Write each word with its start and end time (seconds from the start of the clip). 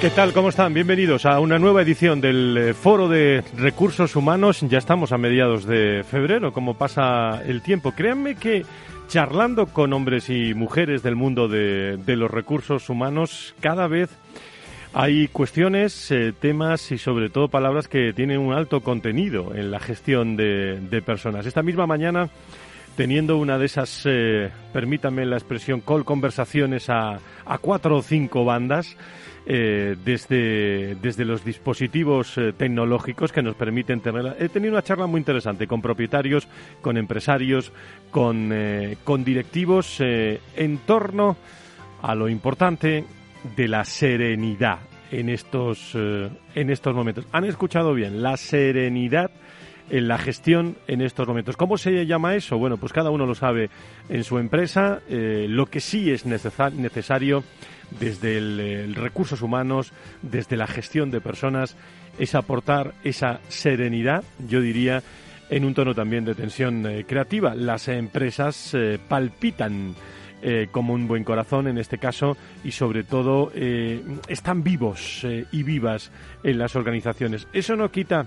¿Qué 0.00 0.08
tal? 0.08 0.32
¿Cómo 0.32 0.48
están? 0.48 0.72
Bienvenidos 0.72 1.26
a 1.26 1.40
una 1.40 1.58
nueva 1.58 1.82
edición 1.82 2.22
del 2.22 2.56
eh, 2.56 2.72
Foro 2.72 3.06
de 3.06 3.44
Recursos 3.58 4.16
Humanos. 4.16 4.62
Ya 4.62 4.78
estamos 4.78 5.12
a 5.12 5.18
mediados 5.18 5.66
de 5.66 6.04
febrero, 6.10 6.54
como 6.54 6.72
pasa 6.72 7.42
el 7.44 7.60
tiempo. 7.60 7.92
Créanme 7.92 8.36
que 8.36 8.64
charlando 9.08 9.66
con 9.66 9.92
hombres 9.92 10.30
y 10.30 10.54
mujeres 10.54 11.02
del 11.02 11.16
mundo 11.16 11.48
de, 11.48 11.98
los 12.06 12.30
recursos 12.30 12.88
humanos, 12.88 13.54
cada 13.60 13.88
vez 13.88 14.08
hay 14.94 15.28
cuestiones, 15.28 16.10
eh, 16.10 16.32
temas 16.32 16.92
y 16.92 16.96
sobre 16.96 17.28
todo 17.28 17.48
palabras 17.48 17.86
que 17.86 18.14
tienen 18.14 18.38
un 18.38 18.54
alto 18.54 18.80
contenido 18.80 19.54
en 19.54 19.70
la 19.70 19.80
gestión 19.80 20.34
de, 20.34 21.02
personas. 21.04 21.44
Esta 21.44 21.62
misma 21.62 21.86
mañana 21.86 22.30
teniendo 22.96 23.36
una 23.36 23.58
de 23.58 23.66
esas, 23.66 24.02
eh, 24.06 24.50
permítame 24.72 25.26
la 25.26 25.36
expresión, 25.36 25.82
call 25.82 26.06
conversaciones 26.06 26.88
a, 26.88 27.18
a 27.44 27.58
cuatro 27.58 27.98
o 27.98 28.02
cinco 28.02 28.46
bandas, 28.46 28.96
eh, 29.52 29.96
desde, 30.04 30.94
desde 31.02 31.24
los 31.24 31.44
dispositivos 31.44 32.38
eh, 32.38 32.52
tecnológicos 32.56 33.32
que 33.32 33.42
nos 33.42 33.56
permiten 33.56 34.00
tener. 34.00 34.36
He 34.38 34.48
tenido 34.48 34.74
una 34.74 34.82
charla 34.82 35.08
muy 35.08 35.18
interesante 35.18 35.66
con 35.66 35.82
propietarios, 35.82 36.46
con 36.80 36.96
empresarios, 36.96 37.72
con, 38.12 38.50
eh, 38.52 38.96
con 39.02 39.24
directivos 39.24 40.00
en 40.00 40.78
torno 40.86 41.36
a 42.00 42.14
lo 42.14 42.28
importante 42.28 43.04
de 43.56 43.66
la 43.66 43.84
serenidad 43.84 44.78
en 45.10 45.28
estos, 45.28 45.96
en 45.96 46.70
estos 46.70 46.94
momentos. 46.94 47.26
Han 47.32 47.44
escuchado 47.44 47.92
bien, 47.92 48.22
la 48.22 48.36
serenidad 48.36 49.32
en 49.90 50.06
la 50.06 50.18
gestión 50.18 50.76
en 50.86 51.00
estos 51.00 51.26
momentos. 51.26 51.56
¿Cómo 51.56 51.76
se 51.76 52.06
llama 52.06 52.36
eso? 52.36 52.56
Bueno, 52.56 52.76
pues 52.76 52.92
cada 52.92 53.10
uno 53.10 53.26
lo 53.26 53.34
sabe 53.34 53.68
en 54.08 54.22
su 54.22 54.38
empresa. 54.38 55.00
lo 55.08 55.66
que 55.66 55.80
sí 55.80 56.12
es 56.12 56.24
necesario 56.24 57.42
desde 57.98 58.38
el, 58.38 58.94
recursos 58.94 59.42
humanos, 59.42 59.92
desde 60.22 60.56
la 60.56 60.66
gestión 60.66 61.10
de 61.10 61.20
personas, 61.20 61.76
es 62.18 62.34
aportar 62.34 62.94
esa 63.04 63.40
serenidad, 63.48 64.24
yo 64.46 64.60
diría, 64.60 65.02
en 65.48 65.64
un 65.64 65.74
tono 65.74 65.94
también 65.94 66.24
de 66.24 66.34
tensión 66.34 66.86
eh, 66.86 67.04
creativa. 67.06 67.54
Las 67.54 67.88
empresas 67.88 68.72
eh, 68.74 68.98
palpitan 69.08 69.94
eh, 70.42 70.68
como 70.70 70.94
un 70.94 71.08
buen 71.08 71.24
corazón 71.24 71.66
en 71.66 71.78
este 71.78 71.98
caso 71.98 72.36
y 72.64 72.72
sobre 72.72 73.04
todo 73.04 73.52
están 74.26 74.62
vivos 74.62 75.26
y 75.52 75.62
vivas 75.62 76.10
en 76.42 76.58
las 76.58 76.76
organizaciones. 76.76 77.46
Eso 77.52 77.76
no 77.76 77.90
quita 77.90 78.26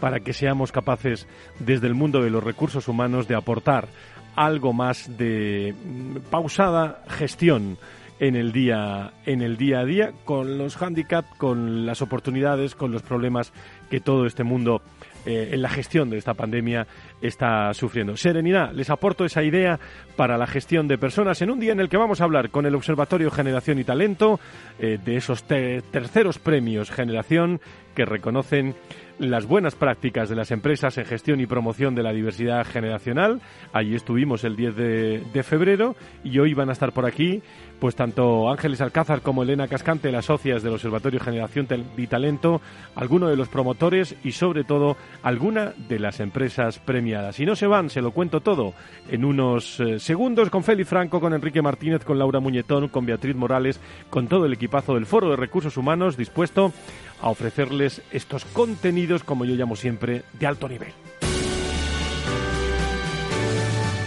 para 0.00 0.20
que 0.20 0.32
seamos 0.32 0.72
capaces 0.72 1.26
desde 1.58 1.86
el 1.86 1.94
mundo 1.94 2.22
de 2.22 2.30
los 2.30 2.44
recursos 2.44 2.88
humanos 2.88 3.28
de 3.28 3.34
aportar 3.34 3.88
algo 4.34 4.72
más 4.72 5.16
de 5.16 5.74
mm, 5.74 6.30
pausada 6.30 7.02
gestión 7.08 7.78
en 8.18 8.36
el 8.36 8.52
día 8.52 9.12
en 9.26 9.42
el 9.42 9.56
día 9.56 9.80
a 9.80 9.84
día 9.84 10.12
con 10.24 10.58
los 10.58 10.80
handicaps, 10.80 11.36
con 11.38 11.86
las 11.86 12.02
oportunidades, 12.02 12.74
con 12.74 12.92
los 12.92 13.02
problemas 13.02 13.52
que 13.90 14.00
todo 14.00 14.26
este 14.26 14.44
mundo 14.44 14.82
eh, 15.26 15.50
en 15.52 15.62
la 15.62 15.68
gestión 15.68 16.08
de 16.08 16.18
esta 16.18 16.34
pandemia 16.34 16.86
está 17.20 17.74
sufriendo. 17.74 18.16
Serenidad, 18.16 18.72
les 18.72 18.90
aporto 18.90 19.24
esa 19.24 19.42
idea 19.42 19.78
para 20.14 20.38
la 20.38 20.46
gestión 20.46 20.86
de 20.86 20.98
personas 20.98 21.42
en 21.42 21.50
un 21.50 21.58
día 21.58 21.72
en 21.72 21.80
el 21.80 21.88
que 21.88 21.96
vamos 21.96 22.20
a 22.20 22.24
hablar 22.24 22.50
con 22.50 22.64
el 22.64 22.76
Observatorio 22.76 23.30
Generación 23.32 23.80
y 23.80 23.84
Talento 23.84 24.38
eh, 24.78 24.98
de 25.04 25.16
esos 25.16 25.42
terceros 25.44 26.38
premios 26.38 26.92
Generación 26.92 27.60
que 27.96 28.04
reconocen 28.04 28.76
las 29.18 29.46
buenas 29.46 29.74
prácticas 29.74 30.28
de 30.28 30.36
las 30.36 30.50
empresas 30.50 30.96
en 30.98 31.06
gestión 31.06 31.40
y 31.40 31.46
promoción 31.46 31.94
de 31.94 32.02
la 32.02 32.12
diversidad 32.12 32.64
generacional. 32.66 33.40
Allí 33.72 33.94
estuvimos 33.94 34.44
el 34.44 34.54
10 34.54 34.76
de, 34.76 35.22
de 35.32 35.42
febrero 35.42 35.96
y 36.22 36.38
hoy 36.38 36.52
van 36.54 36.68
a 36.68 36.72
estar 36.72 36.92
por 36.92 37.06
aquí 37.06 37.42
pues 37.78 37.94
tanto 37.94 38.50
Ángeles 38.50 38.80
Alcázar 38.80 39.22
como 39.22 39.42
Elena 39.42 39.68
Cascante, 39.68 40.10
las 40.10 40.26
socias 40.26 40.62
del 40.62 40.74
Observatorio 40.74 41.20
Generación 41.20 41.66
y 41.96 42.06
Talento, 42.06 42.60
algunos 42.94 43.30
de 43.30 43.36
los 43.36 43.48
promotores 43.48 44.14
y 44.24 44.32
sobre 44.32 44.64
todo 44.64 44.96
alguna 45.22 45.72
de 45.88 45.98
las 45.98 46.20
empresas 46.20 46.78
premiadas. 46.78 47.36
Si 47.36 47.46
no 47.46 47.56
se 47.56 47.66
van, 47.66 47.90
se 47.90 48.02
lo 48.02 48.12
cuento 48.12 48.40
todo 48.40 48.74
en 49.10 49.24
unos 49.24 49.80
eh, 49.80 49.98
segundos 49.98 50.50
con 50.50 50.64
Félix 50.64 50.88
Franco, 50.88 51.20
con 51.20 51.34
Enrique 51.34 51.62
Martínez, 51.62 52.04
con 52.04 52.18
Laura 52.18 52.40
Muñetón, 52.40 52.88
con 52.88 53.06
Beatriz 53.06 53.36
Morales, 53.36 53.80
con 54.10 54.28
todo 54.28 54.46
el 54.46 54.54
equipazo 54.54 54.94
del 54.94 55.06
Foro 55.06 55.30
de 55.30 55.36
Recursos 55.36 55.76
Humanos 55.76 56.16
dispuesto 56.16 56.72
a 57.20 57.30
ofrecerles 57.30 58.02
estos 58.10 58.44
contenidos, 58.44 59.24
como 59.24 59.44
yo 59.44 59.54
llamo 59.54 59.76
siempre, 59.76 60.22
de 60.38 60.46
alto 60.46 60.68
nivel. 60.68 60.92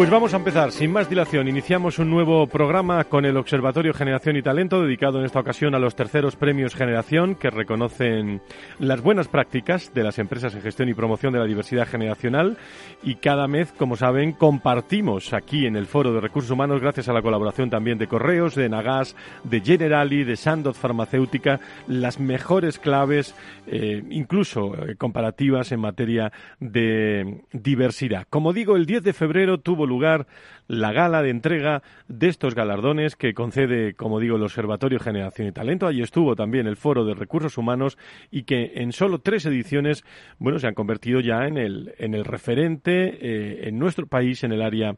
Pues 0.00 0.08
vamos 0.08 0.32
a 0.32 0.38
empezar, 0.38 0.72
sin 0.72 0.92
más 0.92 1.10
dilación. 1.10 1.46
Iniciamos 1.46 1.98
un 1.98 2.08
nuevo 2.08 2.46
programa 2.46 3.04
con 3.04 3.26
el 3.26 3.36
Observatorio 3.36 3.92
Generación 3.92 4.34
y 4.34 4.40
Talento, 4.40 4.80
dedicado 4.80 5.18
en 5.18 5.26
esta 5.26 5.40
ocasión 5.40 5.74
a 5.74 5.78
los 5.78 5.94
terceros 5.94 6.36
premios 6.36 6.74
Generación, 6.74 7.34
que 7.34 7.50
reconocen 7.50 8.40
las 8.78 9.02
buenas 9.02 9.28
prácticas 9.28 9.92
de 9.92 10.02
las 10.02 10.18
empresas 10.18 10.54
en 10.54 10.62
gestión 10.62 10.88
y 10.88 10.94
promoción 10.94 11.34
de 11.34 11.40
la 11.40 11.44
diversidad 11.44 11.86
generacional. 11.86 12.56
Y 13.02 13.16
cada 13.16 13.46
mes, 13.46 13.72
como 13.72 13.94
saben, 13.94 14.32
compartimos 14.32 15.34
aquí 15.34 15.66
en 15.66 15.76
el 15.76 15.84
Foro 15.84 16.14
de 16.14 16.22
Recursos 16.22 16.50
Humanos, 16.50 16.80
gracias 16.80 17.10
a 17.10 17.12
la 17.12 17.20
colaboración 17.20 17.68
también 17.68 17.98
de 17.98 18.06
Correos, 18.06 18.54
de 18.54 18.70
Nagas, 18.70 19.14
de 19.44 19.60
Generali, 19.60 20.24
de 20.24 20.36
Sandoz 20.36 20.78
Farmacéutica, 20.78 21.60
las 21.88 22.18
mejores 22.18 22.78
claves, 22.78 23.34
eh, 23.66 24.02
incluso 24.08 24.74
eh, 24.76 24.96
comparativas 24.96 25.72
en 25.72 25.80
materia 25.80 26.32
de 26.58 27.42
diversidad. 27.52 28.26
Como 28.30 28.54
digo, 28.54 28.76
el 28.76 28.86
10 28.86 29.02
de 29.02 29.12
febrero 29.12 29.60
tuvo 29.60 29.89
lugar 29.90 30.26
la 30.66 30.92
gala 30.92 31.20
de 31.20 31.30
entrega 31.30 31.82
de 32.08 32.28
estos 32.28 32.54
galardones 32.54 33.16
que 33.16 33.34
concede, 33.34 33.94
como 33.94 34.20
digo, 34.20 34.36
el 34.36 34.42
Observatorio 34.42 35.00
Generación 35.00 35.48
y 35.48 35.52
Talento. 35.52 35.86
Allí 35.86 36.00
estuvo 36.00 36.36
también 36.36 36.66
el 36.66 36.76
Foro 36.76 37.04
de 37.04 37.14
Recursos 37.14 37.58
Humanos 37.58 37.98
y 38.30 38.44
que 38.44 38.72
en 38.76 38.92
solo 38.92 39.18
tres 39.18 39.44
ediciones, 39.46 40.04
bueno, 40.38 40.58
se 40.58 40.68
han 40.68 40.74
convertido 40.74 41.20
ya 41.20 41.46
en 41.46 41.58
el, 41.58 41.94
en 41.98 42.14
el 42.14 42.24
referente 42.24 43.18
eh, 43.20 43.68
en 43.68 43.78
nuestro 43.78 44.06
país 44.06 44.44
en 44.44 44.52
el 44.52 44.62
área 44.62 44.94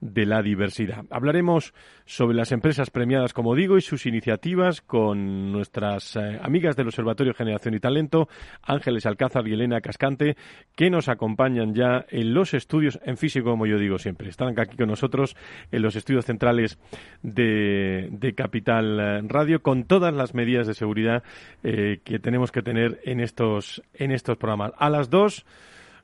de 0.00 0.26
la 0.26 0.42
diversidad. 0.42 1.04
Hablaremos 1.10 1.74
sobre 2.04 2.36
las 2.36 2.52
empresas 2.52 2.90
premiadas, 2.90 3.32
como 3.32 3.54
digo, 3.54 3.78
y 3.78 3.80
sus 3.80 4.06
iniciativas 4.06 4.80
con 4.82 5.52
nuestras 5.52 6.16
eh, 6.16 6.38
amigas 6.42 6.76
del 6.76 6.88
Observatorio 6.88 7.32
Generación 7.34 7.74
y 7.74 7.80
Talento, 7.80 8.28
Ángeles 8.62 9.06
Alcázar 9.06 9.46
y 9.48 9.54
Elena 9.54 9.80
Cascante, 9.80 10.36
que 10.76 10.90
nos 10.90 11.08
acompañan 11.08 11.74
ya 11.74 12.04
en 12.10 12.34
los 12.34 12.54
estudios 12.54 12.98
en 13.04 13.16
físico, 13.16 13.50
como 13.50 13.66
yo 13.66 13.78
digo 13.78 13.98
siempre. 13.98 14.28
Están 14.28 14.58
aquí 14.58 14.76
con 14.76 14.88
nosotros 14.88 15.36
en 15.70 15.82
los 15.82 15.96
estudios 15.96 16.26
centrales 16.26 16.78
de, 17.22 18.34
Capital 18.36 19.00
eh, 19.00 19.22
Radio 19.26 19.62
con 19.62 19.84
todas 19.84 20.12
las 20.12 20.34
medidas 20.34 20.66
de 20.66 20.74
seguridad 20.74 21.22
eh, 21.62 22.00
que 22.04 22.18
tenemos 22.18 22.52
que 22.52 22.62
tener 22.62 23.00
en 23.04 23.20
estos, 23.20 23.82
en 23.94 24.10
estos 24.10 24.36
programas. 24.36 24.72
A 24.76 24.90
las 24.90 25.08
dos 25.08 25.46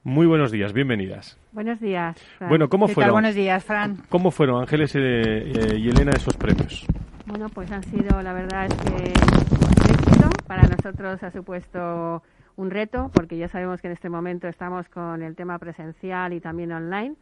muy 0.03 0.27
buenos 0.27 0.51
días, 0.51 0.73
bienvenidas. 0.73 1.39
Buenos 1.53 1.81
días. 1.81 2.17
Bueno, 2.49 2.69
¿cómo 2.69 2.89
fueron? 2.89 3.13
Buenos 3.13 3.35
días, 3.35 3.65
Fran. 3.65 3.99
¿Cómo 4.09 4.31
fueron 4.31 4.61
Ángeles 4.61 4.95
eh, 4.97 5.01
eh, 5.01 5.77
y 5.79 5.89
Elena 5.89 6.13
esos 6.13 6.37
premios? 6.37 6.87
Bueno, 7.27 7.49
pues 7.49 7.71
han 7.71 7.83
sido, 7.85 8.23
la 8.23 8.33
verdad 8.33 8.67
es 8.67 8.75
que 8.75 9.05
éxito. 9.93 10.31
Para 10.47 10.63
nosotros 10.63 11.23
ha 11.23 11.31
supuesto 11.31 12.23
un 12.57 12.71
reto, 12.71 13.11
porque 13.15 13.37
ya 13.37 13.49
sabemos 13.49 13.81
que 13.81 13.87
en 13.89 13.93
este 13.93 14.09
momento 14.09 14.49
estamos 14.49 14.89
con 14.89 15.23
el 15.23 15.37
tema 15.37 15.59
presencial 15.59 16.33
y 16.33 16.41
también 16.41 16.73
online 16.73 17.15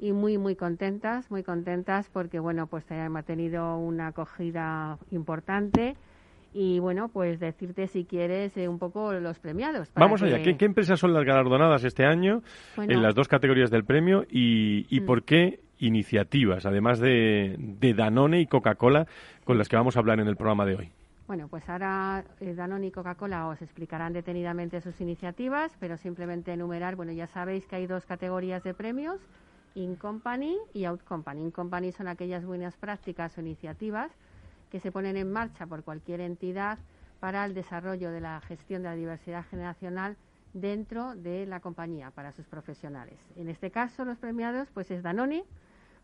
y 0.00 0.12
muy 0.12 0.38
muy 0.38 0.56
contentas, 0.56 1.30
muy 1.30 1.42
contentas 1.42 2.08
porque 2.10 2.40
bueno, 2.40 2.66
pues 2.66 2.84
hemos 2.90 3.24
tenido 3.24 3.76
una 3.76 4.08
acogida 4.08 4.98
importante 5.10 5.96
y 6.52 6.78
bueno, 6.78 7.08
pues 7.08 7.38
decirte 7.38 7.86
si 7.86 8.04
quieres 8.04 8.56
eh, 8.56 8.68
un 8.68 8.78
poco 8.78 9.12
los 9.12 9.38
premiados. 9.38 9.90
Vamos 9.94 10.22
allá, 10.22 10.42
¿Qué, 10.42 10.64
empresas 10.64 10.98
son 10.98 11.12
las 11.12 11.24
galardonadas 11.24 11.84
este 11.84 12.04
año 12.04 12.42
en 12.76 13.02
las 13.02 13.14
dos 13.14 13.28
categorías 13.28 13.70
del 13.70 13.84
premio 13.84 14.24
y, 14.30 14.86
y 14.88 15.00
mm. 15.00 15.06
por 15.06 15.22
qué 15.22 15.60
iniciativas, 15.78 16.66
además 16.66 17.00
de, 17.00 17.56
de 17.58 17.94
Danone 17.94 18.40
y 18.40 18.46
Coca-Cola, 18.46 19.06
con 19.44 19.58
las 19.58 19.68
que 19.68 19.76
vamos 19.76 19.96
a 19.96 20.00
hablar 20.00 20.20
en 20.20 20.28
el 20.28 20.36
programa 20.36 20.66
de 20.66 20.76
hoy? 20.76 20.92
Bueno, 21.26 21.46
pues 21.48 21.68
ahora 21.68 22.24
eh, 22.40 22.54
Danone 22.54 22.88
y 22.88 22.90
Coca-Cola 22.90 23.46
os 23.46 23.62
explicarán 23.62 24.12
detenidamente 24.12 24.80
sus 24.80 25.00
iniciativas, 25.00 25.72
pero 25.78 25.96
simplemente 25.96 26.52
enumerar, 26.52 26.96
bueno, 26.96 27.12
ya 27.12 27.28
sabéis 27.28 27.66
que 27.66 27.76
hay 27.76 27.86
dos 27.86 28.04
categorías 28.04 28.64
de 28.64 28.74
premios, 28.74 29.20
In 29.76 29.94
Company 29.94 30.56
y 30.74 30.84
Out 30.84 31.04
Company. 31.04 31.42
In 31.42 31.50
Company 31.52 31.92
son 31.92 32.08
aquellas 32.08 32.44
buenas 32.44 32.76
prácticas 32.76 33.38
o 33.38 33.40
iniciativas 33.40 34.10
que 34.70 34.80
se 34.80 34.92
ponen 34.92 35.16
en 35.16 35.32
marcha 35.32 35.66
por 35.66 35.84
cualquier 35.84 36.20
entidad 36.20 36.78
para 37.20 37.44
el 37.44 37.54
desarrollo 37.54 38.10
de 38.10 38.20
la 38.20 38.40
gestión 38.40 38.82
de 38.82 38.88
la 38.88 38.94
diversidad 38.94 39.44
generacional 39.50 40.16
dentro 40.52 41.14
de 41.14 41.46
la 41.46 41.60
compañía 41.60 42.10
para 42.10 42.32
sus 42.32 42.46
profesionales. 42.46 43.18
En 43.36 43.48
este 43.48 43.70
caso, 43.70 44.04
los 44.04 44.18
premiados 44.18 44.68
pues 44.72 44.90
es 44.90 45.02
Danone 45.02 45.44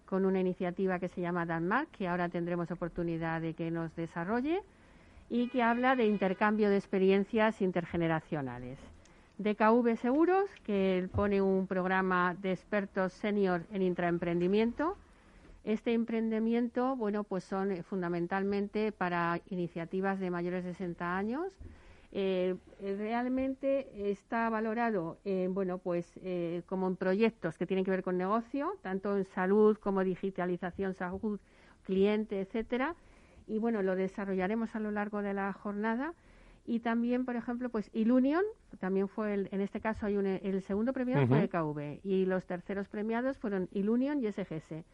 con 0.05 0.25
una 0.25 0.41
iniciativa 0.41 0.99
que 0.99 1.09
se 1.09 1.21
llama 1.21 1.47
Danmark, 1.47 1.91
que 1.91 2.07
ahora 2.07 2.29
tendremos 2.29 2.71
oportunidad 2.71 3.41
de 3.41 3.55
que 3.55 3.71
nos 3.71 3.95
desarrolle 3.97 4.63
y 5.29 5.49
que 5.49 5.63
habla 5.63 5.97
de 5.97 6.07
intercambio 6.07 6.71
de 6.71 6.77
experiencias 6.77 7.61
intergeneracionales. 7.61 8.79
DKV 9.39 9.97
Seguros, 9.97 10.49
que 10.65 11.09
pone 11.13 11.43
un 11.43 11.67
programa 11.67 12.35
de 12.41 12.53
expertos 12.53 13.13
senior 13.13 13.63
en 13.73 13.83
intraemprendimiento 13.83 14.97
este 15.67 15.93
emprendimiento, 15.95 16.95
bueno, 16.95 17.25
pues 17.25 17.43
son 17.43 17.73
eh, 17.73 17.83
fundamentalmente 17.83 18.93
para 18.93 19.41
iniciativas 19.51 20.21
de 20.21 20.31
mayores 20.31 20.65
de 20.65 20.73
60 20.73 21.19
años. 21.19 21.53
Eh, 22.13 22.55
realmente 22.81 24.11
está 24.11 24.49
valorado, 24.49 25.19
bueno, 25.51 25.79
pues 25.79 26.19
eh, 26.23 26.63
como 26.67 26.87
en 26.87 26.95
proyectos 26.95 27.59
que 27.59 27.67
tienen 27.67 27.85
que 27.85 27.91
ver 27.91 28.05
con 28.05 28.17
negocio, 28.17 28.79
tanto 28.81 29.17
en 29.17 29.25
salud 29.25 29.77
como 29.77 30.05
digitalización, 30.05 30.95
salud, 30.95 31.41
cliente, 31.83 32.41
etcétera. 32.41 32.95
Y 33.49 33.59
bueno, 33.59 33.83
lo 33.83 33.97
desarrollaremos 33.97 34.75
a 34.77 34.81
lo 34.81 34.93
largo 34.93 35.21
de 35.21 35.35
la 35.35 35.53
jornada. 35.53 36.15
Y 36.65 36.79
también, 36.79 37.25
por 37.25 37.35
ejemplo, 37.35 37.71
pues 37.71 37.91
Ilunion, 37.93 38.45
también 38.79 39.09
fue, 39.09 39.35
el, 39.35 39.49
en 39.51 39.61
este 39.61 39.81
caso 39.81 40.07
hay 40.07 40.15
el 40.15 40.63
segundo 40.63 40.93
premiado 40.93 41.27
fue 41.27 41.43
EKV 41.45 42.01
y 42.05 42.25
los 42.25 42.47
terceros 42.47 42.89
premiados 42.89 43.37
fueron 43.37 43.69
Ilunion 43.73 44.23
y 44.23 44.31
SGS. 44.31 44.85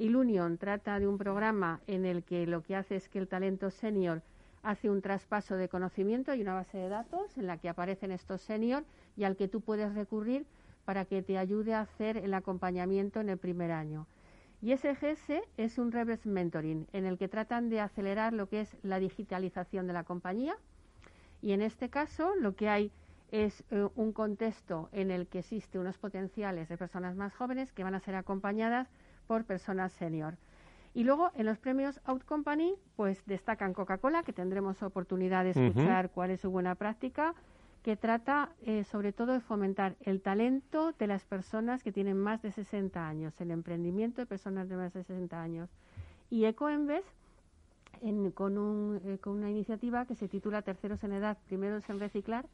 Ilunion 0.00 0.56
trata 0.56 0.98
de 0.98 1.06
un 1.06 1.18
programa 1.18 1.82
en 1.86 2.06
el 2.06 2.24
que 2.24 2.46
lo 2.46 2.62
que 2.62 2.74
hace 2.74 2.96
es 2.96 3.10
que 3.10 3.18
el 3.18 3.28
talento 3.28 3.70
senior 3.70 4.22
hace 4.62 4.88
un 4.88 5.02
traspaso 5.02 5.56
de 5.56 5.68
conocimiento 5.68 6.34
y 6.34 6.40
una 6.40 6.54
base 6.54 6.78
de 6.78 6.88
datos 6.88 7.36
en 7.36 7.46
la 7.46 7.58
que 7.58 7.68
aparecen 7.68 8.10
estos 8.10 8.40
senior 8.40 8.84
y 9.14 9.24
al 9.24 9.36
que 9.36 9.46
tú 9.46 9.60
puedes 9.60 9.94
recurrir 9.94 10.46
para 10.86 11.04
que 11.04 11.22
te 11.22 11.36
ayude 11.36 11.74
a 11.74 11.82
hacer 11.82 12.16
el 12.16 12.32
acompañamiento 12.32 13.20
en 13.20 13.28
el 13.28 13.36
primer 13.36 13.72
año. 13.72 14.06
Y 14.62 14.74
SGS 14.74 15.42
es 15.58 15.76
un 15.76 15.92
reverse 15.92 16.28
mentoring 16.28 16.86
en 16.94 17.04
el 17.04 17.18
que 17.18 17.28
tratan 17.28 17.68
de 17.68 17.80
acelerar 17.80 18.32
lo 18.32 18.48
que 18.48 18.62
es 18.62 18.76
la 18.82 19.00
digitalización 19.00 19.86
de 19.86 19.92
la 19.92 20.04
compañía 20.04 20.56
y 21.42 21.52
en 21.52 21.60
este 21.60 21.90
caso 21.90 22.34
lo 22.36 22.56
que 22.56 22.70
hay 22.70 22.90
es 23.32 23.64
eh, 23.70 23.86
un 23.94 24.12
contexto 24.12 24.88
en 24.92 25.10
el 25.10 25.26
que 25.26 25.40
existe 25.40 25.78
unos 25.78 25.98
potenciales 25.98 26.70
de 26.70 26.78
personas 26.78 27.16
más 27.16 27.34
jóvenes 27.34 27.70
que 27.72 27.84
van 27.84 27.94
a 27.94 28.00
ser 28.00 28.14
acompañadas 28.14 28.88
por 29.30 29.44
personas 29.44 29.92
senior. 29.92 30.34
Y 30.92 31.04
luego 31.04 31.30
en 31.36 31.46
los 31.46 31.56
premios 31.56 32.00
Out 32.04 32.24
Company, 32.24 32.74
pues 32.96 33.24
destacan 33.26 33.72
Coca-Cola, 33.72 34.24
que 34.24 34.32
tendremos 34.32 34.82
oportunidad 34.82 35.44
de 35.44 35.50
escuchar 35.50 36.10
cuál 36.10 36.32
es 36.32 36.40
su 36.40 36.50
buena 36.50 36.74
práctica, 36.74 37.36
que 37.84 37.96
trata 37.96 38.50
eh, 38.62 38.82
sobre 38.82 39.12
todo 39.12 39.34
de 39.34 39.38
fomentar 39.38 39.94
el 40.00 40.20
talento 40.20 40.90
de 40.98 41.06
las 41.06 41.24
personas 41.24 41.84
que 41.84 41.92
tienen 41.92 42.18
más 42.18 42.42
de 42.42 42.50
60 42.50 43.06
años, 43.06 43.32
el 43.40 43.52
emprendimiento 43.52 44.20
de 44.20 44.26
personas 44.26 44.68
de 44.68 44.74
más 44.74 44.92
de 44.94 45.04
60 45.04 45.40
años. 45.40 45.70
Y 46.28 46.46
EcoEnves, 46.46 47.04
con, 48.34 48.58
un, 48.58 49.00
eh, 49.04 49.18
con 49.18 49.34
una 49.34 49.48
iniciativa 49.48 50.06
que 50.06 50.16
se 50.16 50.26
titula 50.26 50.62
Terceros 50.62 51.04
en 51.04 51.12
Edad, 51.12 51.38
Primeros 51.46 51.88
en 51.88 52.00
Reciclar, 52.00 52.46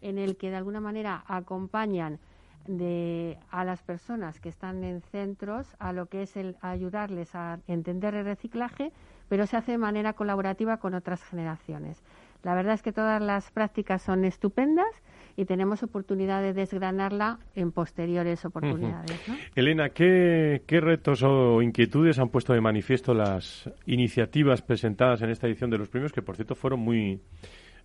en 0.00 0.16
el 0.16 0.38
que 0.38 0.48
de 0.48 0.56
alguna 0.56 0.80
manera 0.80 1.24
acompañan 1.26 2.20
de, 2.66 3.38
a 3.50 3.64
las 3.64 3.82
personas 3.82 4.40
que 4.40 4.48
están 4.48 4.84
en 4.84 5.00
centros 5.00 5.74
a 5.78 5.92
lo 5.92 6.06
que 6.06 6.22
es 6.22 6.36
el 6.36 6.56
ayudarles 6.60 7.34
a 7.34 7.60
entender 7.66 8.14
el 8.14 8.24
reciclaje, 8.24 8.92
pero 9.28 9.46
se 9.46 9.56
hace 9.56 9.72
de 9.72 9.78
manera 9.78 10.12
colaborativa 10.12 10.78
con 10.78 10.94
otras 10.94 11.22
generaciones. 11.24 12.02
La 12.42 12.54
verdad 12.54 12.74
es 12.74 12.82
que 12.82 12.92
todas 12.92 13.22
las 13.22 13.50
prácticas 13.50 14.02
son 14.02 14.24
estupendas 14.24 14.88
y 15.36 15.44
tenemos 15.44 15.82
oportunidad 15.82 16.42
de 16.42 16.52
desgranarla 16.52 17.38
en 17.54 17.72
posteriores 17.72 18.44
oportunidades. 18.44 19.18
Elena, 19.54 19.90
¿qué, 19.90 20.62
¿qué 20.66 20.80
retos 20.80 21.22
o 21.22 21.62
inquietudes 21.62 22.18
han 22.18 22.28
puesto 22.28 22.52
de 22.52 22.60
manifiesto 22.60 23.14
las 23.14 23.70
iniciativas 23.86 24.60
presentadas 24.60 25.22
en 25.22 25.30
esta 25.30 25.46
edición 25.46 25.70
de 25.70 25.78
los 25.78 25.88
premios, 25.88 26.12
que 26.12 26.22
por 26.22 26.36
cierto 26.36 26.54
fueron 26.54 26.80
muy 26.80 27.20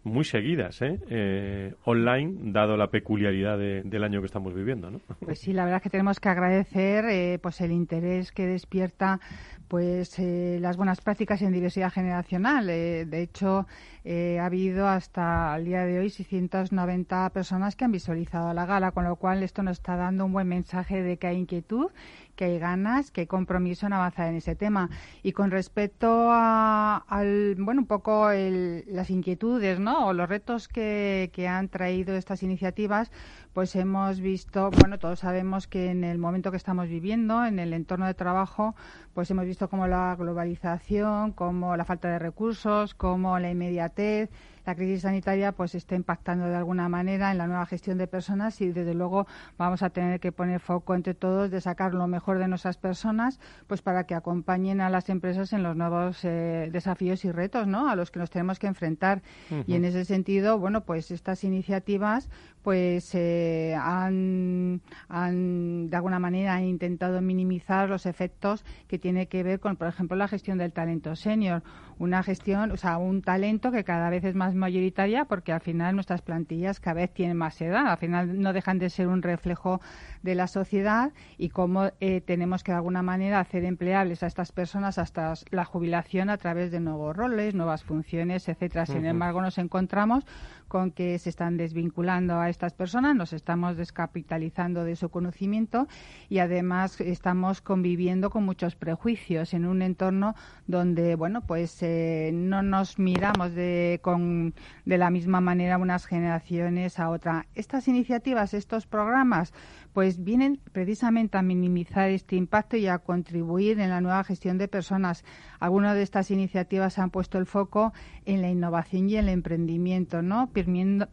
muy 0.04 0.24
seguidas, 0.24 0.82
¿eh? 0.82 1.00
¿eh? 1.10 1.74
online, 1.84 2.52
dado 2.52 2.78
la 2.78 2.88
peculiaridad 2.88 3.58
del 3.58 4.04
año 4.04 4.22
que 4.22 4.26
estamos 4.26 4.54
viviendo, 4.54 4.90
¿no? 4.90 5.02
Pues 5.20 5.40
sí, 5.40 5.54
la 5.54 5.64
verdad 5.64 5.78
es 5.78 5.84
que 5.84 5.90
tenemos 5.90 6.20
que 6.20 6.30
agradecer 6.30 7.06
eh, 7.06 7.40
pues 7.42 7.62
el 7.62 7.72
interés 7.72 8.32
que 8.32 8.46
despierta 8.46 9.20
pues 9.68 10.18
eh, 10.20 10.58
las 10.62 10.78
buenas 10.78 11.02
prácticas 11.02 11.42
en 11.42 11.52
diversidad 11.54 11.92
generacional. 11.92 12.70
Eh, 12.70 13.06
de 13.06 13.22
hecho, 13.22 13.68
ha 14.06 14.46
habido 14.46 14.88
hasta 14.88 15.54
el 15.58 15.66
día 15.66 15.86
de 15.86 16.00
hoy 16.00 16.10
690 16.10 17.30
personas 17.32 17.76
que 17.76 17.84
han 17.84 17.92
visualizado 17.92 18.54
la 18.54 18.66
gala, 18.66 18.92
con 18.92 19.04
lo 19.04 19.18
cual 19.18 19.44
esto 19.44 19.64
nos 19.64 19.80
está 19.80 19.98
dando 19.98 20.24
un 20.24 20.32
buen 20.32 20.48
mensaje 20.48 21.04
de 21.04 21.18
que 21.18 21.28
hay 21.28 21.38
inquietud 21.38 21.92
que 22.38 22.46
hay 22.46 22.60
ganas, 22.60 23.12
que 23.12 23.22
hay 23.22 23.28
compromiso 23.28 23.88
en 23.88 23.94
avanzar 23.94 24.30
en 24.30 24.36
ese 24.36 24.56
tema. 24.56 24.90
Y 25.24 25.34
con 25.34 25.52
respecto 25.52 26.30
a, 26.32 27.04
al, 27.08 27.56
bueno, 27.60 27.82
un 27.82 27.88
poco 27.88 28.30
las 28.32 29.10
inquietudes, 29.10 29.80
¿no? 29.80 30.08
O 30.08 30.14
los 30.14 30.30
retos 30.30 30.70
que, 30.70 31.32
que 31.34 31.50
han 31.50 31.68
traído 31.68 32.16
estas 32.16 32.44
iniciativas, 32.44 33.12
pues 33.58 33.76
hemos 33.76 34.20
visto, 34.20 34.70
bueno, 34.70 35.00
todos 35.00 35.18
sabemos 35.18 35.66
que 35.66 35.90
en 35.90 36.04
el 36.04 36.20
momento 36.20 36.52
que 36.52 36.58
estamos 36.58 36.88
viviendo, 36.88 37.44
en 37.44 37.58
el 37.58 37.74
entorno 37.74 38.06
de 38.06 38.14
trabajo, 38.14 38.76
pues 39.16 39.32
hemos 39.32 39.46
visto 39.46 39.68
como 39.68 39.88
la 39.88 40.16
globalización, 40.16 41.32
como 41.32 41.76
la 41.76 41.84
falta 41.84 42.08
de 42.08 42.20
recursos, 42.20 42.94
como 42.94 43.40
la 43.40 43.50
inmediatez, 43.50 44.30
la 44.68 44.76
crisis 44.76 45.04
sanitaria 45.04 45.54
pues 45.54 45.76
está 45.76 45.96
impactando 45.96 46.46
de 46.46 46.56
alguna 46.56 46.90
manera 46.90 47.32
en 47.32 47.38
la 47.38 47.48
nueva 47.48 47.66
gestión 47.66 47.98
de 47.98 48.06
personas 48.06 48.60
y 48.60 48.74
desde 48.74 48.94
luego 48.94 49.26
vamos 49.58 49.82
a 49.82 49.90
tener 49.90 50.20
que 50.20 50.34
poner 50.34 50.60
foco 50.60 50.94
entre 50.94 51.14
todos 51.14 51.50
de 51.50 51.62
sacar 51.62 51.94
lo 51.94 52.06
mejor 52.08 52.38
de 52.38 52.50
nuestras 52.50 52.78
personas 52.78 53.40
pues 53.68 53.82
para 53.82 54.04
que 54.04 54.14
acompañen 54.14 54.82
a 54.82 54.90
las 54.90 55.08
empresas 55.08 55.54
en 55.54 55.64
los 55.64 55.78
nuevos 55.78 56.20
eh, 56.26 56.68
desafíos 56.70 57.24
y 57.24 57.32
retos 57.32 57.66
¿no? 57.66 57.90
a 57.90 57.96
los 57.96 58.12
que 58.12 58.20
nos 58.20 58.30
tenemos 58.30 58.60
que 58.60 58.68
enfrentar 58.68 59.22
y 59.66 59.74
en 59.76 59.86
ese 59.86 60.04
sentido 60.04 60.60
bueno 60.60 60.82
pues 60.82 61.12
estas 61.12 61.46
iniciativas 61.46 62.30
pues 62.68 63.16
eh, 63.16 63.78
han, 63.80 64.82
han, 65.08 65.90
de 65.90 65.96
alguna 65.96 66.20
manera 66.20 66.54
han 66.54 66.66
intentado 66.66 67.22
minimizar 67.22 67.88
los 67.88 68.06
efectos 68.06 68.66
que 68.90 69.00
tiene 69.00 69.28
que 69.28 69.42
ver 69.42 69.62
con 69.62 69.78
por 69.78 69.88
ejemplo 69.88 70.18
la 70.18 70.28
gestión 70.28 70.58
del 70.58 70.74
talento 70.74 71.16
senior 71.16 71.64
una 72.00 72.24
gestión 72.24 72.72
o 72.72 72.78
sea 72.78 72.98
un 72.98 73.22
talento 73.22 73.72
que 73.72 73.84
cada 73.84 74.10
vez 74.10 74.24
es 74.24 74.36
más 74.36 74.54
mayoritaria 74.54 75.26
porque 75.26 75.52
al 75.52 75.62
final 75.62 75.96
nuestras 75.96 76.22
plantillas 76.22 76.80
cada 76.80 76.96
vez 76.96 77.14
tienen 77.14 77.38
más 77.38 77.60
edad. 77.62 77.88
Al 77.88 77.98
final 77.98 78.40
no 78.40 78.54
dejan 78.54 78.80
de 78.80 78.90
ser 78.90 79.08
un 79.08 79.22
reflejo 79.22 79.82
de 80.22 80.36
la 80.36 80.48
sociedad 80.48 81.12
y 81.38 81.50
cómo 81.50 81.92
eh, 82.00 82.22
tenemos 82.22 82.64
que 82.64 82.72
de 82.72 82.78
alguna 82.78 83.02
manera 83.02 83.40
hacer 83.40 83.64
empleables 83.64 84.24
a 84.24 84.28
estas 84.28 84.52
personas 84.52 84.98
hasta 84.98 85.34
la 85.50 85.66
jubilación 85.66 86.30
a 86.30 86.38
través 86.38 86.72
de 86.72 86.80
nuevos 86.80 87.16
roles, 87.16 87.56
nuevas 87.56 87.84
funciones, 87.84 88.48
etcétera. 88.48 88.86
Sin 88.86 89.06
embargo, 89.06 89.42
nos 89.42 89.58
encontramos 89.58 90.26
con 90.68 90.92
que 90.92 91.18
se 91.20 91.30
están 91.30 91.58
desvinculando 91.58 92.40
a 92.40 92.50
estas 92.50 92.74
personas, 92.74 93.16
nos 93.16 93.34
estamos 93.34 93.78
descapitalizando 93.78 94.84
de 94.84 94.96
su 94.96 95.10
conocimiento 95.10 95.88
y 96.30 96.40
además 96.40 97.00
estamos 97.02 97.62
conviviendo 97.62 98.30
con 98.30 98.46
muchos 98.46 98.76
prejuicios 98.76 99.54
en 99.54 99.66
un 99.66 99.82
entorno 99.82 100.36
donde, 100.68 101.16
bueno, 101.16 101.42
pues 101.42 101.82
eh, 101.82 102.32
no 102.34 102.62
nos 102.62 103.00
miramos 103.00 103.54
de, 103.54 104.00
con, 104.02 104.54
de 104.86 104.98
la 104.98 105.10
misma 105.10 105.42
manera 105.42 105.78
unas 105.78 106.06
generaciones 106.06 107.00
a 107.00 107.10
otra. 107.10 107.48
Estas 107.56 107.88
iniciativas, 107.88 108.54
estos 108.54 108.86
programas, 108.86 109.54
pues 109.94 110.24
vienen 110.24 110.60
precisamente 110.74 111.38
a 111.38 111.42
minimizar 111.42 112.10
este 112.10 112.36
impacto 112.36 112.78
y 112.78 112.88
a 112.88 113.00
contribuir 113.00 113.80
en 113.80 113.90
la 113.90 114.02
nueva 114.02 114.24
gestión 114.24 114.58
de 114.58 114.68
personas. 114.68 115.24
Algunas 115.60 115.96
de 115.96 116.04
estas 116.04 116.30
iniciativas 116.30 117.00
han 117.00 117.10
puesto 117.10 117.38
el 117.40 117.46
foco 117.46 117.94
en 118.26 118.42
la 118.42 118.50
innovación 118.50 119.10
y 119.10 119.16
el 119.16 119.30
emprendimiento, 119.30 120.22
¿no? 120.22 120.52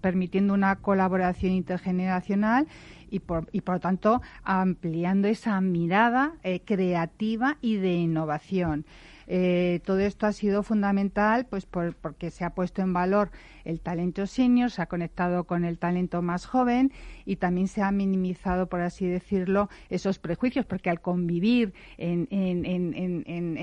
Permitiendo 0.00 0.54
una 0.54 0.76
colaboración 0.76 1.52
intergeneracional 1.52 2.66
y 3.10 3.20
por, 3.20 3.48
y 3.52 3.60
por 3.60 3.76
lo 3.76 3.80
tanto 3.80 4.22
ampliando 4.42 5.28
esa 5.28 5.60
mirada 5.60 6.34
eh, 6.42 6.60
creativa 6.64 7.58
y 7.60 7.76
de 7.76 7.94
innovación. 7.94 8.84
Eh, 9.26 9.81
todo 9.85 10.00
esto 10.00 10.26
ha 10.26 10.33
sido 10.33 10.62
fundamental 10.62 11.47
pues 11.47 11.66
porque 11.66 12.31
se 12.31 12.45
ha 12.45 12.50
puesto 12.50 12.83
en 12.83 12.93
valor 12.93 13.31
el 13.64 13.81
talento 13.81 14.26
senior, 14.26 14.71
se 14.71 14.83
ha 14.83 14.87
conectado 14.87 15.45
con 15.45 15.64
el 15.64 15.78
talento 15.78 16.23
más 16.23 16.47
joven 16.47 16.93
y 17.25 17.37
también 17.37 17.69
se 17.69 17.83
ha 17.83 17.90
minimizado, 17.90 18.69
por 18.69 18.81
así 18.81 19.07
decirlo, 19.07 19.69
esos 19.88 20.19
prejuicios, 20.19 20.66
porque 20.66 20.90
al 20.90 21.00
convivir 21.00 21.73
en, 21.97 22.28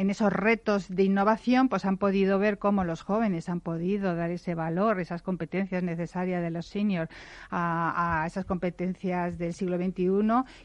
esos 0.10 0.34
retos 0.34 0.90
de 0.90 1.04
innovación, 1.04 1.70
pues 1.70 1.86
han 1.86 1.98
podido 1.98 2.40
ver 2.40 2.58
cómo 2.58 2.84
los 2.84 3.04
jóvenes 3.04 3.50
han 3.50 3.60
podido 3.60 4.16
dar 4.16 4.32
ese 4.32 4.56
valor, 4.56 5.00
esas 5.00 5.22
competencias 5.22 5.84
necesarias 5.84 6.42
de 6.42 6.50
los 6.50 6.66
seniors 6.66 7.10
a, 7.50 8.24
esas 8.26 8.46
competencias 8.46 9.38
del 9.38 9.54
siglo 9.54 9.78
XXI 9.78 10.12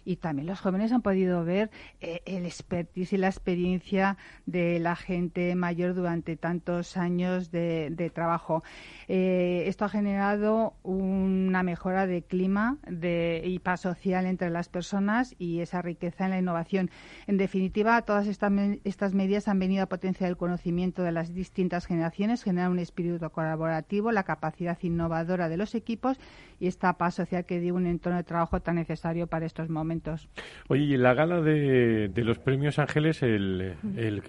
y 0.04 0.16
también 0.16 0.46
los 0.46 0.60
jóvenes 0.60 0.92
han 0.92 1.02
podido 1.02 1.44
ver 1.44 1.70
eh, 2.00 2.22
el 2.24 2.46
expertise 2.46 3.12
y 3.12 3.16
la 3.18 3.28
experiencia 3.28 4.16
de 4.46 4.80
la 4.86 4.94
gente 4.94 5.52
mayor 5.56 5.94
durante 5.94 6.36
tantos 6.36 6.96
años 6.96 7.50
de, 7.50 8.10
trabajo. 8.14 8.62
Eh, 9.08 9.64
esto 9.66 9.84
ha 9.84 9.88
generado 9.88 10.74
una 10.84 11.64
mejora 11.64 12.06
de 12.06 12.22
clima 12.22 12.78
de, 12.86 13.42
y 13.44 13.58
paz 13.58 13.80
social 13.80 14.26
entre 14.26 14.48
las 14.48 14.68
personas 14.68 15.34
y 15.40 15.58
esa 15.58 15.82
riqueza 15.82 16.26
en 16.26 16.30
la 16.30 16.38
innovación. 16.38 16.90
En 17.26 17.36
definitiva, 17.36 18.00
todas 18.02 18.28
estas, 18.28 18.52
estas 18.84 19.12
medidas 19.12 19.48
han 19.48 19.58
venido 19.58 19.82
a 19.82 19.86
potenciar 19.86 20.30
el 20.30 20.36
conocimiento 20.36 21.02
de 21.02 21.10
las 21.10 21.34
distintas 21.34 21.84
generaciones, 21.86 22.44
generar 22.44 22.70
un 22.70 22.78
espíritu 22.78 23.28
colaborativo, 23.30 24.12
la 24.12 24.22
capacidad 24.22 24.78
innovadora 24.82 25.48
de 25.48 25.56
los 25.56 25.74
equipos 25.74 26.16
y 26.60 26.68
esta 26.68 26.92
paz 26.92 27.14
social 27.14 27.44
que 27.44 27.58
dio 27.58 27.74
un 27.74 27.86
entorno 27.86 28.18
de 28.18 28.24
trabajo 28.24 28.60
tan 28.60 28.76
necesario 28.76 29.26
para 29.26 29.46
estos 29.46 29.68
momentos. 29.68 30.28
Oye, 30.68 30.84
y 30.84 30.94
en 30.94 31.02
la 31.02 31.14
gala 31.14 31.40
de, 31.40 32.10
los 32.14 32.38
premios 32.38 32.78
Ángeles, 32.78 33.24
el, 33.24 33.74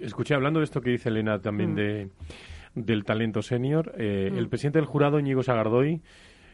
escuché 0.00 0.34
hablando 0.48 0.60
de 0.60 0.64
esto 0.64 0.80
que 0.80 0.90
dice 0.90 1.10
Elena 1.10 1.38
también 1.38 1.72
mm. 1.72 1.76
de 1.76 2.10
del 2.74 3.04
talento 3.04 3.42
senior. 3.42 3.92
Eh, 3.98 4.30
el 4.32 4.46
mm. 4.46 4.50
presidente 4.50 4.78
del 4.78 4.86
jurado, 4.86 5.18
Íñigo 5.18 5.42
Sagardoy, 5.42 6.00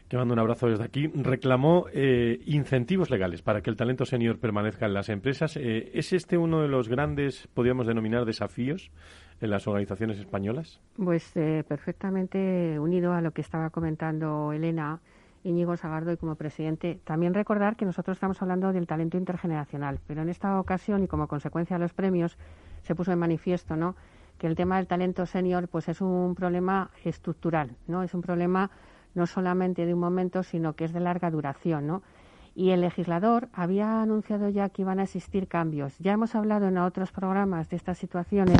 que 0.07 0.17
mando 0.17 0.33
un 0.33 0.39
abrazo 0.39 0.67
desde 0.67 0.83
aquí, 0.83 1.07
reclamó 1.07 1.85
eh, 1.93 2.39
incentivos 2.45 3.09
legales 3.09 3.41
para 3.41 3.61
que 3.61 3.69
el 3.69 3.75
talento 3.75 4.05
senior 4.05 4.39
permanezca 4.39 4.85
en 4.85 4.93
las 4.93 5.09
empresas. 5.09 5.55
Eh, 5.57 5.91
¿Es 5.93 6.13
este 6.13 6.37
uno 6.37 6.61
de 6.61 6.67
los 6.67 6.89
grandes, 6.89 7.47
podríamos 7.53 7.87
denominar, 7.87 8.25
desafíos 8.25 8.91
en 9.39 9.49
las 9.49 9.67
organizaciones 9.67 10.17
españolas? 10.19 10.81
Pues 10.95 11.33
perfectamente 11.67 12.79
unido 12.79 13.13
a 13.13 13.21
lo 13.21 13.31
que 13.31 13.41
estaba 13.41 13.69
comentando 13.69 14.51
Elena. 14.51 14.99
Íñigo 15.43 15.77
Sagardoy 15.77 16.17
como 16.17 16.35
presidente. 16.35 16.99
También 17.03 17.35
recordar 17.35 17.75
que 17.75 17.85
nosotros 17.85 18.17
estamos 18.17 18.41
hablando 18.41 18.73
del 18.73 18.87
talento 18.87 19.15
intergeneracional, 19.17 19.99
pero 20.07 20.23
en 20.23 20.29
esta 20.29 20.59
ocasión 20.59 21.03
y 21.03 21.07
como 21.07 21.27
consecuencia 21.27 21.77
de 21.77 21.83
los 21.83 21.93
premios 21.93 22.35
se 22.85 22.95
puso 22.95 23.11
en 23.11 23.19
manifiesto, 23.19 23.75
¿no? 23.75 23.95
que 24.37 24.47
el 24.47 24.55
tema 24.55 24.77
del 24.77 24.87
talento 24.87 25.25
senior 25.25 25.67
pues 25.67 25.87
es 25.89 26.01
un 26.01 26.35
problema 26.35 26.91
estructural, 27.03 27.75
¿no? 27.87 28.03
Es 28.03 28.13
un 28.13 28.21
problema 28.21 28.69
no 29.13 29.27
solamente 29.27 29.85
de 29.85 29.93
un 29.93 29.99
momento, 29.99 30.43
sino 30.43 30.75
que 30.75 30.85
es 30.85 30.93
de 30.93 30.99
larga 30.99 31.31
duración, 31.31 31.87
¿no? 31.87 32.03
Y 32.53 32.71
el 32.71 32.81
legislador 32.81 33.49
había 33.53 34.01
anunciado 34.01 34.49
ya 34.49 34.69
que 34.69 34.81
iban 34.81 34.99
a 34.99 35.03
existir 35.03 35.47
cambios. 35.47 35.97
Ya 35.99 36.13
hemos 36.13 36.35
hablado 36.35 36.67
en 36.67 36.77
otros 36.77 37.11
programas 37.11 37.69
de 37.69 37.75
estas 37.75 37.97
situaciones 37.97 38.59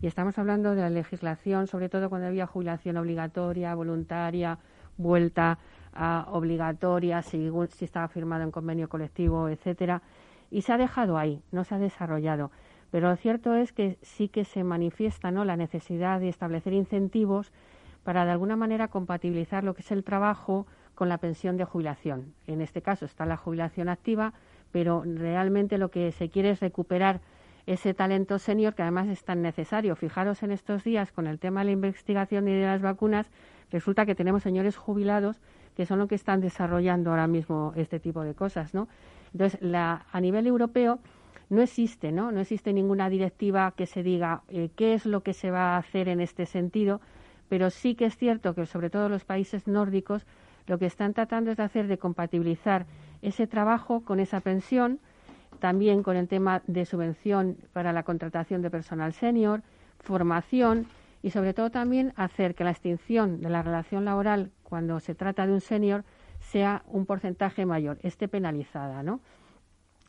y 0.00 0.06
estamos 0.06 0.38
hablando 0.38 0.74
de 0.74 0.82
la 0.82 0.90
legislación, 0.90 1.66
sobre 1.66 1.88
todo 1.88 2.08
cuando 2.08 2.28
había 2.28 2.46
jubilación 2.46 2.96
obligatoria, 2.96 3.74
voluntaria, 3.74 4.58
vuelta 4.96 5.58
a 5.92 6.26
obligatoria, 6.30 7.22
si, 7.22 7.50
si 7.70 7.84
estaba 7.84 8.08
firmado 8.08 8.42
en 8.42 8.50
convenio 8.50 8.88
colectivo, 8.88 9.48
etcétera. 9.48 10.02
Y 10.50 10.62
se 10.62 10.72
ha 10.72 10.76
dejado 10.76 11.18
ahí, 11.18 11.40
no 11.50 11.64
se 11.64 11.74
ha 11.74 11.78
desarrollado. 11.78 12.50
Pero 12.94 13.08
lo 13.08 13.16
cierto 13.16 13.56
es 13.56 13.72
que 13.72 13.98
sí 14.02 14.28
que 14.28 14.44
se 14.44 14.62
manifiesta 14.62 15.32
¿no? 15.32 15.44
la 15.44 15.56
necesidad 15.56 16.20
de 16.20 16.28
establecer 16.28 16.72
incentivos 16.72 17.50
para 18.04 18.24
de 18.24 18.30
alguna 18.30 18.54
manera 18.54 18.86
compatibilizar 18.86 19.64
lo 19.64 19.74
que 19.74 19.82
es 19.82 19.90
el 19.90 20.04
trabajo 20.04 20.68
con 20.94 21.08
la 21.08 21.18
pensión 21.18 21.56
de 21.56 21.64
jubilación. 21.64 22.34
En 22.46 22.60
este 22.60 22.82
caso 22.82 23.04
está 23.04 23.26
la 23.26 23.36
jubilación 23.36 23.88
activa, 23.88 24.32
pero 24.70 25.02
realmente 25.04 25.76
lo 25.76 25.90
que 25.90 26.12
se 26.12 26.30
quiere 26.30 26.50
es 26.50 26.60
recuperar 26.60 27.20
ese 27.66 27.94
talento 27.94 28.38
senior 28.38 28.76
que 28.76 28.82
además 28.82 29.08
es 29.08 29.24
tan 29.24 29.42
necesario. 29.42 29.96
Fijaros 29.96 30.44
en 30.44 30.52
estos 30.52 30.84
días 30.84 31.10
con 31.10 31.26
el 31.26 31.40
tema 31.40 31.62
de 31.62 31.64
la 31.64 31.72
investigación 31.72 32.46
y 32.46 32.52
de 32.52 32.64
las 32.64 32.80
vacunas, 32.80 33.28
resulta 33.72 34.06
que 34.06 34.14
tenemos 34.14 34.44
señores 34.44 34.76
jubilados 34.76 35.40
que 35.74 35.84
son 35.84 35.98
los 35.98 36.08
que 36.08 36.14
están 36.14 36.40
desarrollando 36.40 37.10
ahora 37.10 37.26
mismo 37.26 37.72
este 37.74 37.98
tipo 37.98 38.22
de 38.22 38.34
cosas, 38.34 38.72
¿no? 38.72 38.86
Entonces, 39.32 39.60
la, 39.60 40.06
a 40.12 40.20
nivel 40.20 40.46
europeo 40.46 41.00
no 41.48 41.62
existe, 41.62 42.12
¿no? 42.12 42.32
No 42.32 42.40
existe 42.40 42.72
ninguna 42.72 43.08
directiva 43.08 43.72
que 43.76 43.86
se 43.86 44.02
diga 44.02 44.42
eh, 44.48 44.70
qué 44.76 44.94
es 44.94 45.06
lo 45.06 45.22
que 45.22 45.32
se 45.32 45.50
va 45.50 45.74
a 45.74 45.78
hacer 45.78 46.08
en 46.08 46.20
este 46.20 46.46
sentido, 46.46 47.00
pero 47.48 47.70
sí 47.70 47.94
que 47.94 48.06
es 48.06 48.16
cierto 48.16 48.54
que 48.54 48.66
sobre 48.66 48.90
todo 48.90 49.08
los 49.08 49.24
países 49.24 49.66
nórdicos 49.66 50.26
lo 50.66 50.78
que 50.78 50.86
están 50.86 51.12
tratando 51.12 51.50
es 51.50 51.56
de 51.56 51.62
hacer 51.62 51.86
de 51.86 51.98
compatibilizar 51.98 52.86
ese 53.22 53.46
trabajo 53.46 54.00
con 54.00 54.20
esa 54.20 54.40
pensión, 54.40 54.98
también 55.60 56.02
con 56.02 56.16
el 56.16 56.28
tema 56.28 56.62
de 56.66 56.84
subvención 56.84 57.56
para 57.72 57.92
la 57.92 58.02
contratación 58.02 58.62
de 58.62 58.70
personal 58.70 59.12
senior, 59.12 59.62
formación 60.00 60.86
y 61.22 61.30
sobre 61.30 61.54
todo 61.54 61.70
también 61.70 62.12
hacer 62.16 62.54
que 62.54 62.64
la 62.64 62.70
extinción 62.70 63.40
de 63.40 63.50
la 63.50 63.62
relación 63.62 64.04
laboral 64.04 64.50
cuando 64.62 65.00
se 65.00 65.14
trata 65.14 65.46
de 65.46 65.52
un 65.52 65.60
senior 65.60 66.04
sea 66.40 66.82
un 66.86 67.06
porcentaje 67.06 67.64
mayor, 67.64 67.98
esté 68.02 68.28
penalizada, 68.28 69.02
¿no? 69.02 69.20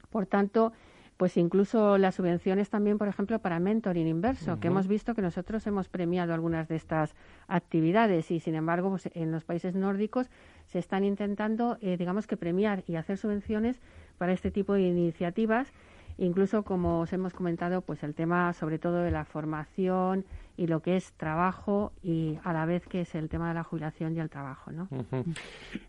Por 0.10 0.26
tanto, 0.26 0.74
pues 1.18 1.38
incluso 1.38 1.98
las 1.98 2.16
subvenciones 2.16 2.70
también, 2.70 2.98
por 2.98 3.08
ejemplo, 3.08 3.40
para 3.40 3.60
mentoring 3.60 4.08
inverso, 4.08 4.60
que 4.60 4.68
hemos 4.68 4.88
visto 4.88 5.16
que 5.16 5.22
nosotros 5.22 5.66
hemos 5.66 5.88
premiado 5.88 6.34
algunas 6.34 6.68
de 6.68 6.76
estas 6.76 7.16
actividades 7.48 8.32
y, 8.32 8.40
sin 8.40 8.56
embargo, 8.56 8.90
pues, 8.90 9.10
en 9.14 9.32
los 9.32 9.46
países 9.46 9.76
nórdicos 9.76 10.30
se 10.66 10.80
están 10.80 11.06
intentando, 11.06 11.78
eh, 11.80 11.96
digamos 11.98 12.28
que 12.28 12.36
premiar 12.36 12.84
y 12.88 12.98
hacer 12.98 13.18
subvenciones 13.18 13.80
para 14.18 14.34
este 14.34 14.52
tipo 14.52 14.74
de 14.74 14.82
iniciativas. 14.82 15.72
Incluso 16.18 16.64
como 16.64 17.02
os 17.02 17.14
hemos 17.14 17.34
comentado, 17.34 17.82
pues 17.82 18.04
el 18.04 18.14
tema 18.14 18.54
sobre 18.54 18.80
todo 18.80 18.98
de 18.98 19.12
la 19.12 19.26
formación 19.26 20.26
y 20.58 20.68
lo 20.68 20.82
que 20.82 20.96
es 20.96 21.14
trabajo 21.14 21.92
y 22.02 22.38
a 22.44 22.54
la 22.54 22.66
vez 22.66 22.88
que 22.88 23.02
es 23.02 23.16
el 23.16 23.30
tema 23.30 23.50
de 23.50 23.56
la 23.56 23.64
jubilación 23.64 24.16
y 24.16 24.20
el 24.20 24.30
trabajo, 24.30 24.72
¿no? 24.72 24.88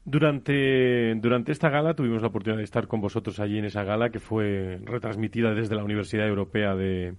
Durante 0.05 1.15
durante 1.17 1.53
esta 1.53 1.71
gala 1.71 1.95
tuvimos 1.95 2.23
la 2.23 2.29
oportunidad 2.29 2.59
de 2.59 2.65
estar 2.65 2.87
con 2.87 3.01
vosotros 3.01 3.39
allí 3.41 3.59
en 3.59 3.65
esa 3.67 3.85
gala 3.85 4.11
que 4.11 4.19
fue 4.19 4.81
retransmitida 4.85 5.55
desde 5.55 5.77
la 5.77 5.85
Universidad 5.85 6.27
Europea 6.27 6.75
de, 6.75 7.15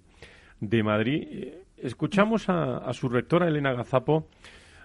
de 0.59 0.83
Madrid. 0.83 1.53
Escuchamos 1.77 2.49
a, 2.49 2.77
a 2.77 2.93
su 2.93 3.07
rectora 3.09 3.47
Elena 3.47 3.73
Gazapo 3.73 4.27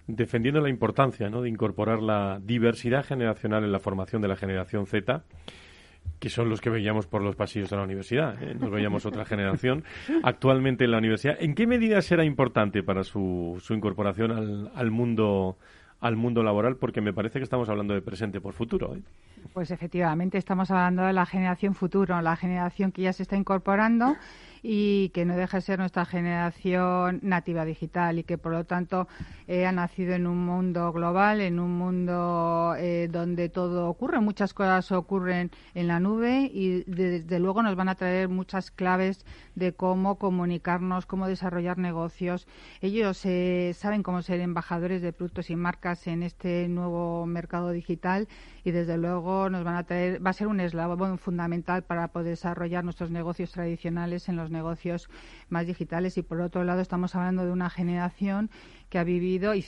defendiendo 0.06 0.60
la 0.60 0.68
importancia 0.68 1.30
¿no? 1.30 1.42
de 1.42 1.48
incorporar 1.48 2.02
la 2.02 2.40
diversidad 2.42 3.04
generacional 3.04 3.64
en 3.64 3.72
la 3.72 3.78
formación 3.78 4.20
de 4.22 4.28
la 4.28 4.36
generación 4.36 4.86
Z 4.86 5.22
que 6.18 6.28
son 6.28 6.48
los 6.48 6.60
que 6.60 6.70
veíamos 6.70 7.06
por 7.06 7.22
los 7.22 7.34
pasillos 7.34 7.68
de 7.70 7.76
la 7.76 7.82
universidad. 7.82 8.40
¿eh? 8.42 8.54
Nos 8.54 8.70
veíamos 8.70 9.04
otra 9.06 9.24
generación 9.24 9.82
actualmente 10.22 10.84
en 10.84 10.92
la 10.92 10.98
universidad. 10.98 11.36
¿En 11.40 11.54
qué 11.54 11.66
medida 11.66 12.00
será 12.00 12.24
importante 12.24 12.82
para 12.82 13.02
su, 13.02 13.60
su 13.60 13.74
incorporación 13.74 14.30
al, 14.30 14.70
al 14.74 14.90
mundo 14.90 15.56
al 16.02 16.16
mundo 16.16 16.42
laboral 16.42 16.76
porque 16.76 17.00
me 17.00 17.12
parece 17.12 17.38
que 17.38 17.44
estamos 17.44 17.68
hablando 17.68 17.94
de 17.94 18.02
presente 18.02 18.40
por 18.40 18.52
futuro. 18.52 18.96
¿eh? 18.96 19.02
Pues 19.52 19.70
efectivamente 19.70 20.36
estamos 20.36 20.70
hablando 20.70 21.04
de 21.04 21.12
la 21.12 21.24
generación 21.24 21.74
futuro, 21.74 22.20
la 22.20 22.36
generación 22.36 22.90
que 22.90 23.02
ya 23.02 23.12
se 23.12 23.22
está 23.22 23.36
incorporando 23.36 24.16
y 24.62 25.08
que 25.10 25.24
no 25.24 25.36
deja 25.36 25.58
de 25.58 25.62
ser 25.62 25.78
nuestra 25.78 26.04
generación 26.04 27.18
nativa 27.22 27.64
digital 27.64 28.18
y 28.18 28.24
que 28.24 28.38
por 28.38 28.52
lo 28.52 28.64
tanto 28.64 29.08
eh, 29.48 29.66
ha 29.66 29.72
nacido 29.72 30.14
en 30.14 30.26
un 30.26 30.38
mundo 30.46 30.92
global, 30.92 31.40
en 31.40 31.58
un 31.58 31.76
mundo 31.76 32.74
eh, 32.78 33.08
donde 33.10 33.48
todo 33.48 33.88
ocurre, 33.88 34.20
muchas 34.20 34.54
cosas 34.54 34.92
ocurren 34.92 35.50
en 35.74 35.88
la 35.88 35.98
nube 35.98 36.48
y 36.52 36.84
desde 36.84 37.40
luego 37.40 37.62
nos 37.62 37.74
van 37.74 37.88
a 37.88 37.96
traer 37.96 38.28
muchas 38.28 38.70
claves 38.70 39.26
de 39.56 39.72
cómo 39.72 40.16
comunicarnos, 40.16 41.06
cómo 41.06 41.26
desarrollar 41.26 41.78
negocios. 41.78 42.46
Ellos 42.80 43.20
eh, 43.24 43.72
saben 43.74 44.02
cómo 44.02 44.22
ser 44.22 44.40
embajadores 44.40 45.02
de 45.02 45.12
productos 45.12 45.50
y 45.50 45.56
marcas 45.56 46.06
en 46.06 46.22
este 46.22 46.68
nuevo 46.68 47.26
mercado 47.26 47.70
digital 47.70 48.28
y 48.64 48.70
desde 48.70 48.96
luego 48.96 49.50
nos 49.50 49.64
van 49.64 49.74
a 49.74 49.82
traer, 49.82 50.24
va 50.24 50.30
a 50.30 50.34
ser 50.34 50.46
un 50.46 50.60
eslabón 50.60 51.18
fundamental 51.18 51.82
para 51.82 52.08
poder 52.08 52.30
desarrollar 52.30 52.84
nuestros 52.84 53.10
negocios 53.10 53.50
tradicionales 53.50 54.28
en 54.28 54.36
los 54.36 54.51
negocios 54.52 55.08
más 55.48 55.66
digitales 55.66 56.16
y 56.18 56.22
por 56.22 56.40
otro 56.40 56.62
lado 56.62 56.80
estamos 56.80 57.14
hablando 57.14 57.44
de 57.44 57.50
una 57.50 57.70
generación 57.70 58.50
que 58.92 58.98
ha 58.98 59.04
vivido 59.04 59.54
y 59.54 59.64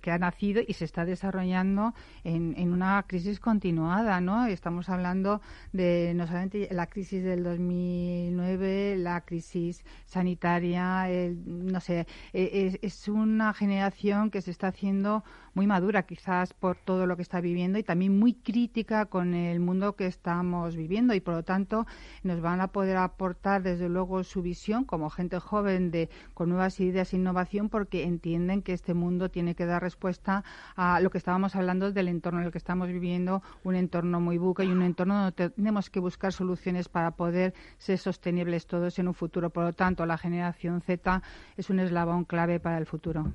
que, 0.00 0.10
ha 0.12 0.18
nacido 0.18 0.62
y 0.64 0.74
se 0.74 0.84
está 0.84 1.04
desarrollando 1.04 1.92
en, 2.22 2.54
en, 2.56 2.72
una 2.72 3.02
crisis 3.02 3.40
continuada, 3.40 4.20
¿no? 4.20 4.46
Estamos 4.46 4.88
hablando 4.88 5.40
de 5.72 6.12
no 6.14 6.28
solamente 6.28 6.68
la 6.70 6.86
crisis 6.86 7.24
del 7.24 7.42
2009, 7.42 8.94
la 8.98 9.22
crisis 9.22 9.84
sanitaria, 10.04 11.08
no 11.44 11.80
sé, 11.80 12.06
e, 12.32 12.66
es, 12.66 12.78
es, 12.80 13.08
una 13.08 13.52
generación 13.54 14.30
que 14.30 14.40
se 14.40 14.52
está 14.52 14.68
haciendo 14.68 15.24
muy 15.54 15.66
madura, 15.66 16.04
quizás 16.04 16.52
por 16.54 16.76
todo 16.76 17.06
lo 17.06 17.16
que 17.16 17.22
está 17.22 17.40
viviendo 17.40 17.76
y 17.78 17.82
también 17.82 18.18
muy 18.18 18.34
crítica 18.34 19.06
con 19.06 19.34
el 19.34 19.58
mundo 19.58 19.96
que 19.96 20.06
estamos 20.06 20.76
viviendo 20.76 21.12
y 21.12 21.20
por 21.20 21.34
lo 21.34 21.42
tanto 21.42 21.86
nos 22.22 22.40
van 22.40 22.60
a 22.60 22.68
poder 22.68 22.98
aportar 22.98 23.64
desde 23.64 23.88
luego 23.88 24.22
su 24.22 24.42
visión 24.42 24.84
como 24.84 25.10
gente 25.10 25.40
joven 25.40 25.90
de 25.90 26.08
con 26.34 26.50
nuevas 26.50 26.78
ideas 26.78 27.12
e 27.12 27.16
innovación 27.16 27.68
porque 27.68 28.04
entienden 28.04 28.59
que 28.62 28.72
este 28.72 28.94
mundo 28.94 29.30
tiene 29.30 29.54
que 29.54 29.66
dar 29.66 29.82
respuesta 29.82 30.44
a 30.76 31.00
lo 31.00 31.10
que 31.10 31.18
estábamos 31.18 31.56
hablando 31.56 31.92
del 31.92 32.08
entorno 32.08 32.40
en 32.40 32.46
el 32.46 32.52
que 32.52 32.58
estamos 32.58 32.88
viviendo, 32.88 33.42
un 33.64 33.74
entorno 33.74 34.20
muy 34.20 34.38
buca 34.38 34.64
y 34.64 34.68
un 34.68 34.82
entorno 34.82 35.14
donde 35.14 35.50
tenemos 35.50 35.90
que 35.90 36.00
buscar 36.00 36.32
soluciones 36.32 36.88
para 36.88 37.12
poder 37.12 37.54
ser 37.78 37.98
sostenibles 37.98 38.66
todos 38.66 38.98
en 38.98 39.08
un 39.08 39.14
futuro. 39.14 39.50
Por 39.50 39.64
lo 39.64 39.72
tanto, 39.72 40.06
la 40.06 40.18
generación 40.18 40.80
Z 40.80 41.22
es 41.56 41.70
un 41.70 41.80
eslabón 41.80 42.24
clave 42.24 42.60
para 42.60 42.78
el 42.78 42.86
futuro. 42.86 43.32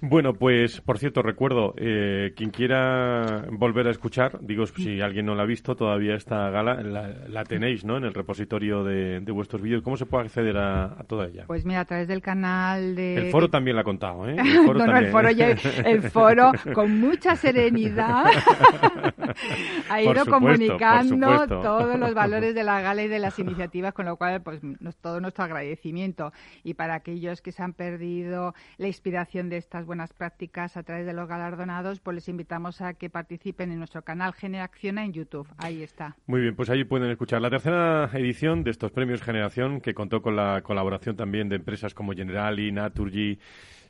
Bueno, 0.00 0.34
pues 0.34 0.80
por 0.80 0.98
cierto, 0.98 1.22
recuerdo, 1.22 1.74
eh, 1.76 2.32
quien 2.36 2.50
quiera 2.50 3.44
volver 3.50 3.88
a 3.88 3.90
escuchar, 3.90 4.38
digo, 4.40 4.66
si 4.66 5.00
alguien 5.00 5.26
no 5.26 5.34
la 5.34 5.42
ha 5.42 5.46
visto, 5.46 5.76
todavía 5.76 6.14
esta 6.14 6.50
gala 6.50 6.82
la, 6.82 7.44
tenéis, 7.44 7.84
¿no? 7.84 7.96
En 7.96 8.04
el 8.04 8.14
repositorio 8.14 8.84
de, 8.84 9.20
vuestros 9.30 9.60
vídeos. 9.62 9.82
¿Cómo 9.82 9.96
se 9.96 10.06
puede 10.06 10.24
acceder 10.24 10.56
a, 10.56 11.04
toda 11.06 11.26
ella? 11.26 11.44
Pues 11.46 11.64
mira, 11.64 11.80
a 11.80 11.84
través 11.84 12.08
del 12.08 12.22
canal 12.22 12.94
de... 12.94 13.16
El 13.16 13.30
foro 13.30 13.48
también 13.48 13.76
la 13.76 13.82
ha 13.82 13.84
contado, 13.84 14.28
¿eh? 14.28 14.36
El 14.38 14.46
foro, 14.66 14.86
no, 14.86 14.96
el 14.96 15.06
foro, 15.08 15.28
el 15.28 16.02
foro 16.10 16.52
con 16.74 16.98
mucha 16.98 17.36
serenidad 17.36 18.24
ha 19.90 20.02
ido 20.02 20.24
comunicando 20.26 21.46
todos 21.46 21.98
los 21.98 22.14
valores 22.14 22.54
de 22.54 22.64
la 22.64 22.80
gala 22.80 23.02
y 23.02 23.08
de 23.08 23.18
las 23.18 23.38
iniciativas, 23.38 23.92
con 23.92 24.06
lo 24.06 24.16
cual, 24.16 24.42
pues 24.42 24.60
todo 25.00 25.20
nuestro 25.20 25.44
agradecimiento. 25.44 26.32
Y 26.64 26.74
para 26.74 26.94
aquellos 26.94 27.42
que 27.42 27.52
se 27.52 27.62
han 27.62 27.72
perdido 27.72 28.54
la 28.78 28.86
inspiración 28.86 29.48
de 29.48 29.58
esta 29.58 29.75
buenas 29.84 30.12
prácticas 30.12 30.76
a 30.76 30.82
través 30.82 31.04
de 31.04 31.12
los 31.12 31.28
galardonados, 31.28 32.00
pues 32.00 32.14
les 32.14 32.28
invitamos 32.28 32.80
a 32.80 32.94
que 32.94 33.10
participen 33.10 33.70
en 33.72 33.78
nuestro 33.78 34.02
canal 34.02 34.32
Generación 34.32 34.98
en 34.98 35.12
YouTube. 35.12 35.48
Ahí 35.58 35.82
está. 35.82 36.16
Muy 36.26 36.40
bien, 36.40 36.56
pues 36.56 36.70
ahí 36.70 36.84
pueden 36.84 37.10
escuchar 37.10 37.42
la 37.42 37.50
tercera 37.50 38.10
edición 38.14 38.64
de 38.64 38.70
estos 38.70 38.92
premios 38.92 39.22
Generación, 39.22 39.80
que 39.80 39.92
contó 39.92 40.22
con 40.22 40.36
la 40.36 40.62
colaboración 40.62 41.16
también 41.16 41.48
de 41.48 41.56
empresas 41.56 41.92
como 41.94 42.12
Generali, 42.12 42.72
Naturgy, 42.72 43.38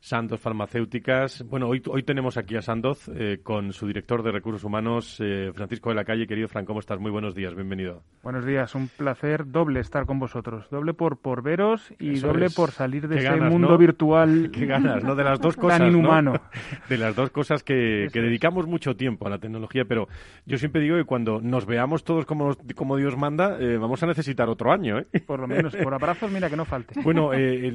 Sandoz 0.01 0.41
Farmacéuticas. 0.41 1.45
Bueno, 1.49 1.69
hoy, 1.69 1.83
hoy 1.89 2.03
tenemos 2.03 2.37
aquí 2.37 2.57
a 2.57 2.63
Sandoz 2.63 3.09
eh, 3.15 3.41
con 3.43 3.73
su 3.73 3.87
director 3.87 4.23
de 4.23 4.33
Recursos 4.33 4.65
Humanos, 4.65 5.19
eh, 5.21 5.51
Francisco 5.55 5.91
de 5.91 5.97
la 5.97 6.05
Calle. 6.05 6.27
Querido 6.27 6.49
Fran, 6.49 6.65
¿cómo 6.65 6.81
estás? 6.81 6.99
Muy 6.99 7.11
buenos 7.11 7.35
días, 7.35 7.55
bienvenido. 7.55 8.03
Buenos 8.23 8.45
días, 8.45 8.75
un 8.75 8.89
placer 8.89 9.51
doble 9.51 9.81
estar 9.81 10.07
con 10.07 10.19
vosotros. 10.19 10.69
Doble 10.71 10.95
por, 10.95 11.19
por 11.19 11.43
veros 11.43 11.93
y 11.99 12.19
doble 12.19 12.51
por 12.51 12.71
salir 12.71 13.09
de 13.09 13.19
ese 13.19 13.37
mundo 13.37 13.77
virtual 13.77 14.51
Qué 14.53 14.67
ganas, 14.67 15.03
¿no? 15.03 15.15
De 15.15 15.25
las 15.25 15.41
dos 15.41 15.57
cosas, 15.57 15.79
tan 15.79 15.89
inhumano. 15.89 16.35
De 16.89 16.99
las 16.99 17.15
dos 17.15 17.31
cosas 17.31 17.63
que, 17.63 18.09
dedicamos 18.13 18.67
mucho 18.67 18.97
tiempo 18.97 19.27
a 19.27 19.31
la 19.31 19.39
tecnología, 19.39 19.85
pero 19.85 20.09
yo 20.45 20.59
siempre 20.59 20.81
digo 20.81 20.97
que 20.97 21.05
cuando 21.05 21.41
nos 21.41 21.67
veamos 21.67 22.05
todos 22.05 22.27
como, 22.27 22.57
como 22.75 22.97
Dios 22.97 23.17
manda, 23.17 23.59
eh, 23.61 23.77
vamos 23.77 24.03
a 24.03 24.07
necesitar 24.07 24.49
otro 24.49 24.73
año, 24.73 24.99
¿eh? 24.99 25.07
Por 25.27 25.41
lo 25.41 25.47
menos, 25.47 25.75
por 25.77 25.95
abrazos, 25.95 26.31
mira 26.31 26.49
que 26.49 26.57
no 26.57 26.65
falte. 26.65 27.01
Bueno, 27.03 27.31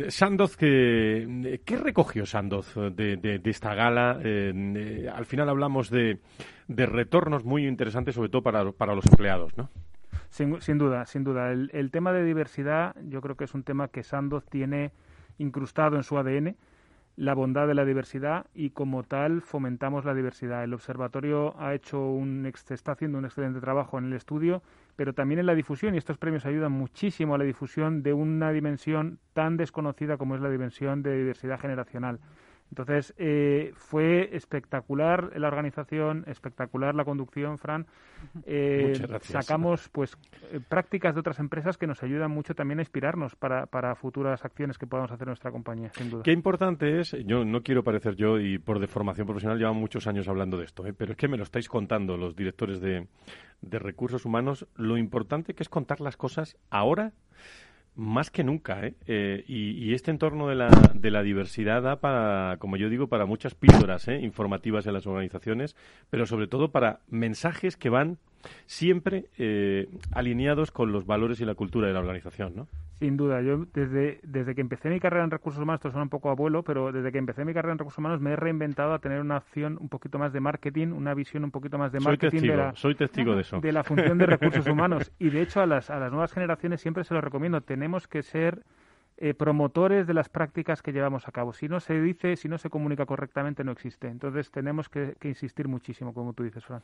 Sandoz, 0.09 0.57
¿qué 0.57 1.27
Sandoz 2.25 2.75
de, 2.75 3.41
esta 3.45 3.73
gala. 3.73 4.19
Eh, 4.23 5.09
al 5.13 5.25
final 5.25 5.49
hablamos 5.49 5.89
de, 5.89 6.19
retornos 6.67 7.43
muy 7.43 7.67
interesantes, 7.67 8.15
sobre 8.15 8.29
todo 8.29 8.43
para, 8.43 8.95
los 8.95 9.05
empleados, 9.05 9.55
¿no? 9.57 9.69
Sin, 10.29 10.77
duda, 10.77 11.05
sin 11.05 11.23
duda. 11.23 11.51
El, 11.51 11.91
tema 11.91 12.13
de 12.13 12.23
diversidad 12.23 12.95
yo 13.07 13.21
creo 13.21 13.35
que 13.35 13.43
es 13.43 13.53
un 13.53 13.63
tema 13.63 13.89
que 13.89 14.03
Sandoz 14.03 14.45
tiene 14.45 14.91
incrustado 15.37 15.97
en 15.97 16.03
su 16.03 16.17
ADN 16.17 16.55
la 17.17 17.33
bondad 17.33 17.67
de 17.67 17.75
la 17.75 17.83
diversidad 17.83 18.45
y 18.53 18.69
como 18.69 19.03
tal 19.03 19.41
fomentamos 19.41 20.05
la 20.05 20.13
diversidad. 20.13 20.63
El 20.63 20.73
observatorio 20.73 21.59
ha 21.59 21.73
hecho 21.73 21.99
un 21.99 22.45
está 22.45 22.93
haciendo 22.93 23.17
un 23.17 23.25
excelente 23.25 23.59
trabajo 23.59 23.97
en 23.97 24.05
el 24.05 24.13
estudio 24.13 24.63
pero 24.95 25.13
también 25.13 25.39
en 25.39 25.45
la 25.45 25.55
difusión, 25.55 25.95
y 25.95 25.97
estos 25.97 26.17
premios 26.17 26.45
ayudan 26.45 26.71
muchísimo 26.71 27.35
a 27.35 27.37
la 27.37 27.43
difusión 27.43 28.03
de 28.03 28.13
una 28.13 28.51
dimensión 28.51 29.19
tan 29.33 29.57
desconocida 29.57 30.17
como 30.17 30.35
es 30.35 30.41
la 30.41 30.49
dimensión 30.49 31.03
de 31.03 31.17
diversidad 31.17 31.59
generacional. 31.59 32.19
Entonces, 32.71 33.13
eh, 33.17 33.73
fue 33.75 34.33
espectacular 34.33 35.37
la 35.37 35.49
organización, 35.49 36.23
espectacular 36.27 36.95
la 36.95 37.03
conducción, 37.03 37.57
Fran. 37.57 37.85
Eh, 38.45 38.93
sacamos 39.23 39.89
pues 39.89 40.17
eh, 40.51 40.61
prácticas 40.69 41.13
de 41.13 41.19
otras 41.19 41.39
empresas 41.39 41.77
que 41.77 41.85
nos 41.85 42.01
ayudan 42.01 42.31
mucho 42.31 42.55
también 42.55 42.79
a 42.79 42.81
inspirarnos 42.83 43.35
para, 43.35 43.65
para 43.65 43.93
futuras 43.95 44.45
acciones 44.45 44.77
que 44.77 44.87
podamos 44.87 45.11
hacer 45.11 45.23
en 45.23 45.31
nuestra 45.31 45.51
compañía, 45.51 45.91
sin 45.93 46.09
duda. 46.09 46.23
Qué 46.23 46.31
importante 46.31 47.01
es, 47.01 47.11
yo 47.25 47.43
no 47.43 47.61
quiero 47.61 47.83
parecer 47.83 48.15
yo, 48.15 48.39
y 48.39 48.57
por 48.57 48.79
de 48.79 48.87
formación 48.87 49.27
profesional 49.27 49.57
llevamos 49.57 49.81
muchos 49.81 50.07
años 50.07 50.29
hablando 50.29 50.57
de 50.57 50.63
esto, 50.63 50.85
pero 50.97 51.11
es 51.11 51.17
que 51.17 51.27
me 51.27 51.35
lo 51.35 51.43
estáis 51.43 51.67
contando 51.67 52.15
los 52.15 52.37
directores 52.37 52.79
de, 52.79 53.05
de 53.61 53.79
recursos 53.79 54.23
humanos, 54.23 54.65
lo 54.77 54.97
importante 54.97 55.55
que 55.55 55.63
es 55.63 55.69
contar 55.69 55.99
las 55.99 56.15
cosas 56.15 56.57
ahora 56.69 57.11
más 57.95 58.31
que 58.31 58.43
nunca, 58.43 58.85
¿eh? 58.85 58.93
eh 59.07 59.43
y, 59.47 59.93
este 59.93 60.11
entorno 60.11 60.47
de 60.47 60.55
la, 60.55 60.69
de 60.93 61.11
la 61.11 61.21
diversidad 61.23 61.81
da 61.81 61.97
para, 61.97 62.57
como 62.57 62.77
yo 62.77 62.89
digo, 62.89 63.07
para 63.07 63.25
muchas 63.25 63.53
píldoras 63.53 64.07
¿eh? 64.07 64.19
informativas 64.19 64.85
en 64.87 64.93
las 64.93 65.05
organizaciones, 65.07 65.75
pero 66.09 66.25
sobre 66.25 66.47
todo 66.47 66.71
para 66.71 67.01
mensajes 67.09 67.75
que 67.77 67.89
van 67.89 68.17
siempre 68.65 69.25
eh, 69.37 69.87
alineados 70.11 70.71
con 70.71 70.91
los 70.91 71.05
valores 71.05 71.41
y 71.41 71.45
la 71.45 71.55
cultura 71.55 71.87
de 71.87 71.93
la 71.93 71.99
organización, 71.99 72.55
¿no? 72.55 72.67
Sin 73.01 73.17
duda, 73.17 73.41
yo 73.41 73.65
desde, 73.73 74.19
desde 74.21 74.53
que 74.53 74.61
empecé 74.61 74.87
mi 74.87 74.99
carrera 74.99 75.23
en 75.23 75.31
recursos 75.31 75.59
humanos, 75.59 75.79
esto 75.79 75.89
suena 75.89 76.03
un 76.03 76.09
poco 76.09 76.29
abuelo, 76.29 76.61
pero 76.61 76.91
desde 76.91 77.11
que 77.11 77.17
empecé 77.17 77.43
mi 77.43 77.51
carrera 77.51 77.71
en 77.71 77.79
recursos 77.79 77.97
humanos 77.97 78.21
me 78.21 78.33
he 78.33 78.35
reinventado 78.35 78.93
a 78.93 78.99
tener 78.99 79.21
una 79.21 79.37
acción 79.37 79.79
un 79.81 79.89
poquito 79.89 80.19
más 80.19 80.31
de 80.33 80.39
marketing, 80.39 80.89
una 80.89 81.15
visión 81.15 81.43
un 81.43 81.49
poquito 81.49 81.79
más 81.79 81.91
de 81.91 81.99
marketing 81.99 82.29
soy 82.29 82.39
testigo, 82.39 82.53
de, 82.53 82.57
la, 82.57 82.75
soy 82.75 82.93
testigo 82.93 83.33
de 83.35 83.41
eso. 83.41 83.59
de 83.59 83.71
la 83.71 83.83
función 83.83 84.19
de 84.19 84.27
recursos 84.27 84.67
humanos. 84.67 85.11
Y 85.17 85.31
de 85.31 85.41
hecho 85.41 85.61
a 85.61 85.65
las, 85.65 85.89
a 85.89 85.97
las 85.97 86.11
nuevas 86.11 86.31
generaciones 86.31 86.79
siempre 86.79 87.03
se 87.03 87.15
lo 87.15 87.21
recomiendo, 87.21 87.61
tenemos 87.61 88.07
que 88.07 88.21
ser 88.21 88.61
eh, 89.23 89.35
promotores 89.35 90.07
de 90.07 90.15
las 90.15 90.29
prácticas 90.29 90.81
que 90.81 90.91
llevamos 90.91 91.27
a 91.27 91.31
cabo. 91.31 91.53
Si 91.53 91.69
no 91.69 91.79
se 91.79 92.01
dice, 92.01 92.35
si 92.35 92.49
no 92.49 92.57
se 92.57 92.71
comunica 92.71 93.05
correctamente, 93.05 93.63
no 93.63 93.71
existe. 93.71 94.07
Entonces 94.07 94.49
tenemos 94.49 94.89
que, 94.89 95.15
insistir 95.23 95.67
muchísimo, 95.67 96.11
como 96.11 96.33
tú 96.33 96.41
dices, 96.41 96.65
Fran. 96.65 96.81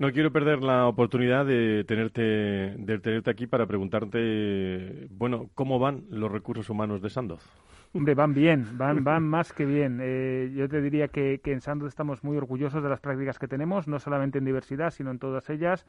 No 0.00 0.10
quiero 0.10 0.32
perder 0.32 0.64
la 0.64 0.88
oportunidad 0.88 1.46
de 1.46 1.84
tenerte, 1.84 2.20
de 2.20 2.98
tenerte 2.98 3.30
aquí 3.30 3.46
para 3.46 3.66
preguntarte, 3.66 5.06
bueno, 5.10 5.50
¿cómo 5.54 5.78
van 5.78 6.02
los 6.10 6.32
recursos 6.32 6.68
humanos 6.68 7.00
de 7.00 7.10
Sandoz? 7.10 7.48
Hombre, 7.94 8.14
van 8.14 8.32
bien, 8.32 8.78
van, 8.78 9.04
van 9.04 9.22
más 9.22 9.52
que 9.52 9.66
bien. 9.66 9.98
Eh, 10.00 10.50
yo 10.54 10.66
te 10.66 10.80
diría 10.80 11.08
que, 11.08 11.42
que 11.44 11.52
en 11.52 11.60
Sandoz 11.60 11.88
estamos 11.88 12.24
muy 12.24 12.38
orgullosos 12.38 12.82
de 12.82 12.88
las 12.88 13.00
prácticas 13.00 13.38
que 13.38 13.48
tenemos, 13.48 13.86
no 13.86 13.98
solamente 13.98 14.38
en 14.38 14.46
diversidad, 14.46 14.90
sino 14.90 15.10
en 15.10 15.18
todas 15.18 15.50
ellas. 15.50 15.86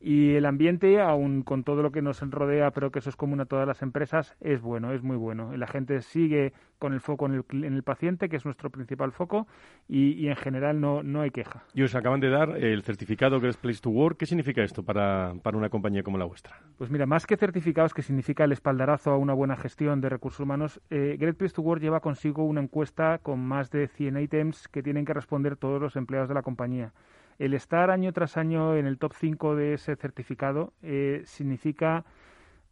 Y 0.00 0.34
el 0.34 0.44
ambiente, 0.44 1.00
aun 1.00 1.42
con 1.42 1.64
todo 1.64 1.82
lo 1.82 1.90
que 1.92 2.02
nos 2.02 2.20
rodea, 2.20 2.72
pero 2.72 2.90
que 2.90 2.98
eso 2.98 3.08
es 3.08 3.16
común 3.16 3.40
a 3.40 3.46
todas 3.46 3.66
las 3.66 3.82
empresas, 3.82 4.36
es 4.40 4.60
bueno, 4.60 4.92
es 4.92 5.02
muy 5.02 5.16
bueno. 5.16 5.56
La 5.56 5.66
gente 5.66 6.02
sigue 6.02 6.52
con 6.78 6.92
el 6.92 7.00
foco 7.00 7.26
en 7.26 7.34
el, 7.34 7.64
en 7.64 7.72
el 7.72 7.82
paciente, 7.82 8.28
que 8.28 8.36
es 8.36 8.44
nuestro 8.44 8.68
principal 8.68 9.12
foco, 9.12 9.46
y, 9.88 10.26
en 10.26 10.36
general 10.36 10.80
no, 10.80 11.02
no 11.02 11.22
hay 11.22 11.30
queja. 11.30 11.62
Y 11.72 11.82
os 11.82 11.94
acaban 11.94 12.20
de 12.20 12.28
dar 12.28 12.50
el 12.50 12.82
certificado 12.82 13.40
Great 13.40 13.56
Place 13.56 13.80
to 13.80 13.88
Work. 13.88 14.18
¿Qué 14.18 14.26
significa 14.26 14.62
esto 14.62 14.82
para, 14.82 15.32
para 15.42 15.56
una 15.56 15.70
compañía 15.70 16.02
como 16.02 16.18
la 16.18 16.26
vuestra? 16.26 16.60
Pues 16.76 16.90
mira, 16.90 17.06
más 17.06 17.26
que 17.26 17.38
certificados, 17.38 17.94
que 17.94 18.02
significa 18.02 18.44
el 18.44 18.52
espaldarazo 18.52 19.12
a 19.12 19.16
una 19.16 19.32
buena 19.32 19.56
gestión 19.56 20.02
de 20.02 20.10
recursos 20.10 20.40
humanos, 20.40 20.82
eh, 20.90 21.16
Great 21.18 21.36
Work 21.58 21.82
lleva 21.82 22.00
consigo 22.00 22.44
una 22.44 22.62
encuesta 22.62 23.18
con 23.18 23.40
más 23.40 23.70
de 23.70 23.88
100 23.88 24.18
ítems 24.18 24.68
que 24.68 24.82
tienen 24.82 25.04
que 25.04 25.12
responder 25.12 25.56
todos 25.56 25.80
los 25.80 25.96
empleados 25.96 26.28
de 26.28 26.34
la 26.34 26.42
compañía. 26.42 26.92
El 27.38 27.52
estar 27.52 27.90
año 27.90 28.12
tras 28.12 28.36
año 28.36 28.76
en 28.76 28.86
el 28.86 28.98
top 28.98 29.12
5 29.12 29.54
de 29.56 29.74
ese 29.74 29.96
certificado 29.96 30.72
eh, 30.82 31.22
significa 31.26 32.04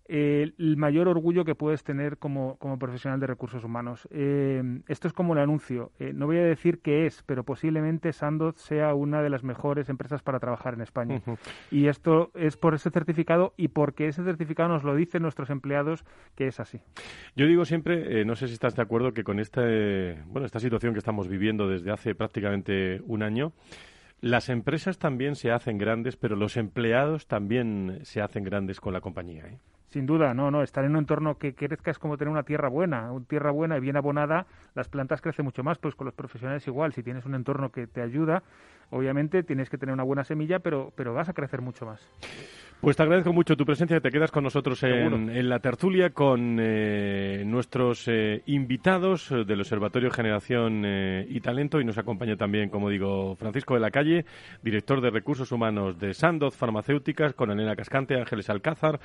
eh, 0.07 0.53
el 0.59 0.77
mayor 0.77 1.09
orgullo 1.09 1.45
que 1.45 1.55
puedes 1.55 1.85
tener 1.85 2.19
como, 2.19 2.57
como 2.57 2.79
profesional 2.79 3.21
de 3.21 3.27
recursos 3.27 3.65
humanos. 3.65 4.09
Eh, 4.11 4.81
esto 4.88 5.09
es 5.09 5.15
como 5.15 5.35
el 5.35 5.38
anuncio. 5.38 5.93
Eh, 5.99 6.12
no 6.15 6.27
voy 6.27 6.38
a 6.38 6.45
decir 6.45 6.81
qué 6.81 7.07
es, 7.07 7.23
pero 7.23 7.45
posiblemente 7.45 8.12
Sandoz 8.12 8.57
sea 8.57 8.95
una 8.95 9.23
de 9.23 9.31
las 9.31 9.45
mejores 9.45 9.88
empresas 9.88 10.23
para 10.23 10.41
trabajar 10.41 10.75
en 10.75 10.83
España. 10.83 11.23
Y 11.71 11.87
esto 11.87 12.31
es 12.35 12.57
por 12.57 12.75
ese 12.75 12.91
certificado 12.91 13.55
y 13.57 13.69
porque 13.69 14.09
ese 14.09 14.25
certificado 14.25 14.69
nos 14.69 14.85
lo 14.85 14.95
dicen 14.95 15.23
nuestros 15.23 15.51
empleados 15.51 16.05
que 16.35 16.47
es 16.47 16.61
así. 16.61 16.81
Yo 17.37 17.47
digo 17.47 17.65
siempre, 17.65 18.25
no 18.25 18.35
sé 18.35 18.49
si 18.49 18.55
estás 18.55 18.75
de 18.75 18.83
acuerdo, 18.83 19.12
que 19.12 19.25
con 19.25 19.38
este, 19.38 20.23
bueno, 20.27 20.47
esta 20.47 20.61
situación 20.61 20.93
que 20.93 20.99
estamos 20.99 21.29
viviendo 21.29 21.69
desde 21.69 21.91
hace 21.91 22.15
prácticamente 22.15 23.01
un 23.07 23.23
año, 23.23 23.53
las 24.23 24.49
empresas 24.49 24.99
también 24.99 25.35
se 25.35 25.51
hacen 25.51 25.79
grandes, 25.79 26.17
pero 26.17 26.37
los 26.37 26.57
empleados 26.57 27.27
también 27.27 27.99
se 28.03 28.21
hacen 28.21 28.45
grandes 28.45 28.81
con 28.81 28.93
la 28.93 29.01
compañía. 29.01 29.47
¿eh? 29.47 29.59
Sin 29.92 30.07
duda, 30.07 30.33
no, 30.33 30.50
no. 30.50 30.62
Estar 30.62 30.85
en 30.85 30.92
un 30.92 30.98
entorno 30.98 31.37
que 31.37 31.55
crezca 31.55 31.90
es 31.90 31.98
como 31.98 32.16
tener 32.16 32.33
una 32.33 32.44
tierra 32.44 32.68
buena. 32.68 33.12
Una 33.12 33.26
tierra 33.26 33.50
buena 33.50 33.76
y 33.76 33.81
bien 33.81 33.98
abonada, 33.98 34.46
las 34.74 34.88
plantas 34.88 35.20
crecen 35.20 35.44
mucho 35.44 35.62
más. 35.62 35.78
Pues 35.78 35.94
con 35.94 36.07
los 36.07 36.14
profesionales 36.14 36.66
igual. 36.66 36.94
Si 36.94 37.02
tienes 37.02 37.26
un 37.26 37.35
entorno 37.35 37.70
que 37.70 37.87
te 37.87 38.00
ayuda, 38.00 38.42
obviamente 38.88 39.42
tienes 39.42 39.68
que 39.68 39.76
tener 39.76 39.92
una 39.92 40.02
buena 40.02 40.24
semilla, 40.24 40.61
pero, 40.61 40.92
pero 40.96 41.12
vas 41.12 41.28
a 41.28 41.35
crecer 41.35 41.61
mucho 41.61 41.85
más. 41.85 42.00
Pues 42.83 42.97
te 42.97 43.05
agradezco 43.05 43.33
mucho 43.33 43.57
tu 43.57 43.64
presencia, 43.64 44.01
te 44.01 44.11
quedas 44.11 44.33
con 44.33 44.42
nosotros 44.42 44.83
en, 44.83 45.49
la 45.49 45.61
tertulia 45.61 46.11
con 46.11 46.59
eh, 46.61 47.45
nuestros 47.47 48.09
eh, 48.09 48.42
invitados 48.47 49.29
del 49.47 49.61
Observatorio 49.61 50.11
Generación 50.11 50.83
eh, 50.85 51.25
y 51.29 51.38
Talento 51.38 51.81
y 51.81 51.85
nos 51.85 51.97
acompaña 51.97 52.35
también, 52.35 52.71
como 52.71 52.90
digo, 52.90 53.37
Francisco 53.37 53.75
de 53.75 53.81
la 53.81 53.92
Calle, 53.92 54.25
director 54.64 55.01
de 55.01 55.11
Recursos 55.11 55.53
Humanos 55.53 55.97
de 56.01 56.12
Sandoz 56.12 56.57
Farmacéuticas, 56.57 57.35
con 57.35 57.53
Elena 57.53 57.77
Cascante, 57.77 58.18
Ángeles 58.18 58.51
Alcázar 58.51 58.99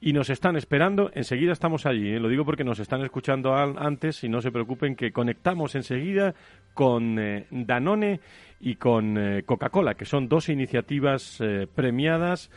y 0.00 0.12
nos 0.12 0.30
están 0.30 0.54
esperando, 0.54 1.10
enseguida 1.12 1.50
estamos 1.50 1.86
allí, 1.86 2.16
lo 2.20 2.28
digo 2.28 2.44
porque 2.44 2.62
nos 2.62 2.78
están 2.78 3.02
escuchando 3.02 3.56
antes 3.56 4.22
y 4.22 4.28
no 4.28 4.42
se 4.42 4.52
preocupen 4.52 4.94
que 4.94 5.10
conectamos 5.10 5.74
enseguida 5.74 6.36
con 6.72 7.16
Danone 7.50 8.20
y 8.60 8.76
con 8.76 9.42
Coca-Cola, 9.44 9.94
que 9.94 10.04
son 10.04 10.28
dos 10.28 10.48
iniciativas 10.48 11.42
premiadas 11.74 12.48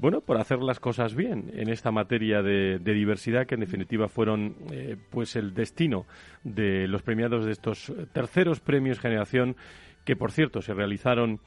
bueno, 0.00 0.22
por 0.22 0.38
hacer 0.38 0.60
las 0.60 0.80
cosas 0.80 1.14
bien 1.14 1.50
en 1.54 1.68
esta 1.68 1.90
materia 1.90 2.42
de, 2.42 2.78
diversidad 2.78 3.46
que 3.46 3.54
en 3.54 3.60
definitiva 3.60 4.08
fueron 4.08 4.56
eh, 4.72 4.96
pues 5.10 5.36
el 5.36 5.52
destino 5.54 6.06
de 6.42 6.88
los 6.88 7.02
premiados 7.02 7.44
de 7.44 7.52
estos 7.52 7.92
terceros 8.12 8.60
premios 8.60 8.98
generación 8.98 9.56
que 10.04 10.16
por 10.16 10.32
cierto 10.32 10.62
se 10.62 10.72
realizaron 10.72 11.40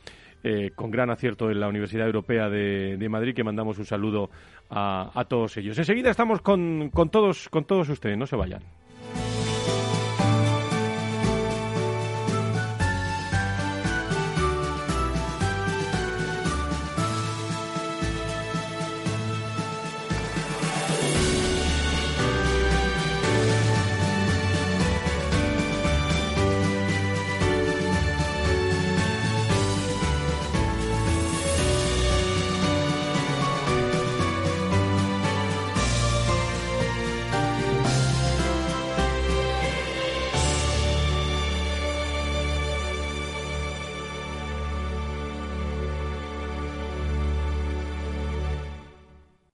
eh, 0.44 0.72
con 0.76 0.92
gran 0.92 1.10
acierto 1.10 1.50
en 1.50 1.60
la 1.60 1.68
Universidad 1.68 2.06
Europea 2.06 2.50
de, 2.50 3.08
Madrid 3.10 3.34
que 3.34 3.44
mandamos 3.44 3.80
un 3.80 3.86
saludo 3.86 4.30
a, 4.70 5.10
a, 5.14 5.26
todos 5.26 5.58
ellos. 5.58 5.78
Enseguida 5.78 6.12
estamos 6.12 6.42
con, 6.42 6.90
con 6.90 7.10
todos 7.10 7.50
con 7.50 7.66
todos 7.66 7.90
ustedes, 7.90 8.18
no 8.18 8.28
se 8.28 8.36
vayan. 8.36 8.62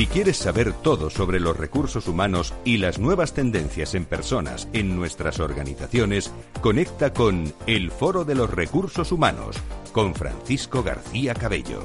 Si 0.00 0.06
quieres 0.06 0.38
saber 0.38 0.72
todo 0.72 1.10
sobre 1.10 1.40
los 1.40 1.54
recursos 1.58 2.08
humanos 2.08 2.54
y 2.64 2.78
las 2.78 2.98
nuevas 2.98 3.34
tendencias 3.34 3.94
en 3.94 4.06
personas 4.06 4.66
en 4.72 4.96
nuestras 4.96 5.40
organizaciones, 5.40 6.32
conecta 6.62 7.12
con 7.12 7.52
El 7.66 7.90
Foro 7.90 8.24
de 8.24 8.34
los 8.34 8.48
Recursos 8.48 9.12
Humanos 9.12 9.58
con 9.92 10.14
Francisco 10.14 10.82
García 10.82 11.34
Cabello. 11.34 11.82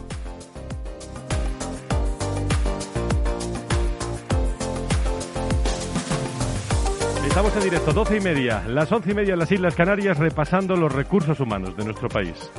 Estamos 7.27 7.53
en 7.57 7.63
directo, 7.63 7.91
12 7.91 8.15
y 8.15 8.21
media, 8.21 8.63
las 8.69 8.89
11 8.89 9.11
y 9.11 9.13
media 9.13 9.33
en 9.33 9.39
las 9.39 9.51
Islas 9.51 9.75
Canarias, 9.75 10.17
repasando 10.17 10.77
los 10.77 10.89
recursos 10.89 11.37
humanos 11.41 11.75
de 11.75 11.83
nuestro 11.83 12.07
país. 12.07 12.49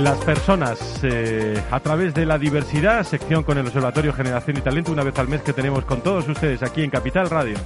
Las 0.00 0.16
personas 0.24 1.00
eh, 1.02 1.62
a 1.70 1.78
través 1.80 2.14
de 2.14 2.24
la 2.24 2.38
diversidad, 2.38 3.04
sección 3.04 3.42
con 3.42 3.58
el 3.58 3.66
Observatorio 3.66 4.14
Generación 4.14 4.56
y 4.56 4.62
Talento, 4.62 4.92
una 4.92 5.04
vez 5.04 5.18
al 5.18 5.28
mes 5.28 5.42
que 5.42 5.52
tenemos 5.52 5.84
con 5.84 6.00
todos 6.00 6.26
ustedes 6.26 6.62
aquí 6.62 6.82
en 6.82 6.88
Capital 6.88 7.28
Radio. 7.28 7.58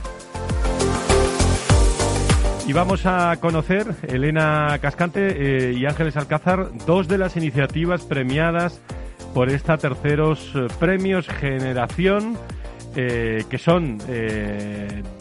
Y 2.67 2.73
vamos 2.73 3.07
a 3.07 3.37
conocer, 3.37 3.87
Elena 4.03 4.77
Cascante 4.83 5.69
eh, 5.69 5.73
y 5.75 5.87
Ángeles 5.87 6.17
Alcázar, 6.17 6.71
dos 6.85 7.07
de 7.07 7.19
las 7.19 7.37
iniciativas 7.37 8.03
premiadas 8.03 8.81
por 9.33 9.49
esta 9.49 9.79
terceros 9.79 10.51
eh, 10.57 10.67
premios 10.81 11.29
Generación, 11.29 12.37
que 12.95 13.59
son 13.59 13.99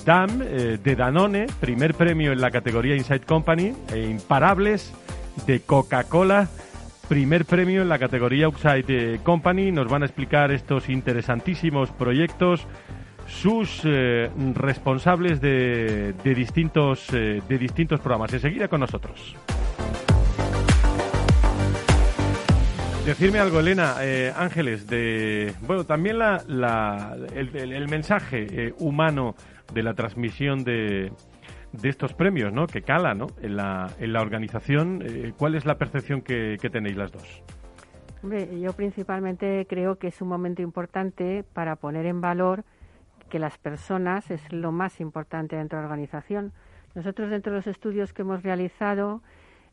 DAM 0.05 0.39
de 0.39 0.95
Danone, 0.95 1.47
primer 1.59 1.95
premio 1.95 2.31
en 2.31 2.39
la 2.39 2.51
categoría 2.51 2.95
Inside 2.95 3.21
Company, 3.21 3.73
e 3.91 4.01
Imparables 4.01 4.93
de 5.47 5.59
Coca-Cola 5.61 6.49
primer 7.07 7.45
premio 7.45 7.81
en 7.81 7.89
la 7.89 7.99
categoría 7.99 8.45
Outside 8.45 9.19
Company. 9.23 9.71
Nos 9.71 9.87
van 9.87 10.03
a 10.03 10.05
explicar 10.05 10.51
estos 10.51 10.89
interesantísimos 10.89 11.91
proyectos 11.91 12.67
sus 13.27 13.81
eh, 13.83 14.29
responsables 14.53 15.41
de, 15.41 16.13
distintos, 16.23 17.07
eh, 17.13 17.41
de 17.47 17.57
distintos 17.57 17.99
programas. 17.99 18.33
Enseguida 18.33 18.67
con 18.67 18.81
nosotros. 18.81 19.35
Decirme 23.05 23.39
algo, 23.39 23.59
Elena, 23.59 23.95
eh, 24.01 24.31
Ángeles, 24.35 24.87
de 24.87 25.53
bueno, 25.61 25.83
también 25.83 26.19
la, 26.19 26.41
la 26.47 27.17
el, 27.35 27.87
mensaje 27.89 28.73
humano 28.79 29.35
de 29.73 29.83
la 29.83 29.93
transmisión 29.93 30.63
de, 30.63 31.11
de 31.73 31.89
estos 31.89 32.13
premios, 32.13 32.53
¿no? 32.53 32.67
Que 32.67 32.81
cala, 32.81 33.13
¿no? 33.13 33.27
En 33.41 33.57
la, 33.57 33.89
en 33.99 34.13
la 34.13 34.21
organización. 34.21 35.01
Eh, 35.03 35.33
¿Cuál 35.37 35.55
es 35.55 35.65
la 35.65 35.77
percepción 35.77 36.21
que, 36.21 36.57
tenéis 36.71 36.95
las 36.95 37.11
dos? 37.11 37.43
Hombre, 38.21 38.59
yo 38.59 38.73
principalmente 38.73 39.65
creo 39.67 39.97
que 39.97 40.07
es 40.07 40.21
un 40.21 40.29
momento 40.29 40.61
importante 40.61 41.43
para 41.53 41.75
poner 41.75 42.05
en 42.05 42.21
valor 42.21 42.63
que 43.29 43.39
las 43.39 43.57
personas 43.57 44.31
es 44.31 44.53
lo 44.53 44.71
más 44.71 45.01
importante 45.01 45.55
dentro 45.55 45.77
de 45.77 45.83
la 45.83 45.87
organización. 45.87 46.53
Nosotros 46.95 47.31
dentro 47.31 47.51
de 47.51 47.57
los 47.57 47.67
estudios 47.67 48.13
que 48.13 48.21
hemos 48.21 48.43
realizado 48.43 49.21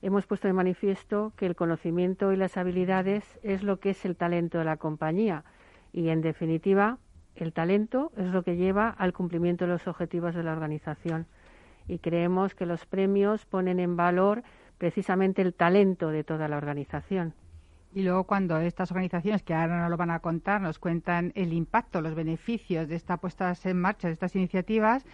hemos 0.02 0.26
puesto 0.26 0.48
de 0.48 0.54
manifiesto 0.54 1.32
que 1.36 1.46
el 1.46 1.54
conocimiento 1.54 2.32
y 2.32 2.36
las 2.36 2.56
habilidades 2.56 3.38
es 3.42 3.62
lo 3.62 3.78
que 3.78 3.90
es 3.90 4.04
el 4.06 4.16
talento 4.16 4.58
de 4.58 4.64
la 4.64 4.78
compañía 4.78 5.44
y 5.92 6.08
en 6.08 6.22
definitiva 6.22 6.98
el 7.36 7.52
talento 7.52 8.10
es 8.16 8.30
lo 8.30 8.42
que 8.42 8.56
lleva 8.56 8.88
al 8.88 9.12
cumplimiento 9.12 9.66
de 9.66 9.72
los 9.72 9.86
objetivos 9.86 10.34
de 10.34 10.42
la 10.42 10.52
organización 10.52 11.26
y 11.90 11.98
creemos 11.98 12.54
que 12.54 12.66
los 12.66 12.86
premios 12.86 13.44
ponen 13.46 13.80
en 13.80 13.96
valor 13.96 14.42
precisamente 14.78 15.42
el 15.42 15.54
talento 15.54 16.08
de 16.08 16.24
toda 16.24 16.48
la 16.48 16.56
organización. 16.56 17.34
Y 17.92 18.02
luego 18.02 18.24
cuando 18.24 18.58
estas 18.58 18.92
organizaciones, 18.92 19.42
que 19.42 19.52
ahora 19.52 19.82
no 19.82 19.88
lo 19.88 19.96
van 19.96 20.12
a 20.12 20.20
contar, 20.20 20.60
nos 20.60 20.78
cuentan 20.78 21.32
el 21.34 21.52
impacto, 21.52 22.00
los 22.00 22.14
beneficios 22.14 22.88
de 22.88 22.94
esta 22.94 23.16
puesta 23.16 23.52
en 23.64 23.80
marcha 23.80 24.06
de 24.06 24.12
estas 24.12 24.36
iniciativas, 24.36 25.04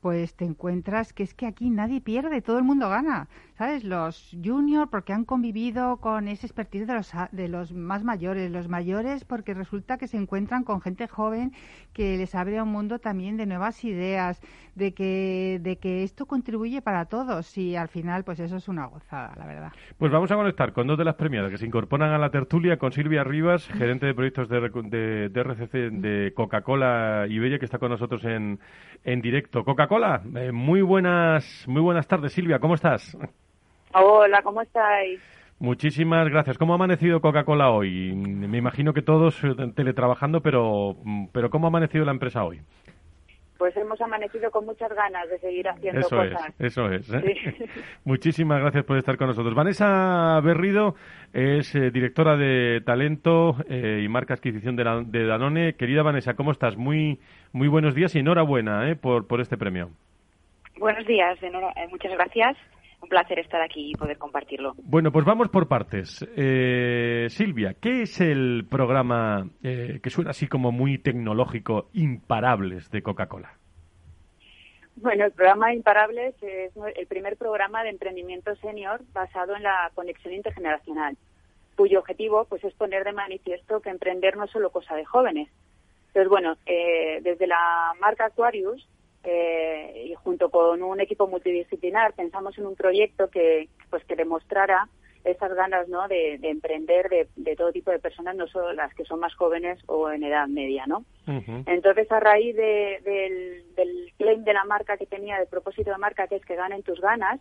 pues 0.00 0.34
te 0.34 0.44
encuentras 0.44 1.12
que 1.12 1.24
es 1.24 1.34
que 1.34 1.46
aquí 1.46 1.68
nadie 1.68 2.00
pierde, 2.00 2.40
todo 2.40 2.58
el 2.58 2.64
mundo 2.64 2.88
gana. 2.88 3.28
¿Sabes? 3.60 3.84
Los 3.84 4.34
juniors 4.42 4.88
porque 4.90 5.12
han 5.12 5.26
convivido 5.26 5.98
con 5.98 6.28
ese 6.28 6.46
expertise 6.46 6.86
de 6.86 6.94
los, 6.94 7.12
de 7.30 7.46
los 7.46 7.74
más 7.74 8.02
mayores, 8.02 8.50
los 8.50 8.68
mayores 8.68 9.26
porque 9.26 9.52
resulta 9.52 9.98
que 9.98 10.06
se 10.06 10.16
encuentran 10.16 10.64
con 10.64 10.80
gente 10.80 11.06
joven 11.06 11.52
que 11.92 12.16
les 12.16 12.34
abre 12.34 12.62
un 12.62 12.70
mundo 12.70 13.00
también 13.00 13.36
de 13.36 13.44
nuevas 13.44 13.84
ideas, 13.84 14.40
de 14.76 14.94
que, 14.94 15.58
de 15.60 15.76
que 15.76 16.04
esto 16.04 16.24
contribuye 16.24 16.80
para 16.80 17.04
todos 17.04 17.58
y 17.58 17.76
al 17.76 17.88
final 17.88 18.24
pues 18.24 18.40
eso 18.40 18.56
es 18.56 18.66
una 18.66 18.86
gozada, 18.86 19.34
la 19.36 19.44
verdad. 19.44 19.72
Pues 19.98 20.10
vamos 20.10 20.32
a 20.32 20.36
conectar 20.36 20.72
con 20.72 20.86
dos 20.86 20.96
de 20.96 21.04
las 21.04 21.16
premiadas 21.16 21.50
que 21.50 21.58
se 21.58 21.66
incorporan 21.66 22.14
a 22.14 22.18
la 22.18 22.30
tertulia, 22.30 22.78
con 22.78 22.92
Silvia 22.92 23.24
Rivas, 23.24 23.68
gerente 23.68 24.06
de 24.06 24.14
proyectos 24.14 24.48
de, 24.48 25.28
de, 25.28 25.40
RCC 25.42 25.72
de 26.00 26.32
Coca-Cola 26.34 27.26
y 27.28 27.38
Bella, 27.38 27.58
que 27.58 27.66
está 27.66 27.76
con 27.76 27.90
nosotros 27.90 28.24
en, 28.24 28.58
en 29.04 29.20
directo. 29.20 29.64
Coca-Cola, 29.64 30.22
eh, 30.34 30.50
muy 30.50 30.80
buenas, 30.80 31.66
muy 31.68 31.82
buenas 31.82 32.08
tardes, 32.08 32.32
Silvia, 32.32 32.58
¿cómo 32.58 32.74
estás? 32.74 33.18
Hola, 33.92 34.42
¿cómo 34.42 34.62
estáis? 34.62 35.20
Muchísimas 35.58 36.28
gracias. 36.28 36.56
¿Cómo 36.56 36.72
ha 36.72 36.76
amanecido 36.76 37.20
Coca-Cola 37.20 37.70
hoy? 37.70 38.14
Me 38.14 38.56
imagino 38.56 38.94
que 38.94 39.02
todos 39.02 39.42
eh, 39.44 39.54
teletrabajando, 39.74 40.40
pero, 40.40 40.96
pero 41.32 41.50
¿cómo 41.50 41.66
ha 41.66 41.68
amanecido 41.68 42.04
la 42.04 42.12
empresa 42.12 42.44
hoy? 42.44 42.60
Pues 43.58 43.76
hemos 43.76 44.00
amanecido 44.00 44.50
con 44.50 44.64
muchas 44.64 44.90
ganas 44.94 45.28
de 45.28 45.38
seguir 45.38 45.68
haciendo 45.68 46.00
eso 46.00 46.16
cosas. 46.16 46.54
Es, 46.58 46.78
eso 46.78 46.90
es. 46.90 47.12
¿eh? 47.12 47.68
Muchísimas 48.04 48.60
gracias 48.60 48.84
por 48.84 48.96
estar 48.96 49.18
con 49.18 49.26
nosotros. 49.26 49.54
Vanessa 49.54 50.40
Berrido 50.42 50.94
es 51.34 51.74
eh, 51.74 51.90
directora 51.90 52.38
de 52.38 52.80
talento 52.86 53.56
y 53.68 54.08
marca 54.08 54.32
adquisición 54.32 54.76
de, 54.76 55.04
de, 55.08 55.26
Danone. 55.26 55.74
Querida 55.74 56.02
Vanessa, 56.02 56.34
¿cómo 56.34 56.52
estás? 56.52 56.78
Muy, 56.78 57.18
muy 57.52 57.68
buenos 57.68 57.94
días 57.94 58.14
y 58.14 58.20
enhorabuena 58.20 58.96
por, 58.98 59.26
por 59.26 59.42
este 59.42 59.58
premio. 59.58 59.90
Buenos 60.78 61.06
días, 61.06 61.38
muchas 61.90 62.12
gracias 62.12 62.56
un 63.00 63.08
placer 63.08 63.38
estar 63.38 63.62
aquí 63.62 63.90
y 63.90 63.94
poder 63.94 64.18
compartirlo. 64.18 64.74
Bueno, 64.82 65.10
pues 65.10 65.24
vamos 65.24 65.48
por 65.48 65.68
partes. 65.68 66.26
Eh, 66.36 67.26
Silvia, 67.30 67.74
¿qué 67.80 68.02
es 68.02 68.20
el 68.20 68.66
programa 68.68 69.48
eh, 69.62 70.00
que 70.02 70.10
suena 70.10 70.30
así 70.30 70.46
como 70.46 70.70
muy 70.72 70.98
tecnológico, 70.98 71.88
Imparables 71.94 72.90
de 72.90 73.02
Coca-Cola? 73.02 73.54
Bueno, 74.96 75.24
el 75.24 75.32
programa 75.32 75.72
Imparables 75.72 76.34
es 76.42 76.72
el 76.94 77.06
primer 77.06 77.36
programa 77.38 77.82
de 77.82 77.90
emprendimiento 77.90 78.54
senior 78.56 79.00
basado 79.14 79.56
en 79.56 79.62
la 79.62 79.90
conexión 79.94 80.34
intergeneracional, 80.34 81.16
cuyo 81.74 82.00
objetivo 82.00 82.44
pues, 82.44 82.62
es 82.64 82.74
poner 82.74 83.04
de 83.04 83.12
manifiesto 83.12 83.80
que 83.80 83.88
emprender 83.88 84.36
no 84.36 84.44
es 84.44 84.50
solo 84.50 84.70
cosa 84.70 84.94
de 84.94 85.06
jóvenes. 85.06 85.48
Entonces, 86.08 86.28
bueno, 86.28 86.56
eh, 86.66 87.20
desde 87.22 87.46
la 87.46 87.94
marca 88.00 88.26
Aquarius 88.26 88.86
eh, 89.24 90.06
y 90.06 90.14
junto 90.14 90.50
con 90.50 90.82
un 90.82 91.00
equipo 91.00 91.26
multidisciplinar 91.26 92.14
pensamos 92.14 92.56
en 92.58 92.66
un 92.66 92.74
proyecto 92.74 93.28
que 93.28 93.68
pues 93.90 94.04
que 94.04 94.16
demostrara 94.16 94.88
esas 95.24 95.52
ganas 95.54 95.88
¿no? 95.88 96.08
de, 96.08 96.38
emprender 96.42 97.28
de, 97.36 97.56
todo 97.56 97.72
tipo 97.72 97.90
de 97.90 97.98
personas, 97.98 98.36
no 98.36 98.46
solo 98.46 98.72
las 98.72 98.94
que 98.94 99.04
son 99.04 99.20
más 99.20 99.34
jóvenes 99.34 99.78
o 99.86 100.10
en 100.10 100.22
edad 100.24 100.48
media. 100.48 100.86
¿no? 100.86 101.04
Entonces, 101.66 102.10
a 102.10 102.20
raíz 102.20 102.56
del, 102.56 103.74
del 103.74 104.12
claim 104.16 104.44
de 104.44 104.54
la 104.54 104.64
marca 104.64 104.96
que 104.96 105.06
tenía, 105.06 105.38
del 105.38 105.48
propósito 105.48 105.90
de 105.90 105.98
marca, 105.98 106.26
que 106.26 106.36
es 106.36 106.44
que 106.44 106.56
ganen 106.56 106.82
tus 106.82 107.00
ganas, 107.00 107.38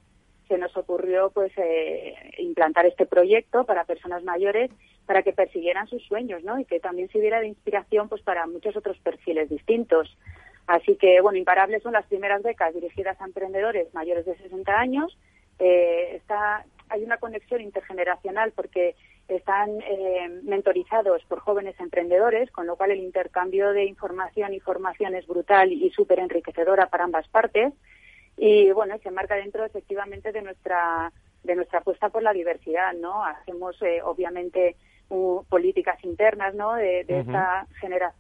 se 0.49 0.57
nos 0.57 0.75
ocurrió 0.75 1.29
pues 1.29 1.53
eh, 1.57 2.15
implantar 2.39 2.85
este 2.85 3.05
proyecto 3.05 3.65
para 3.65 3.85
personas 3.85 4.23
mayores 4.23 4.71
para 5.05 5.21
que 5.21 5.31
persiguieran 5.31 5.87
sus 5.87 6.03
sueños 6.05 6.43
¿no? 6.43 6.59
y 6.59 6.65
que 6.65 6.79
también 6.79 7.07
sirviera 7.09 7.39
de 7.39 7.47
inspiración 7.47 8.09
pues 8.09 8.21
para 8.23 8.45
muchos 8.47 8.75
otros 8.75 8.97
perfiles 8.97 9.49
distintos. 9.49 10.17
Así 10.69 10.97
que, 10.97 11.19
bueno, 11.19 11.39
Imparables 11.39 11.81
son 11.81 11.93
las 11.93 12.05
primeras 12.05 12.43
becas 12.43 12.75
dirigidas 12.75 13.19
a 13.19 13.25
emprendedores 13.25 13.91
mayores 13.95 14.23
de 14.27 14.37
60 14.37 14.71
años. 14.71 15.17
Eh, 15.57 16.15
está, 16.17 16.63
hay 16.89 17.03
una 17.03 17.17
conexión 17.17 17.61
intergeneracional 17.61 18.51
porque 18.51 18.95
están 19.27 19.81
eh, 19.81 20.29
mentorizados 20.43 21.23
por 21.25 21.39
jóvenes 21.39 21.73
emprendedores, 21.79 22.51
con 22.51 22.67
lo 22.67 22.75
cual 22.75 22.91
el 22.91 22.99
intercambio 22.99 23.73
de 23.73 23.85
información 23.85 24.53
y 24.53 24.59
formación 24.59 25.15
es 25.15 25.25
brutal 25.25 25.71
y 25.71 25.89
súper 25.89 26.19
enriquecedora 26.19 26.85
para 26.85 27.05
ambas 27.05 27.27
partes. 27.29 27.73
y 28.37 28.71
bueno, 28.71 28.95
se 28.99 29.09
marca 29.09 29.33
dentro 29.35 29.65
efectivamente 29.65 30.31
de 30.31 30.43
nuestra 30.43 31.11
de 31.43 31.55
nuestra 31.55 31.79
apuesta 31.79 32.09
por 32.09 32.21
la 32.21 32.31
diversidad, 32.31 32.93
¿no? 32.93 33.25
Hacemos 33.25 33.81
eh, 33.81 34.01
obviamente 34.03 34.75
políticas 35.49 35.97
internas, 36.03 36.53
¿no? 36.53 36.75
De, 36.75 36.99
esta 37.07 37.65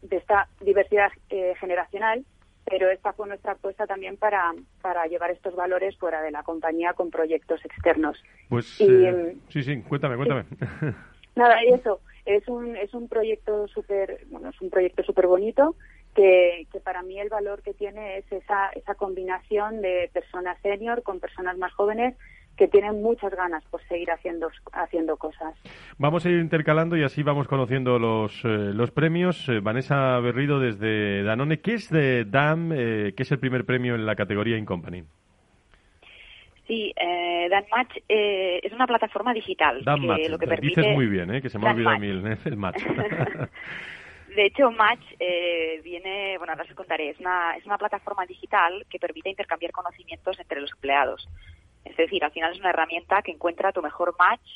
de 0.01 0.17
esta 0.17 0.47
diversidad 0.59 1.11
eh, 1.29 1.53
generacional, 1.59 2.25
pero 2.69 2.89
esta 2.89 3.13
fue 3.13 3.27
nuestra 3.27 3.53
apuesta 3.53 3.87
también 3.87 4.17
para, 4.17 4.53
para 4.81 5.05
llevar 5.07 5.31
estos 5.31 5.55
valores 5.55 5.97
fuera 5.97 6.21
de 6.21 6.31
la 6.31 6.43
compañía 6.43 6.93
con 6.93 7.09
proyectos 7.09 7.63
externos. 7.65 8.21
Pues 8.47 8.79
eh, 8.79 9.35
sí, 9.49 9.63
sí, 9.63 9.81
cuéntame, 9.81 10.15
cuéntame. 10.15 10.45
Nada, 11.35 11.63
y 11.63 11.73
eso 11.73 11.99
es 12.25 12.47
un 12.47 12.75
es 12.75 12.93
un 12.93 13.07
proyecto 13.07 13.67
súper 13.67 14.25
bueno 14.29 14.49
es 14.49 14.61
un 14.61 14.69
proyecto 14.69 15.03
súper 15.03 15.27
bonito 15.27 15.75
que, 16.13 16.67
que, 16.71 16.79
para 16.79 17.01
mí 17.01 17.19
el 17.19 17.29
valor 17.29 17.61
que 17.61 17.73
tiene 17.73 18.17
es 18.17 18.31
esa 18.31 18.69
esa 18.75 18.95
combinación 18.95 19.81
de 19.81 20.09
personas 20.13 20.59
senior 20.61 21.01
con 21.01 21.19
personas 21.19 21.57
más 21.57 21.73
jóvenes 21.73 22.15
que 22.59 22.67
tienen 22.67 23.01
muchas 23.01 23.33
ganas 23.33 23.63
por 23.71 23.81
seguir 23.87 24.11
haciendo 24.11 24.51
haciendo 24.73 25.15
cosas. 25.15 25.55
Vamos 25.97 26.25
a 26.25 26.29
ir 26.29 26.39
intercalando 26.39 26.97
y 26.97 27.03
así 27.03 27.23
vamos 27.23 27.47
conociendo 27.47 27.97
los, 27.97 28.43
eh, 28.43 28.73
los 28.73 28.91
premios. 28.91 29.47
Eh, 29.47 29.61
Vanessa 29.61 30.19
Berrido 30.19 30.59
desde 30.59 31.23
Danone. 31.23 31.61
¿Qué 31.61 31.75
es 31.75 31.89
de 31.89 32.25
DAM? 32.25 32.73
Eh, 32.73 33.13
¿Qué 33.15 33.23
es 33.23 33.31
el 33.31 33.39
primer 33.39 33.65
premio 33.65 33.95
en 33.95 34.05
la 34.05 34.17
categoría 34.17 34.57
In 34.57 34.65
Company? 34.65 35.03
Sí, 36.67 36.93
eh, 36.97 37.47
DanMatch 37.49 37.97
es 38.09 38.73
una 38.73 38.85
plataforma 38.85 39.33
digital. 39.33 39.81
DanMatch, 39.85 40.29
lo 40.29 40.37
que 40.37 40.45
permite... 40.45 40.81
dices 40.81 40.93
muy 40.93 41.07
bien, 41.07 41.41
que 41.41 41.49
se 41.49 41.57
me 41.57 41.65
ha 41.65 41.71
olvidado 41.71 41.95
a 41.95 41.99
mí 41.99 42.07
el, 42.07 42.57
match. 42.57 42.83
De 44.35 44.45
hecho, 44.45 44.69
Match 44.69 45.03
viene, 45.83 46.37
bueno, 46.37 46.53
ahora 46.53 46.63
os 46.63 46.75
contaré, 46.75 47.09
es 47.09 47.19
una, 47.19 47.57
es 47.57 47.65
una 47.65 47.79
plataforma 47.79 48.25
digital 48.27 48.85
que 48.87 48.99
permite 48.99 49.29
intercambiar 49.29 49.71
conocimientos 49.71 50.39
entre 50.39 50.61
los 50.61 50.71
empleados. 50.71 51.27
Es 51.85 51.95
decir, 51.97 52.23
al 52.23 52.31
final 52.31 52.53
es 52.53 52.59
una 52.59 52.69
herramienta 52.69 53.21
que 53.21 53.31
encuentra 53.31 53.71
tu 53.71 53.81
mejor 53.81 54.15
match, 54.17 54.47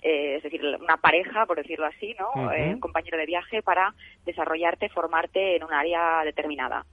eh, 0.00 0.36
es 0.36 0.42
decir, 0.42 0.64
una 0.80 0.96
pareja, 0.96 1.44
por 1.46 1.56
decirlo 1.56 1.86
así, 1.86 2.14
¿no? 2.18 2.52
Eh, 2.52 2.74
un 2.74 2.80
compañero 2.80 3.18
de 3.18 3.26
viaje 3.26 3.62
para 3.62 3.94
desarrollarte, 4.24 4.88
formarte 4.90 5.56
en 5.56 5.64
un 5.64 5.72
área 5.72 6.22
determinada. 6.24 6.86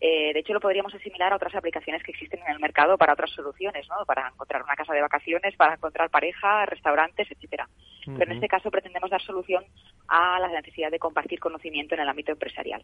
Eh, 0.00 0.32
de 0.32 0.40
hecho, 0.40 0.52
lo 0.52 0.60
podríamos 0.60 0.92
asimilar 0.94 1.32
a 1.32 1.36
otras 1.36 1.54
aplicaciones 1.54 2.02
que 2.02 2.10
existen 2.10 2.40
en 2.40 2.52
el 2.52 2.58
mercado 2.58 2.98
para 2.98 3.12
otras 3.12 3.30
soluciones, 3.30 3.86
¿no? 3.88 4.04
Para 4.04 4.28
encontrar 4.28 4.62
una 4.62 4.74
casa 4.74 4.94
de 4.94 5.00
vacaciones, 5.00 5.54
para 5.56 5.74
encontrar 5.74 6.10
pareja, 6.10 6.66
restaurantes, 6.66 7.30
etcétera. 7.30 7.68
Pero 8.04 8.24
en 8.24 8.32
este 8.32 8.48
caso 8.48 8.70
pretendemos 8.70 9.10
dar 9.10 9.22
solución 9.22 9.64
a 10.08 10.40
la 10.40 10.48
necesidad 10.48 10.90
de 10.90 10.98
compartir 10.98 11.38
conocimiento 11.38 11.94
en 11.94 12.00
el 12.00 12.08
ámbito 12.08 12.32
empresarial. 12.32 12.82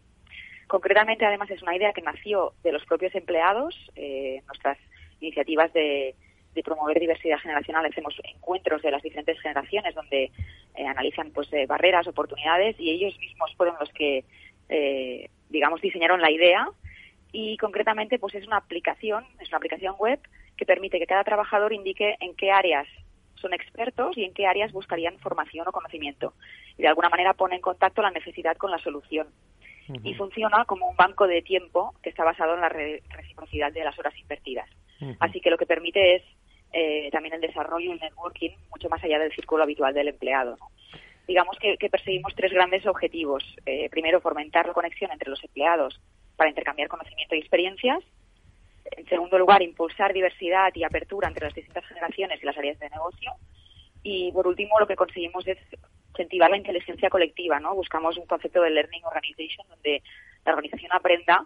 Concretamente, 0.67 1.25
además, 1.25 1.49
es 1.49 1.61
una 1.61 1.75
idea 1.75 1.91
que 1.91 2.01
nació 2.01 2.53
de 2.63 2.71
los 2.71 2.85
propios 2.85 3.13
empleados. 3.15 3.75
nuestras 4.47 4.77
iniciativas 5.19 5.71
de, 5.73 6.15
promover 6.63 6.99
diversidad 6.99 7.39
generacional. 7.39 7.85
Hacemos 7.85 8.19
encuentros 8.21 8.81
de 8.81 8.91
las 8.91 9.01
diferentes 9.01 9.39
generaciones 9.39 9.95
donde 9.95 10.29
eh, 10.75 10.85
analizan 10.85 11.31
pues 11.31 11.47
eh, 11.53 11.65
barreras, 11.65 12.05
oportunidades 12.05 12.75
y 12.77 12.89
ellos 12.89 13.17
mismos 13.17 13.55
fueron 13.55 13.77
los 13.79 13.89
que, 13.93 14.25
eh, 14.67 15.29
digamos, 15.49 15.79
diseñaron 15.79 16.19
la 16.19 16.29
idea 16.29 16.67
y 17.31 17.55
concretamente 17.55 18.19
pues 18.19 18.35
es 18.35 18.45
una 18.45 18.57
aplicación, 18.57 19.23
es 19.39 19.47
una 19.47 19.57
aplicación 19.57 19.95
web 19.97 20.19
que 20.57 20.65
permite 20.65 20.99
que 20.99 21.07
cada 21.07 21.23
trabajador 21.23 21.71
indique 21.71 22.17
en 22.19 22.35
qué 22.35 22.51
áreas 22.51 22.87
son 23.35 23.53
expertos 23.53 24.17
y 24.17 24.25
en 24.25 24.33
qué 24.33 24.45
áreas 24.45 24.71
buscarían 24.71 25.17
formación 25.19 25.67
o 25.67 25.71
conocimiento. 25.71 26.33
Y 26.77 26.81
de 26.81 26.87
alguna 26.89 27.09
manera 27.09 27.33
pone 27.33 27.55
en 27.55 27.61
contacto 27.61 28.01
la 28.01 28.11
necesidad 28.11 28.57
con 28.57 28.71
la 28.71 28.79
solución. 28.79 29.27
Y 30.03 30.13
funciona 30.13 30.65
como 30.65 30.87
un 30.87 30.95
banco 30.95 31.25
de 31.25 31.41
tiempo 31.41 31.95
que 32.03 32.09
está 32.09 32.23
basado 32.23 32.53
en 32.53 32.61
la 32.61 32.69
reciprocidad 32.69 33.73
de 33.73 33.83
las 33.83 33.97
horas 33.97 34.15
invertidas. 34.19 34.69
Así 35.19 35.39
que 35.39 35.49
lo 35.49 35.57
que 35.57 35.65
permite 35.65 36.15
es 36.15 36.23
eh, 36.71 37.09
también 37.11 37.35
el 37.35 37.41
desarrollo 37.41 37.89
y 37.89 37.93
el 37.93 37.99
networking 37.99 38.51
mucho 38.69 38.89
más 38.89 39.03
allá 39.03 39.19
del 39.19 39.31
círculo 39.31 39.63
habitual 39.63 39.93
del 39.93 40.09
empleado. 40.09 40.57
Digamos 41.27 41.57
que, 41.59 41.77
perseguimos 41.89 42.33
tres 42.35 42.51
grandes 42.51 42.85
objetivos. 42.85 43.43
Eh, 43.65 43.87
primero, 43.89 44.19
fomentar 44.19 44.67
la 44.67 44.73
conexión 44.73 45.11
entre 45.11 45.29
los 45.29 45.43
empleados 45.43 45.99
para 46.35 46.49
intercambiar 46.49 46.87
conocimiento 46.87 47.35
y 47.35 47.39
experiencias. 47.39 47.99
En 48.85 49.07
segundo 49.07 49.37
lugar, 49.37 49.61
impulsar 49.61 50.13
diversidad 50.13 50.71
y 50.73 50.83
apertura 50.83 51.27
entre 51.27 51.45
las 51.45 51.53
distintas 51.53 51.85
generaciones 51.85 52.41
y 52.41 52.45
las 52.45 52.57
áreas 52.57 52.79
de 52.79 52.89
negocio. 52.89 53.31
Y 54.01 54.31
por 54.31 54.47
último, 54.47 54.79
lo 54.79 54.87
que 54.87 54.95
conseguimos 54.95 55.47
es 55.47 55.57
incentivar 56.09 56.49
la 56.49 56.57
inteligencia 56.57 57.09
colectiva, 57.09 57.59
¿no? 57.59 57.75
Buscamos 57.75 58.17
un 58.17 58.25
concepto 58.25 58.61
de 58.61 58.71
learning 58.71 59.05
organization 59.05 59.67
donde 59.69 60.01
la 60.45 60.53
organización 60.53 60.91
aprenda 60.93 61.45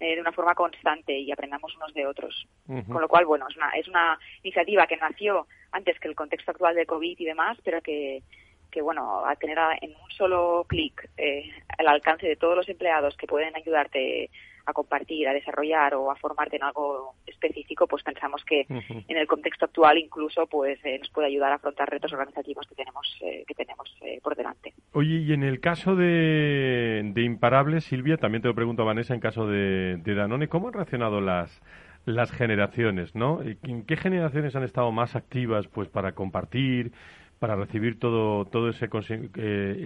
eh, 0.00 0.14
de 0.14 0.20
una 0.20 0.32
forma 0.32 0.54
constante 0.54 1.16
y 1.16 1.30
aprendamos 1.30 1.74
unos 1.76 1.92
de 1.94 2.06
otros. 2.06 2.46
Con 2.66 3.00
lo 3.00 3.08
cual, 3.08 3.26
bueno, 3.26 3.46
es 3.48 3.56
una, 3.56 3.70
es 3.70 3.88
una 3.88 4.18
iniciativa 4.42 4.86
que 4.86 4.96
nació 4.96 5.46
antes 5.72 5.98
que 5.98 6.08
el 6.08 6.14
contexto 6.14 6.50
actual 6.50 6.74
de 6.74 6.86
COVID 6.86 7.18
y 7.18 7.24
demás, 7.24 7.58
pero 7.64 7.80
que, 7.80 8.22
que 8.70 8.82
bueno, 8.82 9.24
a 9.24 9.36
tener 9.36 9.58
en 9.80 9.90
un 9.90 10.10
solo 10.10 10.64
clic 10.68 11.08
eh, 11.16 11.50
el 11.78 11.88
alcance 11.88 12.26
de 12.26 12.36
todos 12.36 12.56
los 12.56 12.68
empleados 12.68 13.16
que 13.16 13.26
pueden 13.26 13.54
ayudarte 13.54 14.30
a 14.66 14.72
compartir, 14.72 15.28
a 15.28 15.32
desarrollar 15.32 15.94
o 15.94 16.10
a 16.10 16.16
formarte 16.16 16.56
en 16.56 16.62
algo 16.62 17.14
específico, 17.26 17.86
pues 17.86 18.02
pensamos 18.02 18.42
que 18.44 18.66
en 18.68 19.16
el 19.16 19.26
contexto 19.26 19.66
actual 19.66 19.98
incluso 19.98 20.46
pues 20.46 20.78
eh, 20.84 20.98
nos 20.98 21.10
puede 21.10 21.28
ayudar 21.28 21.52
a 21.52 21.56
afrontar 21.56 21.88
retos 21.88 22.12
organizativos 22.12 22.66
que 22.66 22.74
tenemos 22.74 23.16
eh, 23.20 23.44
que 23.46 23.54
tenemos 23.54 23.94
eh, 24.02 24.20
por 24.22 24.36
delante. 24.36 24.72
Oye, 24.92 25.16
y 25.16 25.32
en 25.32 25.42
el 25.42 25.60
caso 25.60 25.96
de, 25.96 27.02
de 27.14 27.22
Imparables, 27.22 27.84
Silvia, 27.84 28.16
también 28.16 28.42
te 28.42 28.48
lo 28.48 28.54
pregunto 28.54 28.82
a 28.82 28.86
Vanessa, 28.86 29.14
en 29.14 29.20
caso 29.20 29.46
de, 29.46 29.96
de 29.96 30.14
Danone, 30.14 30.48
¿cómo 30.48 30.68
han 30.68 30.74
reaccionado 30.74 31.20
las 31.20 31.60
las 32.06 32.30
generaciones, 32.32 33.14
¿no? 33.14 33.40
¿En 33.42 33.86
qué 33.86 33.96
generaciones 33.96 34.54
han 34.54 34.62
estado 34.62 34.92
más 34.92 35.16
activas 35.16 35.68
pues 35.68 35.88
para 35.88 36.12
compartir, 36.12 36.92
para 37.38 37.56
recibir 37.56 37.98
todo 37.98 38.44
todo 38.44 38.68
ese 38.68 38.88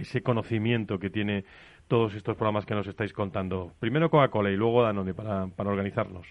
ese 0.01 0.23
conocimiento 0.23 0.99
que 0.99 1.11
tiene 1.11 1.45
todos 1.89 2.15
estos 2.15 2.37
programas 2.37 2.67
que 2.67 2.75
nos 2.75 2.87
estáis 2.87 3.13
contando? 3.13 3.73
Primero 3.81 4.11
Coca-Cola 4.11 4.51
y 4.51 4.57
luego 4.57 4.83
Danone 4.83 5.15
para, 5.15 5.47
para 5.49 5.71
organizarnos. 5.71 6.27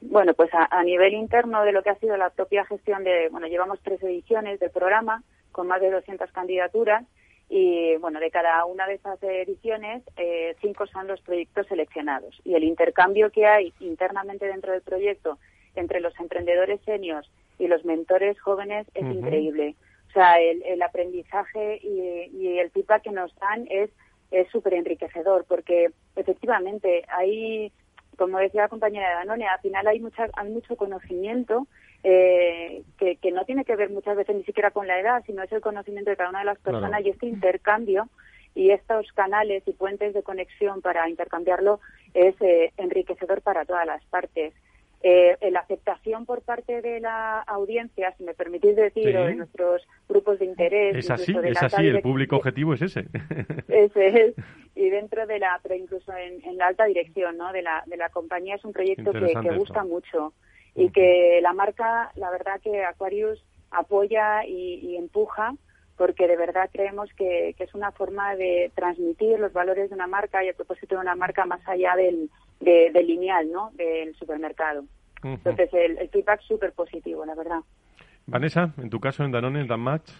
Bueno, 0.00 0.32
pues 0.32 0.48
a, 0.54 0.82
nivel 0.82 1.12
interno 1.12 1.62
de 1.62 1.72
lo 1.72 1.82
que 1.82 1.90
ha 1.90 1.98
sido 1.98 2.16
la 2.16 2.30
propia 2.30 2.64
gestión 2.64 3.04
de, 3.04 3.28
bueno, 3.28 3.48
llevamos 3.48 3.80
tres 3.82 4.02
ediciones 4.02 4.58
del 4.58 4.70
programa 4.70 5.22
con 5.52 5.66
más 5.66 5.80
de 5.80 5.90
200 5.90 6.30
candidaturas 6.32 7.04
y, 7.50 7.96
bueno, 7.96 8.18
de 8.18 8.30
cada 8.30 8.64
una 8.64 8.86
de 8.86 8.94
esas 8.94 9.22
ediciones, 9.22 10.02
eh, 10.16 10.56
cinco 10.62 10.86
son 10.86 11.06
los 11.06 11.20
proyectos 11.20 11.66
seleccionados. 11.66 12.40
Y 12.44 12.54
el 12.54 12.64
intercambio 12.64 13.30
que 13.30 13.46
hay 13.46 13.74
internamente 13.80 14.46
dentro 14.46 14.72
del 14.72 14.82
proyecto 14.82 15.38
entre 15.74 16.00
los 16.00 16.18
emprendedores 16.18 16.80
seniors 16.86 17.28
y 17.58 17.66
los 17.66 17.84
mentores 17.84 18.40
jóvenes 18.40 18.86
es 18.94 19.04
increíble. 19.04 19.74
O 20.08 20.12
sea, 20.12 20.40
el, 20.40 20.80
aprendizaje 20.80 21.78
y, 21.82 22.30
y 22.36 22.58
el 22.58 22.70
feedback 22.70 23.02
que 23.02 23.12
nos 23.12 23.34
dan 23.38 23.66
es 23.68 23.90
es 24.30 24.48
súper 24.50 24.74
enriquecedor 24.74 25.44
porque 25.48 25.90
efectivamente 26.16 27.04
hay, 27.08 27.72
como 28.16 28.38
decía 28.38 28.62
la 28.62 28.68
compañera 28.68 29.08
de 29.08 29.14
Danone, 29.14 29.46
al 29.46 29.60
final 29.60 29.86
hay, 29.86 30.00
mucha, 30.00 30.28
hay 30.34 30.50
mucho 30.50 30.76
conocimiento 30.76 31.66
eh, 32.02 32.82
que, 32.98 33.16
que, 33.16 33.30
no 33.30 33.44
tiene 33.44 33.64
que 33.64 33.76
ver 33.76 33.90
muchas 33.90 34.16
veces 34.16 34.34
ni 34.34 34.44
siquiera 34.44 34.70
con 34.70 34.86
la 34.86 34.98
edad, 34.98 35.22
sino 35.26 35.42
es 35.42 35.52
el 35.52 35.60
conocimiento 35.60 36.10
de 36.10 36.16
cada 36.16 36.30
una 36.30 36.38
de 36.40 36.46
las 36.46 36.58
personas 36.58 37.04
y 37.04 37.10
este 37.10 37.26
intercambio 37.26 38.08
y 38.54 38.70
estos 38.70 39.12
canales 39.12 39.62
y 39.66 39.72
puentes 39.72 40.14
de 40.14 40.22
conexión 40.22 40.80
para 40.80 41.08
intercambiarlo 41.08 41.80
es 42.14 42.34
eh, 42.40 42.72
enriquecedor 42.76 43.42
para 43.42 43.64
todas 43.64 43.86
las 43.86 44.04
partes. 44.06 44.54
Eh, 45.02 45.38
la 45.50 45.60
aceptación 45.60 46.26
por 46.26 46.42
parte 46.42 46.82
de 46.82 47.00
la 47.00 47.40
audiencia, 47.40 48.12
si 48.18 48.24
me 48.24 48.34
permitís 48.34 48.76
decir, 48.76 49.16
o 49.16 49.24
de 49.24 49.34
nuestros 49.34 49.82
grupos 50.06 50.38
de 50.38 50.44
interés. 50.44 50.94
Es 50.94 51.10
así, 51.10 51.34
es 51.42 51.62
así, 51.62 51.86
el 51.86 52.02
público 52.02 52.36
objetivo 52.36 52.74
es 52.74 52.82
ese. 52.82 53.06
Ese 53.68 54.06
es, 54.08 54.34
y 54.74 54.90
dentro 54.90 55.26
de 55.26 55.38
la, 55.38 55.58
pero 55.62 55.74
incluso 55.74 56.12
en, 56.14 56.58
la 56.58 56.66
alta 56.66 56.84
dirección 56.84 57.38
¿no? 57.38 57.50
de, 57.50 57.62
la, 57.62 57.82
de 57.86 57.96
la 57.96 58.10
compañía 58.10 58.56
es 58.56 58.64
un 58.64 58.72
proyecto 58.72 59.12
que, 59.12 59.32
que, 59.40 59.56
gusta 59.56 59.84
mucho 59.84 60.34
y 60.74 60.90
que 60.90 61.40
la 61.42 61.54
marca, 61.54 62.12
la 62.16 62.30
verdad 62.30 62.60
que 62.62 62.84
Aquarius 62.84 63.42
apoya 63.70 64.44
y, 64.46 64.96
empuja 64.96 65.54
porque 65.96 66.26
de 66.26 66.36
verdad 66.36 66.70
creemos 66.72 67.10
que, 67.14 67.54
que, 67.56 67.64
es 67.64 67.74
una 67.74 67.92
forma 67.92 68.34
de 68.36 68.70
transmitir 68.74 69.38
los 69.38 69.52
valores 69.52 69.90
de 69.90 69.94
una 69.94 70.06
marca 70.06 70.42
y 70.42 70.48
el 70.48 70.54
propósito 70.54 70.94
de 70.94 71.02
una 71.02 71.14
marca 71.14 71.44
más 71.44 71.60
allá 71.66 71.94
del, 71.94 72.30
de, 72.60 72.90
del 72.92 73.06
lineal, 73.06 73.50
¿no? 73.50 73.70
Del 73.74 74.14
supermercado. 74.16 74.84
Entonces, 75.22 75.68
el, 75.74 75.98
el 75.98 76.08
feedback 76.08 76.40
súper 76.42 76.72
positivo, 76.72 77.26
la 77.26 77.34
verdad. 77.34 77.60
Vanessa, 78.26 78.72
en 78.78 78.88
tu 78.88 79.00
caso, 79.00 79.24
en 79.24 79.32
Danone, 79.32 79.60
en 79.60 79.66
Danmatch. 79.66 80.10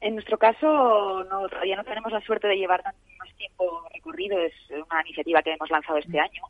En 0.00 0.14
nuestro 0.14 0.38
caso, 0.38 1.24
no, 1.24 1.48
todavía 1.48 1.76
no 1.76 1.84
tenemos 1.84 2.10
la 2.10 2.20
suerte 2.22 2.48
de 2.48 2.56
llevar 2.56 2.82
más 2.84 3.36
tiempo 3.36 3.86
recorrido. 3.92 4.38
Es 4.40 4.54
una 4.70 5.02
iniciativa 5.02 5.42
que 5.42 5.52
hemos 5.52 5.70
lanzado 5.70 5.98
este 5.98 6.18
año. 6.18 6.42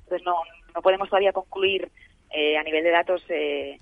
Entonces, 0.00 0.26
no, 0.26 0.36
no 0.74 0.82
podemos 0.82 1.08
todavía 1.08 1.32
concluir 1.32 1.88
eh, 2.30 2.58
a 2.58 2.62
nivel 2.64 2.82
de 2.84 2.90
datos 2.90 3.22
eh, 3.28 3.78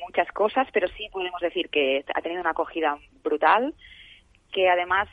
muchas 0.00 0.30
cosas, 0.32 0.66
pero 0.72 0.88
sí 0.88 1.08
podemos 1.12 1.40
decir 1.40 1.68
que 1.70 2.04
ha 2.14 2.20
tenido 2.20 2.40
una 2.40 2.50
acogida 2.50 2.98
brutal, 3.22 3.74
que 4.52 4.68
además 4.68 5.08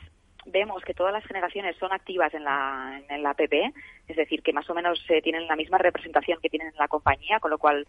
vemos 0.46 0.82
que 0.84 0.94
todas 0.94 1.12
las 1.12 1.24
generaciones 1.24 1.76
son 1.76 1.92
activas 1.92 2.32
en 2.34 2.44
la, 2.44 3.00
en 3.08 3.22
la 3.22 3.34
PP, 3.34 3.72
es 4.08 4.16
decir, 4.16 4.42
que 4.42 4.52
más 4.52 4.68
o 4.70 4.74
menos 4.74 5.04
eh, 5.08 5.22
tienen 5.22 5.46
la 5.46 5.56
misma 5.56 5.78
representación 5.78 6.38
que 6.40 6.50
tienen 6.50 6.68
en 6.68 6.78
la 6.78 6.88
compañía, 6.88 7.40
con 7.40 7.50
lo 7.50 7.58
cual 7.58 7.86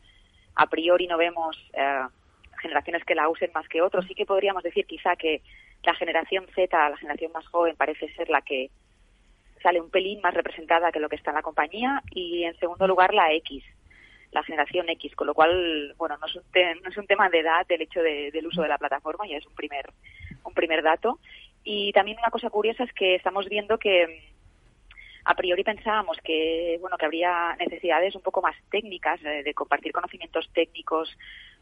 a 0.56 0.68
priori 0.68 1.08
no 1.08 1.18
vemos 1.18 1.58
eh, 1.74 2.04
generaciones 2.62 3.04
que 3.04 3.16
la 3.16 3.30
usen 3.30 3.52
más 3.54 3.68
que 3.68 3.82
otros. 3.82 4.06
Sí 4.08 4.16
que 4.16 4.26
podríamos 4.26 4.64
decir 4.64 4.86
quizá 4.86 5.16
que 5.16 5.42
la 5.84 5.94
generación 5.96 6.46
Z, 6.56 6.90
la 6.90 6.98
generación 6.98 7.32
más 7.32 7.46
joven, 7.48 7.76
parece 7.76 8.12
ser 8.14 8.30
la 8.30 8.42
que 8.42 8.70
sale 9.62 9.82
un 9.82 9.90
pelín 9.90 10.22
más 10.22 10.34
representada 10.34 10.92
que 10.92 11.00
lo 11.00 11.10
que 11.10 11.16
está 11.16 11.32
en 11.32 11.36
la 11.36 11.42
compañía 11.42 12.02
y 12.12 12.44
en 12.44 12.58
segundo 12.60 12.88
lugar 12.88 13.14
la 13.14 13.34
X, 13.34 13.64
la 14.32 14.44
generación 14.44 14.90
X, 14.90 15.16
con 15.16 15.28
lo 15.28 15.34
cual, 15.34 15.94
bueno, 15.98 16.18
no 16.18 16.28
es 16.28 16.36
un, 16.36 16.44
no 16.84 16.90
es 16.90 16.98
un 16.98 17.08
tema 17.08 17.30
de 17.30 17.40
edad 17.40 17.66
el 17.70 17.82
hecho 17.82 18.02
del 18.02 18.46
uso 18.46 18.62
de 18.62 18.68
la 18.68 18.78
plataforma, 18.78 19.28
ya 19.28 19.38
es 19.38 19.46
un 19.48 19.56
primer, 19.56 19.90
un 20.44 20.54
primer 20.54 20.84
dato. 20.84 21.20
Y 21.68 21.92
también 21.94 22.20
una 22.20 22.30
cosa 22.30 22.52
curiosa 22.52 22.84
es 22.84 22.94
que 22.94 23.16
estamos 23.16 23.50
viendo 23.50 23.80
que 23.80 24.22
a 25.26 25.34
priori 25.34 25.64
pensábamos 25.64 26.18
que 26.24 26.78
bueno 26.80 26.98
que 26.98 27.06
habría 27.06 27.56
necesidades 27.60 28.16
un 28.16 28.22
poco 28.22 28.44
más 28.44 28.56
técnicas 28.70 29.20
eh, 29.26 29.42
de 29.44 29.54
compartir 29.56 29.92
conocimientos 29.92 30.48
técnicos 30.54 31.10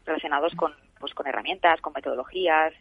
relacionados 0.04 0.54
con 0.54 0.74
pues 1.00 1.14
con 1.14 1.26
herramientas 1.26 1.80
con 1.80 1.94
metodologías 1.94 2.74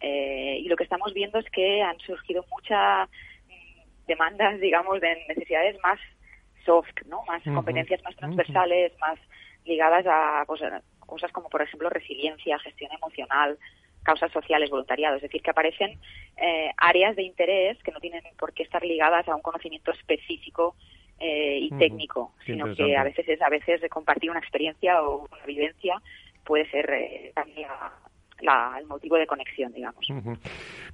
eh, 0.00 0.58
y 0.60 0.68
lo 0.68 0.76
que 0.76 0.84
estamos 0.84 1.12
viendo 1.12 1.40
es 1.40 1.50
que 1.50 1.82
han 1.82 1.98
surgido 1.98 2.44
muchas 2.52 3.08
mm, 3.48 4.06
demandas 4.06 4.60
digamos 4.60 5.00
de 5.00 5.24
necesidades 5.26 5.76
más 5.82 5.98
soft 6.64 6.94
no 7.06 7.24
más 7.26 7.42
competencias 7.42 8.00
más 8.04 8.14
transversales 8.14 8.92
más 9.00 9.18
ligadas 9.64 10.06
a 10.06 10.44
pues, 10.46 10.62
cosas 11.00 11.32
como 11.32 11.48
por 11.48 11.62
ejemplo 11.62 11.90
resiliencia 11.90 12.60
gestión 12.60 12.92
emocional 12.92 13.58
causas 14.02 14.32
sociales, 14.32 14.70
voluntariado, 14.70 15.16
es 15.16 15.22
decir, 15.22 15.42
que 15.42 15.50
aparecen 15.50 15.98
eh, 16.36 16.70
áreas 16.76 17.16
de 17.16 17.22
interés 17.22 17.76
que 17.82 17.92
no 17.92 18.00
tienen 18.00 18.22
por 18.38 18.52
qué 18.52 18.62
estar 18.62 18.84
ligadas 18.84 19.28
a 19.28 19.34
un 19.34 19.42
conocimiento 19.42 19.90
específico 19.92 20.76
eh, 21.20 21.58
y 21.60 21.70
técnico, 21.78 22.32
sino 22.46 22.74
que 22.74 22.96
a 22.96 23.04
veces 23.04 23.28
es 23.28 23.42
a 23.42 23.48
veces 23.48 23.80
de 23.80 23.88
compartir 23.88 24.30
una 24.30 24.38
experiencia 24.40 25.02
o 25.02 25.26
una 25.30 25.44
vivencia 25.46 26.00
puede 26.44 26.68
ser 26.70 26.88
eh, 26.90 27.32
también 27.34 27.68
el 28.78 28.86
motivo 28.86 29.16
de 29.16 29.26
conexión, 29.26 29.72
digamos. 29.72 30.06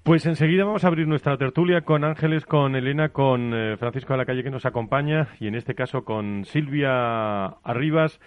Pues 0.03 0.25
enseguida 0.25 0.65
vamos 0.65 0.85
a 0.85 0.89
abrir 0.89 1.07
nuestra 1.07 1.37
tertulia 1.37 1.83
con 1.83 2.03
Ángeles, 2.03 2.47
con 2.47 2.75
Elena, 2.75 3.11
con 3.11 3.53
Francisco 3.79 4.15
de 4.15 4.19
la 4.19 4.25
Calle 4.25 4.43
que 4.43 4.51
nos 4.51 4.65
acompaña 4.65 5.29
y 5.41 5.47
en 5.47 5.55
este 5.55 5.75
caso 5.75 6.05
con 6.05 6.47
Silvia 6.47 7.45
Arribas 7.63 8.19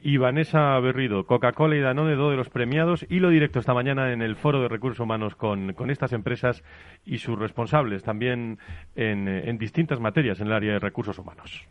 y 0.00 0.16
Vanessa 0.18 0.78
Berrido, 0.80 1.26
Coca-Cola 1.26 1.76
y 1.76 1.80
Danone, 1.80 2.14
dos 2.14 2.30
de 2.30 2.36
los 2.36 2.48
premiados. 2.48 3.06
y 3.08 3.20
lo 3.20 3.30
directo 3.30 3.58
esta 3.58 3.74
mañana 3.74 4.12
en 4.12 4.22
el 4.22 4.36
Foro 4.36 4.62
de 4.62 4.68
Recursos 4.68 5.00
Humanos 5.00 5.36
con, 5.36 5.74
estas 5.90 6.12
empresas 6.12 6.62
y 7.04 7.18
sus 7.18 7.38
responsables, 7.38 8.02
también 8.02 8.58
en, 8.94 9.28
en 9.28 9.58
distintas 9.58 10.00
materias 10.00 10.40
en 10.40 10.48
el 10.48 10.52
área 10.52 10.72
de 10.74 10.78
recursos 10.78 11.18
humanos. 11.18 11.66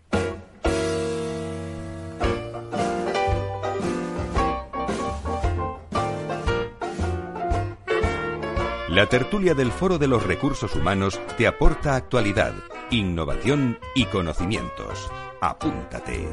La 8.95 9.07
tertulia 9.07 9.53
del 9.53 9.71
Foro 9.71 9.97
de 9.97 10.07
los 10.07 10.25
Recursos 10.25 10.73
Humanos 10.73 11.19
te 11.37 11.47
aporta 11.47 11.97
actualidad, 11.97 12.53
innovación 12.91 13.77
y 13.93 14.05
conocimientos. 14.05 15.11
Apúntate. 15.41 16.25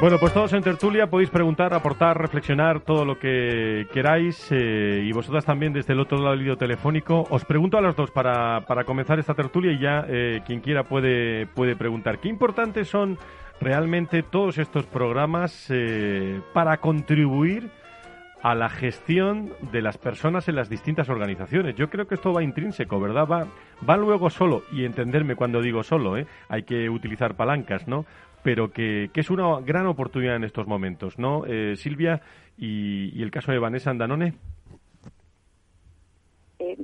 Bueno, 0.00 0.16
pues 0.18 0.32
todos 0.32 0.54
en 0.54 0.62
tertulia 0.62 1.10
podéis 1.10 1.28
preguntar, 1.28 1.74
aportar, 1.74 2.16
reflexionar 2.16 2.80
todo 2.80 3.04
lo 3.04 3.18
que 3.18 3.86
queráis 3.92 4.48
eh, 4.50 5.02
y 5.04 5.12
vosotras 5.12 5.44
también 5.44 5.74
desde 5.74 5.92
el 5.92 6.00
otro 6.00 6.16
lado 6.16 6.30
del 6.30 6.38
vídeo 6.38 6.56
telefónico. 6.56 7.26
Os 7.28 7.44
pregunto 7.44 7.76
a 7.76 7.82
las 7.82 7.94
dos 7.94 8.10
para, 8.10 8.62
para 8.62 8.84
comenzar 8.84 9.18
esta 9.18 9.34
tertulia 9.34 9.72
y 9.72 9.78
ya 9.78 10.06
eh, 10.08 10.40
quien 10.46 10.60
quiera 10.60 10.84
puede, 10.84 11.46
puede 11.48 11.76
preguntar. 11.76 12.18
¿Qué 12.18 12.30
importantes 12.30 12.88
son 12.88 13.18
realmente 13.60 14.22
todos 14.22 14.56
estos 14.56 14.86
programas 14.86 15.66
eh, 15.68 16.40
para 16.54 16.78
contribuir 16.78 17.68
a 18.42 18.54
la 18.54 18.68
gestión 18.68 19.52
de 19.70 19.82
las 19.82 19.98
personas 19.98 20.48
en 20.48 20.56
las 20.56 20.68
distintas 20.70 21.08
organizaciones. 21.08 21.76
Yo 21.76 21.90
creo 21.90 22.06
que 22.06 22.14
esto 22.14 22.32
va 22.32 22.42
intrínseco, 22.42 22.98
¿verdad? 22.98 23.26
Va, 23.26 23.46
va 23.88 23.96
luego 23.96 24.30
solo, 24.30 24.62
y 24.72 24.84
entenderme 24.84 25.36
cuando 25.36 25.60
digo 25.60 25.82
solo, 25.82 26.16
¿eh? 26.16 26.26
hay 26.48 26.62
que 26.62 26.88
utilizar 26.88 27.34
palancas, 27.34 27.86
¿no? 27.86 28.06
Pero 28.42 28.72
que, 28.72 29.10
es 29.14 29.30
una 29.30 29.60
gran 29.60 29.86
oportunidad 29.86 30.36
en 30.36 30.44
estos 30.44 30.66
momentos, 30.66 31.18
¿no? 31.18 31.44
Eh, 31.46 31.76
Silvia, 31.76 32.20
y, 32.56 33.22
el 33.22 33.30
caso 33.30 33.52
de 33.52 33.58
Vanessa 33.58 33.90
Andanone. 33.90 34.34
Eh, 36.58 36.76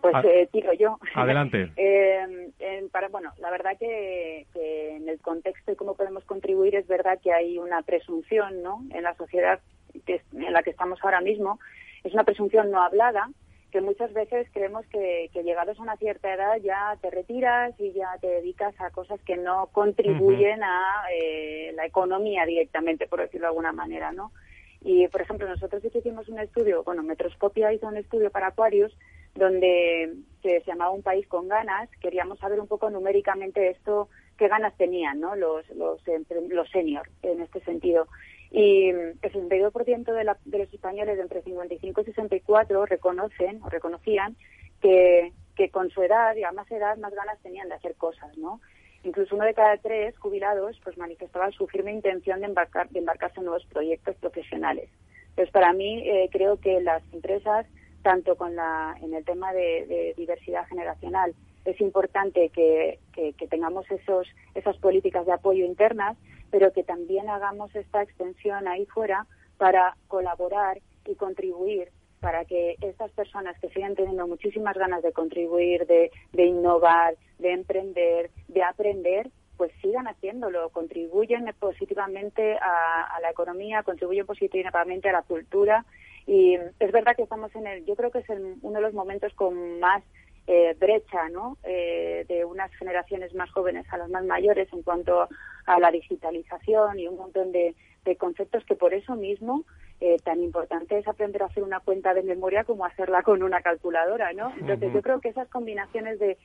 pues 0.00 0.14
ah. 0.14 0.22
eh, 0.24 0.48
tiro 0.52 0.72
yo. 0.72 0.98
Adelante. 1.14 1.72
para, 2.92 3.08
bueno, 3.08 3.32
la 3.38 3.50
verdad 3.50 3.76
que, 3.78 4.46
en 4.54 5.08
el 5.08 5.18
contexto 5.20 5.72
de 5.72 5.76
cómo 5.76 5.94
podemos 5.94 6.24
contribuir 6.24 6.76
es 6.76 6.86
verdad 6.86 7.18
que 7.22 7.32
hay 7.32 7.58
una 7.58 7.82
presunción, 7.82 8.62
¿no? 8.62 8.82
En 8.90 9.02
la 9.02 9.14
sociedad 9.14 9.60
en 10.06 10.52
la 10.52 10.62
que 10.62 10.70
estamos 10.70 10.98
ahora 11.02 11.20
mismo 11.20 11.58
es 12.04 12.12
una 12.12 12.24
presunción 12.24 12.70
no 12.70 12.82
hablada 12.82 13.30
que 13.76 13.82
muchas 13.82 14.10
veces 14.14 14.48
creemos 14.54 14.86
que, 14.86 15.28
llegados 15.34 15.78
a 15.78 15.82
una 15.82 15.98
cierta 15.98 16.32
edad 16.32 16.56
ya 16.62 16.96
te 17.02 17.10
retiras 17.10 17.78
y 17.78 17.92
ya 17.92 18.16
te 18.22 18.26
dedicas 18.26 18.74
a 18.80 18.88
cosas 18.88 19.20
que 19.20 19.36
no 19.36 19.66
contribuyen 19.66 20.62
a 20.62 21.04
eh, 21.12 21.72
la 21.74 21.84
economía 21.84 22.46
directamente, 22.46 23.06
por 23.06 23.20
decirlo 23.20 23.44
de 23.44 23.48
alguna 23.48 23.72
manera, 23.72 24.12
¿no? 24.12 24.32
Y, 24.80 25.06
por 25.08 25.20
ejemplo, 25.20 25.46
nosotros 25.46 25.82
sí 25.82 25.90
que 25.90 25.98
hicimos 25.98 26.26
un 26.30 26.38
estudio, 26.38 26.84
bueno, 26.84 27.02
Metroscopia 27.02 27.70
hizo 27.70 27.86
un 27.86 27.98
estudio 27.98 28.30
para 28.30 28.46
Aquarius 28.46 28.96
donde 29.34 30.14
se 30.40 30.62
llamaba 30.66 30.92
Un 30.92 31.02
país 31.02 31.26
con 31.28 31.46
ganas. 31.46 31.90
Queríamos 32.00 32.38
saber 32.38 32.58
un 32.58 32.68
poco 32.68 32.88
numéricamente 32.88 33.68
esto, 33.68 34.08
qué 34.38 34.48
ganas 34.48 34.74
tenían, 34.78 35.20
¿no? 35.20 35.36
Los, 35.36 35.68
los, 35.68 36.00
los 36.48 36.70
seniors 36.70 37.10
en 37.22 37.42
este 37.42 37.60
sentido. 37.60 38.08
Y 38.50 38.88
el 38.88 39.20
62% 39.20 40.12
de, 40.12 40.24
la, 40.24 40.36
de 40.44 40.58
los 40.58 40.72
españoles 40.72 41.18
entre 41.18 41.42
55 41.42 42.00
y 42.00 42.04
64 42.04 42.86
reconocen 42.86 43.62
o 43.62 43.68
reconocían 43.68 44.36
que, 44.80 45.32
que 45.56 45.70
con 45.70 45.90
su 45.90 46.02
edad 46.02 46.36
y 46.36 46.44
a 46.44 46.52
más 46.52 46.70
edad 46.70 46.96
más 46.98 47.14
ganas 47.14 47.40
tenían 47.42 47.68
de 47.68 47.74
hacer 47.74 47.94
cosas, 47.96 48.36
¿no? 48.38 48.60
Incluso 49.02 49.36
uno 49.36 49.44
de 49.44 49.54
cada 49.54 49.76
tres 49.76 50.16
jubilados 50.18 50.78
pues 50.82 50.98
manifestaba 50.98 51.50
su 51.52 51.66
firme 51.66 51.92
intención 51.92 52.40
de, 52.40 52.46
embarcar, 52.46 52.88
de 52.90 52.98
embarcarse 52.98 53.38
en 53.38 53.46
nuevos 53.46 53.64
proyectos 53.66 54.16
profesionales. 54.16 54.88
Entonces, 55.30 55.52
para 55.52 55.72
mí, 55.72 56.02
eh, 56.08 56.28
creo 56.32 56.58
que 56.58 56.80
las 56.80 57.02
empresas, 57.12 57.66
tanto 58.02 58.36
con 58.36 58.56
la, 58.56 58.96
en 59.02 59.14
el 59.14 59.24
tema 59.24 59.52
de, 59.52 59.86
de 59.86 60.14
diversidad 60.16 60.66
generacional, 60.66 61.34
es 61.66 61.80
importante 61.80 62.50
que, 62.50 62.98
que, 63.12 63.48
tengamos 63.48 63.90
esos, 63.90 64.26
esas 64.54 64.76
políticas 64.78 65.26
de 65.26 65.32
apoyo 65.32 65.64
internas, 65.64 66.16
pero 66.50 66.72
que 66.72 66.82
también 66.82 67.28
hagamos 67.28 67.74
esta 67.74 68.02
extensión 68.02 68.68
ahí 68.68 68.86
fuera 68.86 69.26
para 69.58 69.96
colaborar 70.08 70.80
y 71.06 71.14
contribuir 71.14 71.90
para 72.20 72.44
que 72.44 72.76
estas 72.80 73.10
personas 73.12 73.58
que 73.60 73.68
siguen 73.68 73.94
teniendo 73.94 74.26
muchísimas 74.26 74.76
ganas 74.76 75.02
de 75.02 75.12
contribuir, 75.12 75.86
de, 75.86 76.10
de 76.32 76.44
innovar, 76.44 77.14
de 77.38 77.52
emprender, 77.52 78.30
de 78.48 78.62
aprender, 78.62 79.30
pues 79.56 79.72
sigan 79.80 80.06
haciéndolo, 80.06 80.70
contribuyen 80.70 81.46
positivamente 81.58 82.56
a, 82.56 83.18
la 83.20 83.30
economía, 83.30 83.82
contribuyen 83.82 84.26
positivamente 84.26 85.08
a 85.08 85.12
la 85.12 85.22
cultura. 85.22 85.84
Y 86.26 86.54
es 86.54 86.92
verdad 86.92 87.16
que 87.16 87.22
estamos 87.22 87.54
en 87.54 87.66
el, 87.66 87.84
yo 87.84 87.94
creo 87.96 88.10
que 88.10 88.18
es 88.18 88.28
uno 88.28 88.76
de 88.76 88.82
los 88.82 88.94
momentos 88.94 89.32
con 89.34 89.80
más 89.80 90.02
eh, 90.46 90.76
brecha 90.78 91.28
¿no? 91.28 91.56
Eh, 91.64 92.24
de 92.28 92.44
unas 92.44 92.72
generaciones 92.74 93.34
más 93.34 93.50
jóvenes 93.50 93.86
a 93.92 93.98
las 93.98 94.08
más 94.10 94.24
mayores 94.24 94.72
en 94.72 94.82
cuanto 94.82 95.28
a 95.66 95.80
la 95.80 95.90
digitalización 95.90 96.98
y 96.98 97.08
un 97.08 97.16
montón 97.16 97.52
de, 97.52 97.74
conceptos 98.18 98.64
que 98.64 98.76
por 98.76 98.94
eso 98.94 99.16
mismo 99.16 99.64
eh, 100.00 100.18
tan 100.22 100.40
importante 100.40 100.96
es 100.96 101.08
aprender 101.08 101.42
a 101.42 101.46
hacer 101.46 101.64
una 101.64 101.80
cuenta 101.80 102.14
de 102.14 102.22
memoria 102.22 102.62
como 102.62 102.84
hacerla 102.84 103.24
con 103.24 103.42
una 103.42 103.62
calculadora, 103.62 104.32
¿no? 104.32 104.52
Entonces 104.60 104.92
yo 104.92 105.02
creo 105.02 105.20
que 105.20 105.30
esas 105.30 105.48
combinaciones 105.48 106.20
de, 106.20 106.38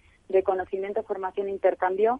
conocimiento, 0.43 1.03
formación 1.03 1.47
e 1.47 1.51
intercambio 1.51 2.19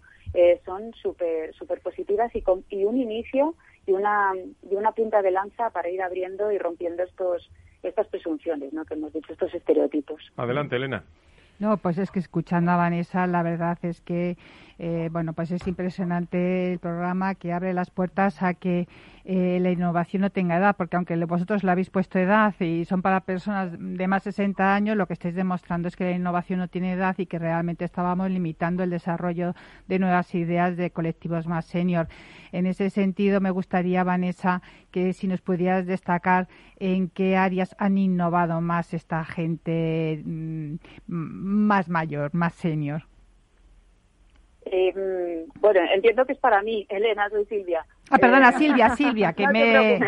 son 0.64 0.94
súper 0.94 1.56
super 1.56 1.82
positivas 1.82 2.32
y, 2.36 2.44
y 2.70 2.86
un 2.86 2.98
inicio 2.98 3.56
y 3.88 3.94
una, 3.94 4.34
y 4.70 4.76
una 4.76 4.92
punta 4.92 5.24
de 5.24 5.32
lanza 5.32 5.72
para 5.72 5.90
ir 5.90 6.04
abriendo 6.04 6.52
y 6.52 6.60
rompiendo 6.60 7.02
estos 7.02 7.50
estas 7.84 8.08
presunciones, 8.08 8.74
¿no? 8.74 8.86
Que 8.86 8.94
hemos 8.94 9.14
dicho, 9.14 9.34
estos 9.34 9.54
estereotipos. 9.54 10.22
Adelante, 10.38 10.76
Elena. 10.76 11.04
No, 11.62 11.78
pues 11.78 12.00
es 12.00 12.10
que 12.10 12.18
escuchando 12.18 12.72
a 12.72 12.76
Vanessa, 12.76 13.28
la 13.28 13.44
verdad 13.44 13.78
es 13.84 14.02
que 14.02 14.36
eh, 14.80 15.10
bueno, 15.12 15.34
pues 15.34 15.52
es 15.52 15.68
impresionante 15.68 16.74
el 16.74 16.80
programa 16.80 17.36
que 17.36 17.54
abre 17.54 17.72
las 17.72 17.92
puertas 17.92 18.42
a 18.42 18.56
que 18.56 18.88
eh, 19.24 19.60
la 19.62 19.72
innovación 19.72 20.22
no 20.22 20.30
tenga 20.30 20.58
edad, 20.58 20.76
porque 20.76 20.96
aunque 20.96 21.16
vosotros 21.26 21.64
le 21.64 21.72
habéis 21.72 21.90
puesto 21.90 22.20
edad 22.20 22.54
y 22.60 22.86
son 22.86 23.02
para 23.02 23.22
personas 23.22 23.72
de 23.78 24.08
más 24.08 24.24
de 24.24 24.32
60 24.32 24.74
años, 24.74 24.98
lo 24.98 25.08
que 25.08 25.14
estáis 25.14 25.36
demostrando 25.36 25.88
es 25.88 25.96
que 25.96 26.06
la 26.06 26.12
innovación 26.12 26.60
no 26.60 26.68
tiene 26.68 26.94
edad 26.94 27.16
y 27.18 27.26
que 27.26 27.40
realmente 27.40 27.86
estábamos 27.86 28.30
limitando 28.30 28.84
el 28.84 28.90
desarrollo 28.90 29.54
de 29.88 30.00
nuevas 30.00 30.34
ideas 30.34 30.78
de 30.78 30.92
colectivos 30.92 31.48
más 31.48 31.66
senior. 31.66 32.08
En 32.52 32.66
ese 32.66 32.90
sentido, 32.90 33.40
me 33.40 33.52
gustaría, 33.52 34.04
Vanessa, 34.04 34.62
que 34.92 35.14
si 35.14 35.28
nos 35.28 35.42
pudieras 35.42 35.86
destacar 35.86 36.48
en 36.80 37.10
qué 37.10 37.38
áreas 37.38 37.76
han 37.78 37.98
innovado 37.98 38.60
más 38.62 38.94
esta 38.94 39.24
gente 39.24 40.22
mm, 40.26 40.76
más 41.08 41.90
mayor, 41.90 42.34
más 42.34 42.54
senior. 42.54 43.04
Eh, 44.66 45.46
bueno, 45.60 45.80
entiendo 45.94 46.26
que 46.26 46.34
es 46.34 46.40
para 46.40 46.62
mí, 46.62 46.86
Elena, 46.90 47.30
soy 47.30 47.46
Silvia. 47.46 47.86
Ah, 48.12 48.18
perdona, 48.18 48.52
Silvia, 48.52 48.90
Silvia, 48.96 49.34
que 49.34 49.48
me... 49.54 50.00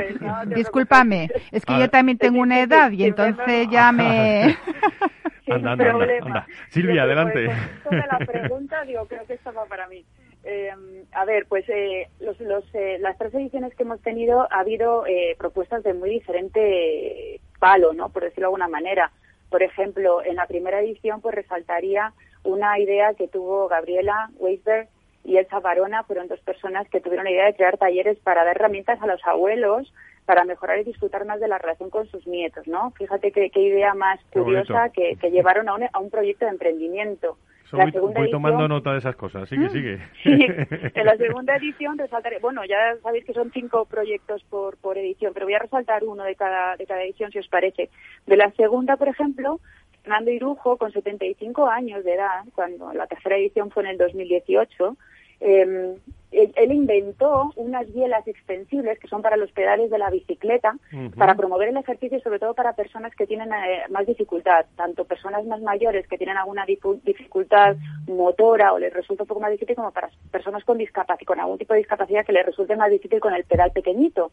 Discúlpame, 0.47 1.29
es 1.51 1.65
que 1.65 1.79
yo 1.79 1.89
también 1.89 2.17
tengo 2.17 2.39
una 2.41 2.59
edad 2.59 2.91
y 2.91 3.05
entonces 3.05 3.67
ya 3.71 3.91
me... 3.91 4.57
anda, 5.49 5.71
anda, 5.71 6.47
Silvia, 6.69 7.03
adelante. 7.03 7.49
Pues, 7.83 8.03
la 8.11 8.17
pregunta, 8.25 8.83
digo, 8.83 9.05
creo 9.07 9.25
que 9.25 9.33
estaba 9.33 9.65
para 9.65 9.87
mí. 9.87 10.05
Eh, 10.43 10.71
a 11.13 11.25
ver, 11.25 11.45
pues 11.47 11.63
eh, 11.69 12.09
los, 12.19 12.37
los, 12.41 12.65
eh, 12.73 12.97
las 12.99 13.17
tres 13.17 13.33
ediciones 13.33 13.73
que 13.75 13.83
hemos 13.83 14.01
tenido 14.01 14.41
ha 14.51 14.59
habido 14.59 15.05
eh, 15.07 15.35
propuestas 15.37 15.83
de 15.83 15.93
muy 15.93 16.09
diferente 16.09 17.39
palo, 17.59 17.93
¿no? 17.93 18.09
Por 18.09 18.23
decirlo 18.23 18.41
de 18.41 18.47
alguna 18.47 18.67
manera. 18.67 19.11
Por 19.49 19.63
ejemplo, 19.63 20.23
en 20.23 20.35
la 20.35 20.47
primera 20.47 20.81
edición, 20.81 21.21
pues 21.21 21.35
resaltaría 21.35 22.13
una 22.43 22.77
idea 22.79 23.13
que 23.13 23.27
tuvo 23.27 23.69
Gabriela 23.69 24.31
Weisberg 24.35 24.89
y 25.23 25.37
Elsa 25.37 25.59
Barona, 25.59 26.03
fueron 26.03 26.27
dos 26.27 26.39
personas 26.41 26.87
que 26.89 27.01
tuvieron 27.01 27.25
la 27.25 27.31
idea 27.31 27.45
de 27.45 27.55
crear 27.55 27.77
talleres 27.77 28.17
para 28.19 28.43
dar 28.43 28.57
herramientas 28.57 29.01
a 29.01 29.07
los 29.07 29.25
abuelos 29.25 29.93
para 30.25 30.45
mejorar 30.45 30.79
y 30.79 30.83
disfrutar 30.83 31.25
más 31.25 31.39
de 31.39 31.47
la 31.47 31.57
relación 31.57 31.89
con 31.89 32.07
sus 32.07 32.25
nietos, 32.27 32.67
¿no? 32.67 32.91
Fíjate 32.91 33.31
qué, 33.31 33.51
idea 33.55 33.93
más 33.93 34.19
curiosa 34.31 34.89
que, 34.89 35.17
llevaron 35.31 35.67
a 35.67 35.75
un, 35.75 35.83
a 35.91 35.99
un 35.99 36.09
proyecto 36.09 36.45
de 36.45 36.51
emprendimiento. 36.51 37.37
La 37.73 37.85
voy, 37.87 38.13
voy 38.13 38.29
tomando 38.29 38.67
nota 38.67 38.91
de 38.91 38.99
esas 38.99 39.15
cosas. 39.15 39.49
Sigue, 39.49 39.65
mm. 39.65 39.69
sigue. 39.71 39.99
Sí, 40.23 40.29
en 40.93 41.05
la 41.05 41.17
segunda 41.17 41.55
edición 41.55 41.97
resaltaré, 41.97 42.39
bueno, 42.39 42.63
ya 42.65 42.95
sabéis 43.01 43.25
que 43.25 43.33
son 43.33 43.51
cinco 43.51 43.85
proyectos 43.85 44.43
por, 44.43 44.77
por 44.77 44.97
edición, 44.97 45.33
pero 45.33 45.47
voy 45.47 45.55
a 45.55 45.59
resaltar 45.59 46.03
uno 46.03 46.23
de 46.23 46.35
cada, 46.35 46.77
de 46.77 46.85
cada 46.85 47.03
edición, 47.03 47.31
si 47.31 47.39
os 47.39 47.47
parece. 47.47 47.89
De 48.27 48.37
la 48.37 48.51
segunda, 48.51 48.95
por 48.95 49.07
ejemplo, 49.07 49.59
Fernando 50.03 50.31
Irujo, 50.31 50.77
con 50.77 50.91
75 50.91 51.67
años 51.67 52.03
de 52.03 52.13
edad, 52.13 52.43
cuando 52.53 52.93
la 52.93 53.07
tercera 53.07 53.37
edición 53.37 53.71
fue 53.71 53.83
en 53.83 53.89
el 53.89 53.97
2018, 53.97 54.95
eh, 55.39 55.95
él, 56.33 56.71
inventó 56.71 57.51
unas 57.55 57.91
bielas 57.93 58.27
extensibles 58.27 58.99
que 58.99 59.07
son 59.07 59.21
para 59.21 59.37
los 59.37 59.51
pedales 59.51 59.91
de 59.91 59.97
la 59.97 60.09
bicicleta, 60.09 60.75
para 61.17 61.35
promover 61.35 61.69
el 61.69 61.77
ejercicio 61.77 62.19
sobre 62.21 62.39
todo 62.39 62.53
para 62.53 62.73
personas 62.73 63.15
que 63.15 63.27
tienen 63.27 63.51
eh, 63.53 63.83
más 63.89 64.05
dificultad, 64.07 64.65
tanto 64.75 65.05
personas 65.05 65.45
más 65.45 65.61
mayores 65.61 66.07
que 66.07 66.17
tienen 66.17 66.37
alguna 66.37 66.65
dificultad 66.65 67.75
motora 68.07 68.73
o 68.73 68.79
les 68.79 68.93
resulta 68.93 69.23
un 69.23 69.27
poco 69.27 69.41
más 69.41 69.51
difícil 69.51 69.75
como 69.75 69.91
para 69.91 70.09
personas 70.31 70.63
con 70.63 70.77
discapacidad, 70.77 71.27
con 71.27 71.39
algún 71.39 71.57
tipo 71.57 71.73
de 71.73 71.79
discapacidad 71.79 72.25
que 72.25 72.33
les 72.33 72.45
resulte 72.45 72.75
más 72.75 72.89
difícil 72.89 73.19
con 73.19 73.33
el 73.33 73.43
pedal 73.43 73.71
pequeñito. 73.71 74.31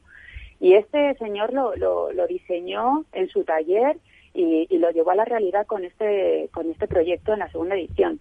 Y 0.59 0.74
este 0.74 1.14
señor 1.14 1.53
lo, 1.53 1.74
lo, 1.76 2.12
lo 2.12 2.26
diseñó 2.26 3.05
en 3.12 3.28
su 3.28 3.44
taller 3.44 3.96
y, 4.34 4.66
y, 4.70 4.78
lo 4.78 4.90
llevó 4.90 5.11
a 5.11 5.16
la 5.16 5.24
realidad 5.24 5.66
con 5.66 5.84
este, 5.84 6.48
con 6.53 6.70
este 6.70 6.86
proyecto 6.86 7.32
en 7.32 7.40
la 7.40 7.51
segunda 7.51 7.74
edición. 7.74 8.20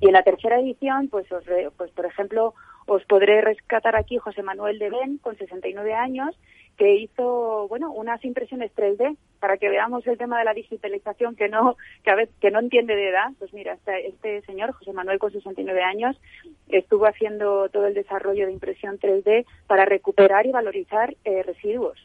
Y 0.00 0.06
en 0.06 0.12
la 0.12 0.22
tercera 0.22 0.60
edición, 0.60 1.08
pues, 1.08 1.30
os 1.32 1.44
pues 1.76 1.90
por 1.92 2.06
ejemplo, 2.06 2.54
os 2.86 3.04
podré 3.04 3.40
rescatar 3.40 3.96
aquí 3.96 4.16
José 4.16 4.42
Manuel 4.42 4.78
de 4.78 4.90
Ben, 4.90 5.18
con 5.18 5.36
69 5.36 5.92
años, 5.92 6.38
que 6.76 6.94
hizo, 6.94 7.66
bueno, 7.68 7.90
unas 7.92 8.24
impresiones 8.24 8.70
3D 8.76 9.16
para 9.40 9.56
que 9.56 9.68
veamos 9.68 10.06
el 10.06 10.16
tema 10.16 10.38
de 10.38 10.44
la 10.44 10.54
digitalización 10.54 11.34
que 11.34 11.48
no, 11.48 11.76
que 12.04 12.10
a 12.10 12.14
veces, 12.14 12.34
que 12.40 12.52
no 12.52 12.60
entiende 12.60 12.94
de 12.94 13.08
edad. 13.08 13.30
Pues 13.40 13.52
mira, 13.52 13.74
este, 13.74 14.06
este 14.06 14.42
señor, 14.42 14.72
José 14.72 14.92
Manuel, 14.92 15.18
con 15.18 15.32
69 15.32 15.82
años, 15.82 16.20
estuvo 16.68 17.06
haciendo 17.06 17.68
todo 17.68 17.86
el 17.86 17.94
desarrollo 17.94 18.46
de 18.46 18.52
impresión 18.52 18.98
3D 18.98 19.44
para 19.66 19.84
recuperar 19.84 20.46
y 20.46 20.52
valorizar 20.52 21.16
eh, 21.24 21.42
residuos, 21.42 21.98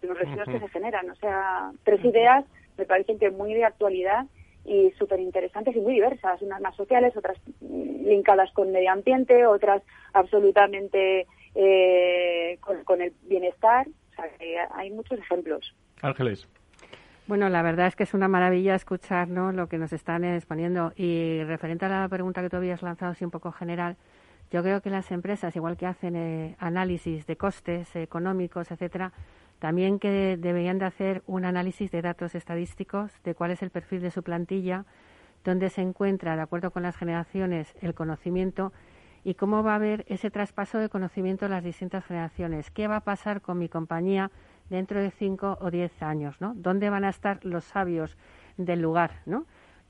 los 0.00 0.16
residuos 0.16 0.48
que 0.48 0.60
se 0.60 0.68
generan. 0.68 1.10
O 1.10 1.16
sea, 1.16 1.72
tres 1.82 2.04
ideas 2.04 2.44
me 2.78 2.84
parecen 2.84 3.18
que 3.18 3.30
muy 3.30 3.52
de 3.54 3.64
actualidad 3.64 4.26
y 4.64 4.90
súper 4.98 5.20
interesantes 5.20 5.74
y 5.74 5.80
muy 5.80 5.94
diversas, 5.94 6.40
unas 6.42 6.60
más 6.60 6.76
sociales, 6.76 7.16
otras 7.16 7.36
linkadas 7.60 8.52
con 8.52 8.70
medio 8.72 8.92
ambiente, 8.92 9.46
otras 9.46 9.82
absolutamente 10.12 11.26
eh, 11.54 12.58
con, 12.84 13.00
el 13.00 13.12
bienestar. 13.22 13.86
O 13.88 14.14
sea, 14.14 14.28
que 14.38 14.56
hay 14.74 14.90
muchos 14.90 15.18
ejemplos. 15.18 15.74
Ángeles. 16.02 16.48
Bueno, 17.26 17.48
la 17.48 17.62
verdad 17.62 17.86
es 17.86 17.96
que 17.96 18.02
es 18.02 18.14
una 18.14 18.28
maravilla 18.28 18.74
escuchar 18.74 19.28
lo 19.28 19.68
que 19.68 19.78
nos 19.78 19.92
están 19.92 20.24
exponiendo. 20.24 20.92
Y 20.96 21.42
referente 21.44 21.86
a 21.86 21.88
la 21.88 22.08
pregunta 22.08 22.42
que 22.42 22.50
tú 22.50 22.56
habías 22.56 22.82
lanzado, 22.82 23.12
así 23.12 23.24
un 23.24 23.30
poco 23.30 23.52
general, 23.52 23.96
yo 24.50 24.62
creo 24.62 24.82
que 24.82 24.90
las 24.90 25.10
empresas, 25.10 25.56
igual 25.56 25.76
que 25.76 25.86
hacen 25.86 26.14
eh, 26.14 26.56
análisis 26.58 27.26
de 27.26 27.36
costes 27.36 27.96
económicos, 27.96 28.70
etcétera, 28.70 29.12
también 29.62 30.00
que 30.00 30.36
deberían 30.40 30.80
de 30.80 30.86
hacer 30.86 31.22
un 31.28 31.44
análisis 31.44 31.88
de 31.92 32.02
datos 32.02 32.34
estadísticos 32.34 33.12
de 33.22 33.36
cuál 33.36 33.52
es 33.52 33.62
el 33.62 33.70
perfil 33.70 34.00
de 34.00 34.10
su 34.10 34.24
plantilla, 34.24 34.86
dónde 35.44 35.70
se 35.70 35.82
encuentra, 35.82 36.34
de 36.34 36.42
acuerdo 36.42 36.72
con 36.72 36.82
las 36.82 36.96
generaciones, 36.96 37.72
el 37.80 37.94
conocimiento 37.94 38.72
y 39.22 39.34
cómo 39.34 39.62
va 39.62 39.74
a 39.74 39.76
haber 39.76 40.04
ese 40.08 40.32
traspaso 40.32 40.78
de 40.78 40.88
conocimiento 40.88 41.46
a 41.46 41.48
las 41.48 41.62
distintas 41.62 42.04
generaciones. 42.04 42.72
¿Qué 42.72 42.88
va 42.88 42.96
a 42.96 43.00
pasar 43.04 43.40
con 43.40 43.60
mi 43.60 43.68
compañía 43.68 44.32
dentro 44.68 45.00
de 45.00 45.12
cinco 45.12 45.58
o 45.60 45.70
diez 45.70 46.02
años? 46.02 46.40
¿no? 46.40 46.54
¿Dónde 46.56 46.90
van 46.90 47.04
a 47.04 47.10
estar 47.10 47.44
los 47.44 47.62
sabios 47.62 48.16
del 48.56 48.82
lugar? 48.82 49.12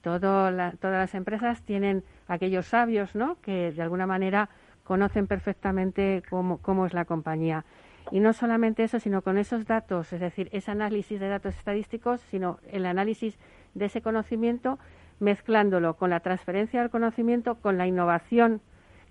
todas 0.03 0.53
las 0.83 1.15
empresas 1.15 1.63
tienen 1.63 2.05
aquellos 2.29 2.67
sabios 2.67 3.15
¿no? 3.15 3.41
que 3.41 3.73
de 3.73 3.81
alguna 3.81 4.07
manera 4.07 4.51
conocen 4.85 5.27
perfectamente 5.27 6.23
cómo 6.29 6.85
es 6.85 6.93
la 6.93 7.07
compañía. 7.07 7.65
Y 8.11 8.21
no 8.21 8.33
solamente 8.33 8.83
eso, 8.83 9.01
sino 9.01 9.23
con 9.23 9.39
esos 9.39 9.67
datos, 9.67 10.13
es 10.13 10.21
decir, 10.21 10.49
ese 10.53 10.71
análisis 10.71 11.21
de 11.21 11.29
datos 11.29 11.57
estadísticos, 11.57 12.21
sino 12.31 12.59
el 12.71 12.87
análisis 12.87 13.39
de 13.75 13.87
ese 13.87 14.03
conocimiento, 14.03 14.79
mezclándolo 15.21 15.97
con 15.97 16.11
la 16.11 16.21
transferencia 16.21 16.81
del 16.81 16.91
conocimiento, 16.91 17.55
con 17.55 17.79
la 17.79 17.87
innovación 17.87 18.61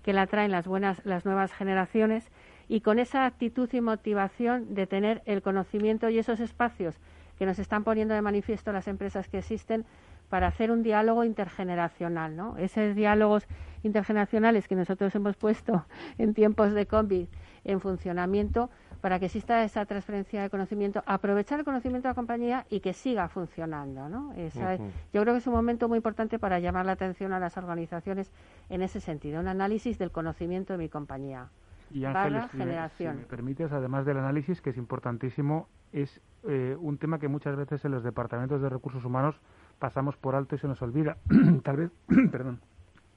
que 0.02 0.12
la 0.12 0.26
traen 0.26 0.50
las 0.50 0.66
buenas, 0.66 1.04
las 1.04 1.24
nuevas 1.24 1.52
generaciones 1.52 2.30
y 2.68 2.80
con 2.80 2.98
esa 2.98 3.26
actitud 3.26 3.68
y 3.72 3.80
motivación 3.80 4.74
de 4.74 4.86
tener 4.86 5.22
el 5.26 5.42
conocimiento 5.42 6.08
y 6.08 6.18
esos 6.18 6.40
espacios 6.40 6.96
que 7.38 7.46
nos 7.46 7.58
están 7.58 7.84
poniendo 7.84 8.14
de 8.14 8.22
manifiesto 8.22 8.72
las 8.72 8.88
empresas 8.88 9.28
que 9.28 9.38
existen 9.38 9.84
para 10.28 10.46
hacer 10.46 10.70
un 10.70 10.82
diálogo 10.82 11.24
intergeneracional, 11.24 12.36
¿no? 12.36 12.56
Esos 12.56 12.94
diálogos 12.94 13.46
intergeneracionales 13.82 14.68
que 14.68 14.74
nosotros 14.74 15.14
hemos 15.14 15.36
puesto 15.36 15.84
en 16.18 16.34
tiempos 16.34 16.72
de 16.72 16.86
COVID 16.86 17.26
en 17.64 17.80
funcionamiento 17.80 18.70
para 19.00 19.18
que 19.18 19.26
exista 19.26 19.64
esa 19.64 19.84
transferencia 19.84 20.42
de 20.42 20.50
conocimiento, 20.50 21.02
aprovechar 21.06 21.58
el 21.58 21.64
conocimiento 21.64 22.06
de 22.06 22.10
la 22.10 22.14
compañía 22.14 22.66
y 22.70 22.80
que 22.80 22.92
siga 22.92 23.28
funcionando. 23.28 24.08
¿no? 24.08 24.32
Yo 24.36 25.22
creo 25.22 25.34
que 25.34 25.38
es 25.38 25.46
un 25.46 25.54
momento 25.54 25.88
muy 25.88 25.96
importante 25.96 26.38
para 26.38 26.60
llamar 26.60 26.86
la 26.86 26.92
atención 26.92 27.32
a 27.32 27.40
las 27.40 27.56
organizaciones 27.56 28.30
en 28.68 28.82
ese 28.82 29.00
sentido, 29.00 29.40
un 29.40 29.48
análisis 29.48 29.98
del 29.98 30.12
conocimiento 30.12 30.72
de 30.74 30.78
mi 30.78 30.88
compañía. 30.88 31.48
Y 31.90 32.04
Ángel, 32.04 32.40
generación. 32.48 33.16
me 33.18 33.24
permites, 33.24 33.70
además 33.70 34.06
del 34.06 34.16
análisis, 34.16 34.62
que 34.62 34.70
es 34.70 34.78
importantísimo, 34.78 35.68
es 35.92 36.22
eh, 36.48 36.76
un 36.80 36.96
tema 36.96 37.18
que 37.18 37.28
muchas 37.28 37.54
veces 37.54 37.84
en 37.84 37.90
los 37.90 38.02
departamentos 38.02 38.62
de 38.62 38.68
recursos 38.70 39.04
humanos 39.04 39.38
pasamos 39.78 40.16
por 40.16 40.34
alto 40.34 40.54
y 40.54 40.58
se 40.58 40.68
nos 40.68 40.80
olvida, 40.80 41.18
tal 41.62 41.76
vez, 41.76 41.90
perdón, 42.30 42.60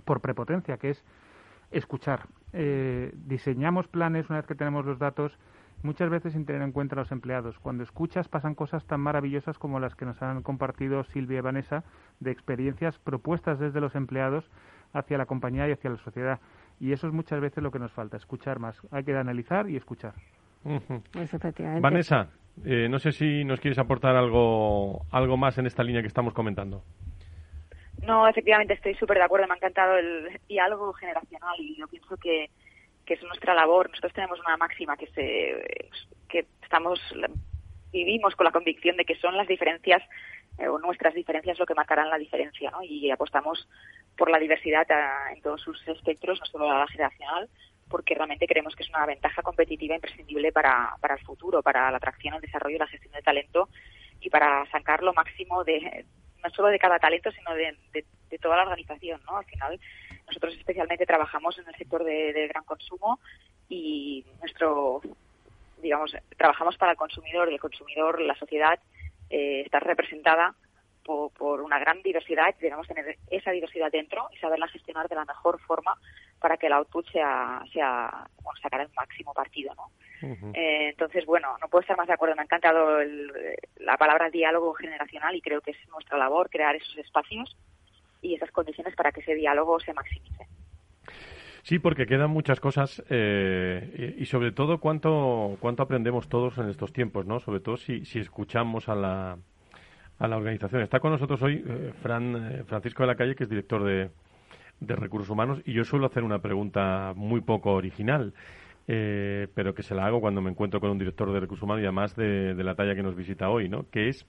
por 0.04 0.20
prepotencia, 0.20 0.78
que 0.78 0.90
es 0.90 1.04
escuchar. 1.72 2.28
Eh, 2.58 3.12
diseñamos 3.16 3.90
planes 3.90 4.30
una 4.30 4.40
vez 4.40 4.48
que 4.48 4.56
tenemos 4.56 4.86
los 4.86 4.98
datos, 4.98 5.38
muchas 5.84 6.10
veces 6.10 6.32
sin 6.32 6.46
tener 6.46 6.62
en 6.62 6.72
cuenta 6.72 6.96
a 6.96 7.00
los 7.00 7.12
empleados. 7.12 7.60
Cuando 7.60 7.84
escuchas 7.84 8.30
pasan 8.30 8.56
cosas 8.56 8.86
tan 8.86 9.02
maravillosas 9.02 9.60
como 9.60 9.82
las 9.82 9.94
que 9.96 10.06
nos 10.06 10.22
han 10.22 10.42
compartido 10.42 11.04
Silvia 11.04 11.40
y 11.40 11.42
Vanessa 11.42 11.84
de 12.22 12.32
experiencias 12.32 12.98
propuestas 13.00 13.60
desde 13.60 13.82
los 13.82 13.94
empleados 13.96 14.50
hacia 14.94 15.18
la 15.18 15.26
compañía 15.26 15.68
y 15.68 15.74
hacia 15.74 15.90
la 15.90 15.98
sociedad. 15.98 16.40
Y 16.80 16.94
eso 16.94 17.08
es 17.08 17.14
muchas 17.14 17.42
veces 17.42 17.62
lo 17.62 17.72
que 17.72 17.80
nos 17.80 17.92
falta, 17.92 18.16
escuchar 18.16 18.60
más. 18.60 18.80
Hay 18.90 19.04
que 19.04 19.16
analizar 19.16 19.70
y 19.70 19.76
escuchar. 19.76 20.14
Vanessa, 21.82 22.30
eh, 22.64 22.88
no 22.90 23.00
sé 23.00 23.12
si 23.12 23.44
nos 23.44 23.60
quieres 23.60 23.78
aportar 23.80 24.16
algo, 24.16 25.06
algo 25.12 25.36
más 25.36 25.58
en 25.58 25.66
esta 25.66 25.84
línea 25.84 26.02
que 26.02 26.08
estamos 26.08 26.34
comentando. 26.34 26.84
No, 28.04 28.28
efectivamente 28.28 28.74
estoy 28.74 28.96
súper 28.96 29.18
de 29.18 29.24
acuerdo. 29.24 29.48
Me 29.48 29.54
ha 29.54 29.58
encantado 29.58 29.98
el 29.98 30.40
diálogo 30.48 30.94
generacional 30.94 31.56
y 31.60 31.76
yo 31.76 31.88
pienso 31.88 32.18
que, 32.18 32.50
que 33.06 33.16
es 33.16 33.24
nuestra 33.24 33.54
labor. 33.54 33.90
Nosotros 33.90 34.14
tenemos 34.14 34.40
una 34.40 34.58
máxima 34.58 34.98
que 34.98 35.08
se 35.08 35.90
que 36.28 36.46
estamos 36.64 37.00
vivimos 37.92 38.36
con 38.36 38.44
la 38.44 38.52
convicción 38.52 38.98
de 38.98 39.06
que 39.06 39.16
son 39.16 39.38
las 39.38 39.48
diferencias 39.48 40.04
eh, 40.58 40.68
o 40.68 40.78
nuestras 40.80 41.14
diferencias 41.14 41.58
lo 41.58 41.66
que 41.66 41.74
marcarán 41.74 42.10
la 42.10 42.18
diferencia, 42.18 42.70
¿no? 42.72 42.84
Y 42.84 43.10
apostamos 43.10 43.68
por 44.18 44.30
la 44.30 44.40
diversidad 44.40 44.86
en 45.34 45.42
todos 45.42 45.62
sus 45.62 45.88
espectros, 45.88 46.40
no 46.40 46.46
solo 46.46 46.68
la 46.68 46.88
generacional, 46.88 47.50
porque 47.90 48.16
realmente 48.16 48.48
creemos 48.48 48.76
que 48.76 48.84
es 48.84 48.90
una 48.90 49.06
ventaja 49.06 49.42
competitiva 49.42 49.96
imprescindible 49.96 50.52
para, 50.52 50.96
para 51.00 51.16
el 51.16 51.22
futuro, 51.22 51.62
para 51.62 51.90
la 51.92 51.98
atracción, 51.98 52.36
el 52.36 52.42
desarrollo 52.42 52.76
y 52.76 52.80
la 52.80 52.88
gestión 52.88 53.14
de 53.14 53.22
talento 53.22 53.70
y 54.20 54.30
para 54.30 54.66
sacar 54.72 55.04
lo 55.04 55.14
máximo 55.14 55.64
de 55.64 56.06
no 56.46 56.52
solo 56.52 56.68
de 56.70 56.80
cada 56.80 57.00
talento, 57.00 57.32
sino 57.32 57.54
de, 57.56 57.76
toda 58.42 58.58
la 58.58 58.64
organización, 58.64 59.22
¿no? 59.26 59.38
Al 59.38 59.46
final, 59.46 59.80
nosotros 60.28 60.54
especialmente 60.56 61.06
trabajamos 61.06 61.58
en 61.58 61.68
el 61.68 61.76
sector 61.76 62.04
de, 62.04 62.48
gran 62.50 62.64
consumo 62.66 63.20
y 63.70 64.26
nuestro, 64.42 65.02
digamos, 65.82 66.16
trabajamos 66.38 66.78
para 66.78 66.92
el 66.92 66.98
consumidor 66.98 67.50
y 67.50 67.54
el 67.54 67.60
consumidor, 67.60 68.22
la 68.22 68.36
sociedad, 68.36 68.78
eh, 69.30 69.62
está 69.66 69.80
representada 69.80 70.54
por, 71.06 71.62
una 71.62 71.80
gran 71.80 72.02
diversidad 72.02 72.54
y 72.58 72.62
debemos 72.62 72.88
tener 72.88 73.18
esa 73.30 73.52
diversidad 73.52 73.92
dentro 73.92 74.28
y 74.34 74.38
saberla 74.38 74.68
gestionar 74.68 75.08
de 75.08 75.16
la 75.16 75.26
mejor 75.26 75.60
forma 75.62 75.94
para 76.40 76.58
que 76.58 76.68
el 76.68 76.74
output 76.74 77.08
sea, 77.12 77.64
sea 77.72 78.28
bueno, 78.42 78.60
sacar 78.62 78.82
el 78.82 78.90
máximo 78.96 79.34
partido, 79.34 79.74
¿no? 79.76 79.92
Eh, 80.54 80.90
entonces, 80.90 81.26
bueno, 81.26 81.56
no 81.62 81.68
puedo 81.68 81.82
estar 81.82 81.98
más 81.98 82.08
de 82.08 82.14
acuerdo. 82.14 82.36
Me 82.36 82.42
ha 82.42 82.46
encantado 82.46 82.98
la 83.78 83.98
palabra 83.98 84.30
diálogo 84.30 84.74
generacional 84.74 85.36
y 85.36 85.42
creo 85.42 85.62
que 85.62 85.72
es 85.72 85.78
nuestra 85.90 86.18
labor 86.18 86.50
crear 86.50 86.76
esos 86.76 86.98
espacios 86.98 87.56
y 88.22 88.34
esas 88.34 88.50
condiciones 88.52 88.96
para 88.96 89.12
que 89.12 89.22
ese 89.22 89.36
diálogo 89.36 89.80
se 89.80 89.94
maximice. 89.94 90.48
Sí, 91.62 91.80
porque 91.80 92.06
quedan 92.06 92.32
muchas 92.32 92.60
cosas 92.60 93.04
eh, 93.10 94.16
y, 94.18 94.26
sobre 94.26 94.52
todo 94.52 94.80
cuánto, 94.80 95.58
cuánto 95.60 95.84
aprendemos 95.84 96.30
todos 96.30 96.58
en 96.58 96.70
estos 96.70 96.94
tiempos, 96.94 97.26
¿no? 97.26 97.40
Sobre 97.40 97.60
todo 97.60 97.78
si, 97.78 98.06
si 98.06 98.20
escuchamos 98.20 98.88
a 98.88 98.96
la, 98.96 99.38
a 100.20 100.28
la 100.28 100.38
organización. 100.38 100.82
Está 100.82 101.00
con 101.00 101.12
nosotros 101.12 101.42
hoy 101.42 101.64
eh, 101.68 101.94
Fran, 102.02 102.64
Francisco 102.66 103.04
de 103.04 103.08
la 103.08 103.16
Calle, 103.16 103.36
que 103.36 103.44
es 103.44 103.50
director 103.50 103.84
de, 103.84 104.10
de 104.80 104.96
Recursos 104.96 105.30
Humanos, 105.30 105.62
y 105.66 105.74
yo 105.74 105.84
suelo 105.84 106.06
hacer 106.06 106.24
una 106.24 106.40
pregunta 106.40 107.14
muy 107.16 107.42
poco 107.42 107.72
original. 107.74 108.34
Eh, 108.88 109.48
pero 109.56 109.74
que 109.74 109.82
se 109.82 109.96
la 109.96 110.06
hago 110.06 110.22
cuando 110.22 110.42
me 110.42 110.52
encuentro 110.52 110.80
con 110.80 110.92
un 110.92 111.00
director 111.00 111.32
de 111.34 111.40
recursos 111.40 111.64
humanos 111.64 111.82
y 111.82 111.86
además 111.86 112.16
de, 112.16 112.54
la 112.54 112.76
talla 112.76 112.94
que 112.94 113.02
nos 113.02 113.16
visita 113.16 113.50
hoy, 113.50 113.68
¿no? 113.68 113.90
Que 113.90 114.10
es 114.10 114.28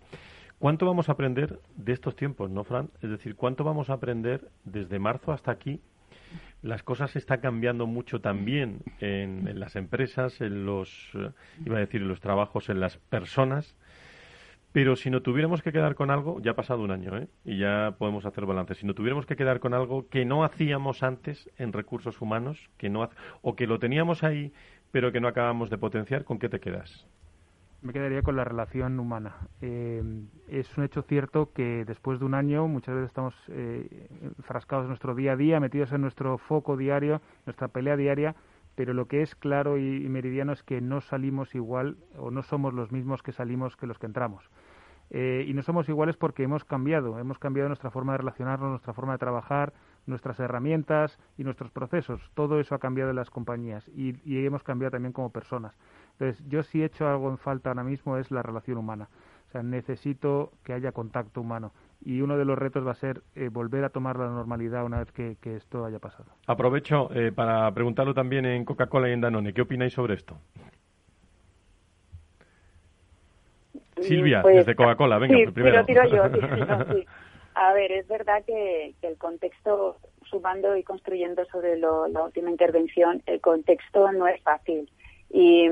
cuánto 0.58 0.86
vamos 0.86 1.10
a 1.10 1.12
aprender 1.12 1.60
de 1.76 1.92
estos 1.92 2.16
tiempos, 2.16 2.50
¿no, 2.50 2.64
Fran? 2.64 2.88
Es 3.02 3.10
decir, 3.10 3.36
cuánto 3.36 3.64
vamos 3.64 3.90
a 3.90 3.94
aprender 3.94 4.48
desde 4.64 4.98
marzo 4.98 5.32
hasta 5.32 5.50
aquí. 5.50 5.82
Las 6.62 6.82
cosas 6.82 7.14
están 7.16 7.40
cambiando 7.40 7.86
mucho 7.86 8.20
también 8.20 8.78
en, 9.00 9.46
en 9.46 9.60
las 9.60 9.76
empresas, 9.76 10.40
en 10.40 10.64
los, 10.64 11.10
eh, 11.14 11.30
iba 11.66 11.76
a 11.76 11.80
decir, 11.80 12.00
en 12.00 12.08
los 12.08 12.20
trabajos, 12.20 12.70
en 12.70 12.80
las 12.80 12.96
personas. 12.96 13.76
Pero 14.76 14.94
si 14.94 15.08
no 15.08 15.22
tuviéramos 15.22 15.62
que 15.62 15.72
quedar 15.72 15.94
con 15.94 16.10
algo, 16.10 16.38
ya 16.42 16.50
ha 16.50 16.54
pasado 16.54 16.82
un 16.82 16.90
año, 16.90 17.16
¿eh? 17.16 17.28
Y 17.46 17.56
ya 17.56 17.94
podemos 17.98 18.26
hacer 18.26 18.44
balance. 18.44 18.74
Si 18.74 18.84
no 18.84 18.92
tuviéramos 18.92 19.24
que 19.24 19.34
quedar 19.34 19.58
con 19.58 19.72
algo 19.72 20.06
que 20.10 20.26
no 20.26 20.44
hacíamos 20.44 21.02
antes 21.02 21.50
en 21.56 21.72
recursos 21.72 22.20
humanos, 22.20 22.68
que 22.76 22.90
no 22.90 23.08
o 23.40 23.56
que 23.56 23.66
lo 23.66 23.78
teníamos 23.78 24.22
ahí, 24.22 24.52
pero 24.92 25.12
que 25.12 25.20
no 25.22 25.28
acabamos 25.28 25.70
de 25.70 25.78
potenciar, 25.78 26.24
¿con 26.24 26.38
qué 26.38 26.50
te 26.50 26.60
quedas? 26.60 27.06
Me 27.80 27.94
quedaría 27.94 28.20
con 28.20 28.36
la 28.36 28.44
relación 28.44 29.00
humana. 29.00 29.48
Eh, 29.62 30.02
es 30.48 30.76
un 30.76 30.84
hecho 30.84 31.00
cierto 31.00 31.54
que 31.54 31.86
después 31.86 32.18
de 32.18 32.26
un 32.26 32.34
año 32.34 32.68
muchas 32.68 32.96
veces 32.96 33.08
estamos 33.08 33.34
eh, 33.48 34.08
enfrascados 34.36 34.84
en 34.84 34.88
nuestro 34.88 35.14
día 35.14 35.32
a 35.32 35.36
día, 35.36 35.58
metidos 35.58 35.90
en 35.92 36.02
nuestro 36.02 36.36
foco 36.36 36.76
diario, 36.76 37.22
nuestra 37.46 37.68
pelea 37.68 37.96
diaria, 37.96 38.34
pero 38.76 38.92
lo 38.92 39.08
que 39.08 39.22
es 39.22 39.34
claro 39.34 39.78
y, 39.78 40.06
meridiano 40.08 40.52
es 40.52 40.62
que 40.62 40.80
no 40.80 41.00
salimos 41.00 41.54
igual 41.54 41.96
o 42.16 42.30
no 42.30 42.42
somos 42.42 42.74
los 42.74 42.92
mismos 42.92 43.22
que 43.22 43.32
salimos 43.32 43.74
que 43.74 43.86
los 43.86 43.98
que 43.98 44.06
entramos. 44.06 44.48
Eh, 45.10 45.44
y 45.46 45.54
no 45.54 45.62
somos 45.62 45.88
iguales 45.88 46.16
porque 46.16 46.42
hemos 46.42 46.64
cambiado, 46.64 47.18
hemos 47.18 47.38
cambiado 47.38 47.68
nuestra 47.68 47.90
forma 47.90 48.12
de 48.12 48.18
relacionarnos, 48.18 48.70
nuestra 48.70 48.92
forma 48.92 49.12
de 49.12 49.18
trabajar, 49.18 49.72
nuestras 50.06 50.38
herramientas 50.40 51.18
y 51.36 51.44
nuestros 51.44 51.70
procesos. 51.70 52.20
Todo 52.34 52.60
eso 52.60 52.74
ha 52.74 52.78
cambiado 52.78 53.10
en 53.10 53.16
las 53.16 53.30
compañías 53.30 53.88
y, 53.88 54.16
hemos 54.24 54.62
cambiado 54.62 54.92
también 54.92 55.12
como 55.12 55.30
personas. 55.30 55.76
Entonces, 56.12 56.44
yo 56.48 56.62
sí 56.62 56.82
he 56.82 56.86
hecho 56.86 57.08
algo 57.08 57.30
en 57.30 57.38
falta 57.38 57.70
ahora 57.70 57.84
mismo 57.84 58.16
es 58.16 58.30
la 58.30 58.42
relación 58.42 58.78
humana. 58.78 59.08
O 59.48 59.50
sea, 59.50 59.62
necesito 59.62 60.52
que 60.64 60.72
haya 60.72 60.92
contacto 60.92 61.40
humano 61.40 61.72
y 62.04 62.20
uno 62.20 62.36
de 62.36 62.44
los 62.44 62.58
retos 62.58 62.86
va 62.86 62.92
a 62.92 62.94
ser 62.94 63.22
eh, 63.34 63.48
volver 63.48 63.84
a 63.84 63.90
tomar 63.90 64.18
la 64.18 64.26
normalidad 64.28 64.84
una 64.84 64.98
vez 64.98 65.12
que, 65.12 65.36
esto 65.56 65.84
haya 65.84 65.98
pasado. 65.98 66.26
Aprovecho 66.46 67.10
eh, 67.14 67.32
para 67.32 67.72
preguntarlo 67.72 68.12
también 68.12 68.44
en 68.44 68.64
Coca-Cola 68.64 69.08
y 69.08 69.12
en 69.12 69.20
Danone. 69.20 69.52
¿Qué 69.52 69.62
opináis 69.62 69.92
sobre 69.92 70.14
esto? 70.14 70.36
Silvia, 74.00 74.42
pues, 74.42 74.56
desde 74.56 74.74
Coca-Cola, 74.74 75.18
venga, 75.18 75.36
sí, 75.36 75.46
primero. 75.46 75.84
Tiro, 75.84 76.04
yo, 76.08 76.24
A 77.54 77.72
ver, 77.72 77.90
es 77.90 78.06
verdad 78.06 78.44
que, 78.46 78.94
el 79.00 79.16
contexto, 79.16 79.96
sumando 80.28 80.76
y 80.76 80.82
construyendo 80.82 81.44
sobre 81.46 81.78
la 81.78 82.22
última 82.22 82.50
intervención, 82.50 83.22
el 83.24 83.40
contexto 83.40 84.12
no 84.12 84.26
es 84.28 84.42
fácil. 84.42 84.90
Y, 85.30 85.68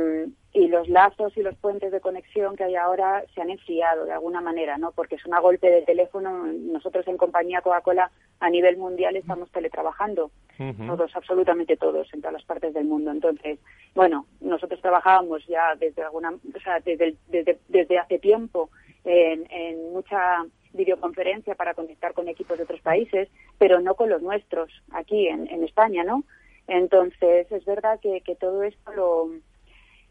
y 0.54 0.68
los 0.68 0.88
lazos 0.88 1.36
y 1.36 1.42
los 1.42 1.56
puentes 1.56 1.90
de 1.90 2.00
conexión 2.00 2.54
que 2.54 2.62
hay 2.62 2.76
ahora 2.76 3.24
se 3.34 3.42
han 3.42 3.50
enfriado 3.50 4.04
de 4.04 4.12
alguna 4.12 4.40
manera, 4.40 4.78
¿no? 4.78 4.92
Porque 4.92 5.16
es 5.16 5.26
una 5.26 5.40
golpe 5.40 5.68
de 5.68 5.82
teléfono. 5.82 6.46
Nosotros 6.46 7.06
en 7.08 7.16
compañía 7.16 7.60
Coca-Cola 7.60 8.08
a 8.38 8.50
nivel 8.50 8.76
mundial 8.76 9.16
estamos 9.16 9.50
teletrabajando, 9.50 10.30
todos, 10.86 11.14
absolutamente 11.16 11.76
todos, 11.76 12.06
en 12.14 12.20
todas 12.20 12.34
las 12.34 12.44
partes 12.44 12.72
del 12.72 12.84
mundo. 12.84 13.10
Entonces, 13.10 13.58
bueno, 13.96 14.26
nosotros 14.40 14.80
trabajábamos 14.80 15.44
ya 15.48 15.74
desde 15.74 16.04
alguna, 16.04 16.30
o 16.30 16.60
sea, 16.62 16.78
desde, 16.78 17.16
desde, 17.26 17.58
desde 17.68 17.98
hace 17.98 18.20
tiempo 18.20 18.70
en, 19.04 19.50
en 19.50 19.92
mucha 19.92 20.44
videoconferencia 20.72 21.56
para 21.56 21.74
conectar 21.74 22.14
con 22.14 22.28
equipos 22.28 22.58
de 22.58 22.64
otros 22.64 22.80
países, 22.80 23.28
pero 23.58 23.80
no 23.80 23.96
con 23.96 24.08
los 24.08 24.22
nuestros 24.22 24.70
aquí 24.92 25.26
en, 25.26 25.48
en 25.48 25.64
España, 25.64 26.04
¿no? 26.04 26.22
Entonces, 26.68 27.50
es 27.50 27.64
verdad 27.64 27.98
que, 28.00 28.20
que 28.20 28.36
todo 28.36 28.62
esto 28.62 28.92
lo 28.92 29.30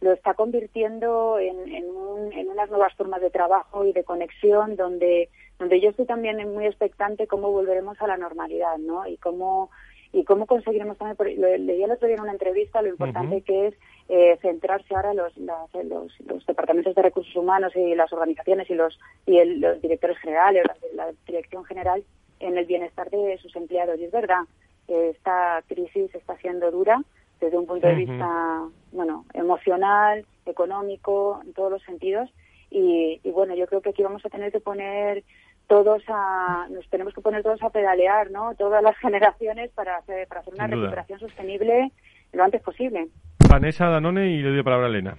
lo 0.03 0.11
está 0.11 0.33
convirtiendo 0.33 1.39
en, 1.39 1.73
en, 1.73 2.49
unas 2.49 2.69
nuevas 2.69 2.93
formas 2.95 3.21
de 3.21 3.29
trabajo 3.29 3.85
y 3.85 3.93
de 3.93 4.03
conexión 4.03 4.75
donde 4.75 5.29
donde 5.59 5.79
yo 5.79 5.89
estoy 5.89 6.05
también 6.05 6.37
muy 6.53 6.65
expectante 6.65 7.27
cómo 7.27 7.51
volveremos 7.51 7.99
a 8.01 8.07
la 8.07 8.17
normalidad, 8.17 8.77
¿no? 8.77 9.07
Y 9.07 9.17
cómo 9.17 9.69
y 10.11 10.25
cómo 10.25 10.45
conseguiremos 10.45 10.97
también, 10.97 11.41
lo 11.41 11.57
leí 11.57 11.81
el 11.81 11.91
otro 11.91 12.07
día 12.07 12.17
en 12.17 12.21
una 12.21 12.33
entrevista, 12.33 12.83
lo 12.83 12.89
importante 12.89 13.41
que 13.41 13.67
es 13.67 13.75
eh, 14.09 14.37
centrarse 14.41 14.93
ahora 14.93 15.13
los, 15.13 15.35
los, 15.37 16.19
los, 16.19 16.45
departamentos 16.45 16.93
de 16.93 17.01
recursos 17.01 17.35
humanos 17.35 17.75
y 17.75 17.95
las 17.95 18.13
organizaciones 18.13 18.69
y 18.69 18.75
los 18.75 18.99
y 19.25 19.43
los 19.43 19.81
directores 19.81 20.17
generales, 20.19 20.65
la, 20.93 21.05
la, 21.05 21.13
dirección 21.25 21.63
general 21.65 22.03
en 22.39 22.57
el 22.57 22.65
bienestar 22.65 23.09
de 23.09 23.39
sus 23.41 23.55
empleados. 23.55 23.99
Y 23.99 24.03
es 24.03 24.11
verdad, 24.11 24.41
esta 24.87 25.63
crisis 25.67 26.13
está 26.13 26.37
siendo 26.37 26.69
dura, 26.69 27.01
desde 27.39 27.57
un 27.57 27.65
punto 27.65 27.87
de 27.87 27.95
vista, 27.95 28.61
bueno, 28.91 29.25
emocional, 29.33 30.25
económico, 30.45 31.41
en 31.45 31.53
todos 31.53 31.71
los 31.71 31.83
sentidos. 31.83 32.29
Y, 32.69 33.19
bueno, 33.31 33.53
yo 33.55 33.67
creo 33.67 33.81
que 33.81 33.89
aquí 33.89 34.01
vamos 34.01 34.25
a 34.25 34.29
tener 34.29 34.51
que 34.51 34.59
poner 34.59 35.23
todos 35.67 36.03
a, 36.07 36.67
nos 36.69 36.89
tenemos 36.89 37.13
que 37.13 37.21
poner 37.21 37.43
todos 37.43 37.61
a 37.61 37.69
pedalear, 37.69 38.31
¿no? 38.31 38.55
Todas 38.55 38.81
las 38.81 38.97
generaciones 38.99 39.71
para 39.71 39.97
hacer, 39.97 40.27
para 40.27 40.41
hacer 40.41 40.53
una 40.53 40.67
recuperación 40.67 41.19
sostenible 41.19 41.91
lo 42.33 42.43
antes 42.43 42.61
posible. 42.61 43.07
Vanessa 43.47 43.87
Danone 43.87 44.27
y 44.31 44.41
le 44.41 44.49
doy 44.49 44.63
palabra 44.63 44.87
a 44.87 44.89
Elena. 44.89 45.17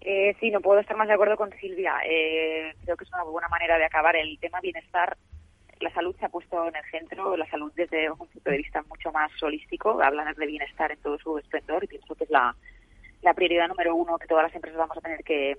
Eh, 0.00 0.34
sí, 0.40 0.50
no 0.50 0.60
puedo 0.60 0.80
estar 0.80 0.96
más 0.96 1.08
de 1.08 1.14
acuerdo 1.14 1.36
con 1.36 1.50
Silvia. 1.60 1.94
Eh, 2.04 2.74
creo 2.84 2.96
que 2.96 3.04
es 3.04 3.12
una 3.12 3.22
buena 3.24 3.48
manera 3.48 3.78
de 3.78 3.84
acabar 3.84 4.16
el 4.16 4.38
tema 4.40 4.60
bienestar 4.60 5.16
la 5.80 5.92
salud 5.92 6.14
se 6.18 6.26
ha 6.26 6.28
puesto 6.28 6.68
en 6.68 6.76
el 6.76 6.84
centro, 6.90 7.36
la 7.36 7.48
salud 7.48 7.72
desde 7.74 8.10
un 8.10 8.18
punto 8.18 8.50
de 8.50 8.56
vista 8.58 8.82
mucho 8.82 9.10
más 9.12 9.30
holístico, 9.42 10.00
hablan 10.02 10.34
de 10.34 10.46
bienestar 10.46 10.92
en 10.92 11.00
todo 11.00 11.18
su 11.18 11.38
esplendor 11.38 11.82
y 11.84 11.88
pienso 11.88 12.14
que 12.14 12.24
es 12.24 12.30
la, 12.30 12.54
la 13.22 13.34
prioridad 13.34 13.68
número 13.68 13.94
uno 13.94 14.18
que 14.18 14.26
todas 14.26 14.44
las 14.44 14.54
empresas 14.54 14.78
vamos 14.78 14.96
a 14.98 15.00
tener 15.00 15.24
que, 15.24 15.58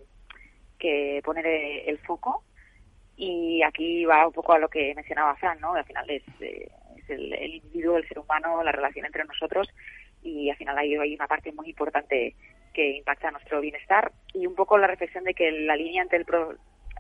que 0.78 1.22
poner 1.24 1.46
el 1.48 1.98
foco. 2.00 2.44
Y 3.18 3.62
aquí 3.64 4.06
va 4.06 4.28
un 4.28 4.34
poco 4.34 4.54
a 4.54 4.60
lo 4.60 4.70
que 4.70 4.96
mencionaba 4.96 5.36
Fran, 5.36 5.60
¿no? 5.60 5.74
Al 5.74 5.86
final 5.86 6.10
es, 6.10 6.24
eh, 6.40 6.72
el, 7.08 7.56
individuo, 7.56 7.98
el 7.98 8.08
ser 8.08 8.20
humano, 8.20 8.64
la 8.64 8.72
relación 8.72 9.06
entre 9.06 9.26
nosotros 9.26 9.68
y 10.24 10.50
al 10.50 10.58
final 10.58 10.78
hay, 10.78 10.96
hay 10.96 11.16
una 11.16 11.28
parte 11.28 11.52
muy 11.52 11.70
importante 11.70 12.36
que 12.74 12.98
impacta 12.98 13.32
nuestro 13.32 13.60
bienestar 13.60 14.12
y 14.34 14.46
un 14.46 14.56
poco 14.56 14.78
la 14.78 14.88
reflexión 14.88 15.24
de 15.24 15.34
que 15.34 15.52
la 15.52 15.76
línea 15.76 16.04
entre 16.04 16.20
el, 16.20 16.26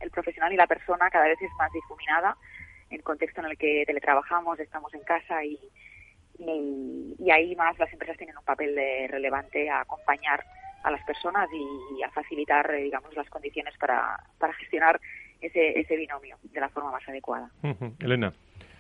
el 0.01 0.11
profesional 0.11 0.51
y 0.51 0.57
la 0.57 0.67
persona 0.67 1.09
cada 1.09 1.28
vez 1.28 1.41
es 1.41 1.51
más 1.57 1.72
difuminada 1.72 2.36
el 2.91 3.03
contexto 3.03 3.41
en 3.41 3.47
el 3.47 3.57
que 3.57 3.83
teletrabajamos, 3.85 4.59
estamos 4.59 4.93
en 4.93 5.01
casa 5.01 5.43
y, 5.43 5.59
y, 6.37 7.31
ahí 7.31 7.55
más 7.55 7.77
las 7.79 7.91
empresas 7.91 8.17
tienen 8.17 8.37
un 8.37 8.43
papel 8.43 8.75
relevante 9.09 9.69
a 9.69 9.81
acompañar 9.81 10.43
a 10.83 10.91
las 10.91 11.03
personas 11.05 11.49
y, 11.53 12.03
a 12.03 12.09
facilitar, 12.11 12.69
eh, 12.71 12.83
digamos, 12.83 13.15
las 13.15 13.29
condiciones 13.29 13.75
para, 13.77 14.17
para 14.39 14.53
gestionar 14.53 14.99
ese, 15.39 15.79
ese 15.79 15.95
binomio 15.95 16.37
de 16.43 16.59
la 16.59 16.69
forma 16.69 16.91
más 16.91 17.07
adecuada. 17.07 17.49
Elena. 17.99 18.33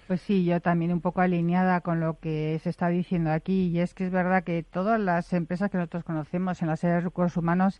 Pues 0.07 0.21
sí, 0.21 0.43
yo 0.43 0.59
también 0.59 0.91
un 0.91 0.99
poco 0.99 1.21
alineada 1.21 1.79
con 1.81 1.99
lo 1.99 2.19
que 2.19 2.59
se 2.61 2.69
está 2.69 2.89
diciendo 2.89 3.31
aquí 3.31 3.67
y 3.67 3.79
es 3.79 3.93
que 3.93 4.05
es 4.05 4.11
verdad 4.11 4.43
que 4.43 4.61
todas 4.63 4.99
las 4.99 5.31
empresas 5.31 5.71
que 5.71 5.77
nosotros 5.77 6.03
conocemos 6.03 6.61
en 6.61 6.67
las 6.67 6.83
áreas 6.83 6.99
de 6.99 7.05
recursos 7.05 7.37
humanos 7.37 7.79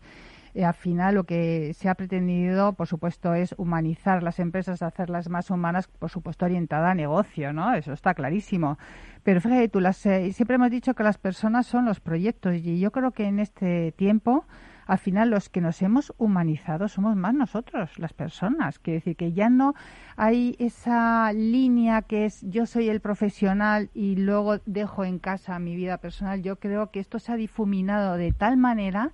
eh, 0.54 0.64
al 0.64 0.74
final 0.74 1.14
lo 1.14 1.24
que 1.24 1.72
se 1.74 1.88
ha 1.88 1.94
pretendido, 1.94 2.74
por 2.74 2.86
supuesto, 2.86 3.34
es 3.34 3.54
humanizar 3.58 4.22
las 4.22 4.38
empresas, 4.38 4.82
hacerlas 4.82 5.28
más 5.28 5.50
humanas, 5.50 5.88
por 5.88 6.10
supuesto, 6.10 6.44
orientada 6.44 6.90
a 6.90 6.94
negocio, 6.94 7.52
¿no? 7.52 7.74
Eso 7.74 7.92
está 7.92 8.14
clarísimo. 8.14 8.78
Pero 9.22 9.40
fíjate 9.40 9.68
tú, 9.68 9.80
las, 9.80 10.04
eh, 10.06 10.32
siempre 10.32 10.56
hemos 10.56 10.70
dicho 10.70 10.94
que 10.94 11.02
las 11.02 11.18
personas 11.18 11.66
son 11.66 11.84
los 11.84 12.00
proyectos 12.00 12.56
y 12.56 12.80
yo 12.80 12.90
creo 12.90 13.12
que 13.12 13.24
en 13.24 13.38
este 13.38 13.92
tiempo 13.92 14.44
al 14.86 14.98
final 14.98 15.30
los 15.30 15.48
que 15.48 15.60
nos 15.60 15.80
hemos 15.82 16.12
humanizado 16.18 16.88
somos 16.88 17.16
más 17.16 17.34
nosotros, 17.34 17.98
las 17.98 18.12
personas. 18.12 18.78
Quiere 18.78 18.98
decir 18.98 19.16
que 19.16 19.32
ya 19.32 19.48
no 19.48 19.74
hay 20.16 20.56
esa 20.58 21.32
línea 21.32 22.02
que 22.02 22.24
es 22.24 22.42
yo 22.42 22.66
soy 22.66 22.88
el 22.88 23.00
profesional 23.00 23.90
y 23.94 24.16
luego 24.16 24.58
dejo 24.66 25.04
en 25.04 25.18
casa 25.18 25.58
mi 25.58 25.76
vida 25.76 25.98
personal. 25.98 26.42
Yo 26.42 26.56
creo 26.56 26.90
que 26.90 27.00
esto 27.00 27.18
se 27.18 27.32
ha 27.32 27.36
difuminado 27.36 28.16
de 28.16 28.32
tal 28.32 28.56
manera 28.56 29.12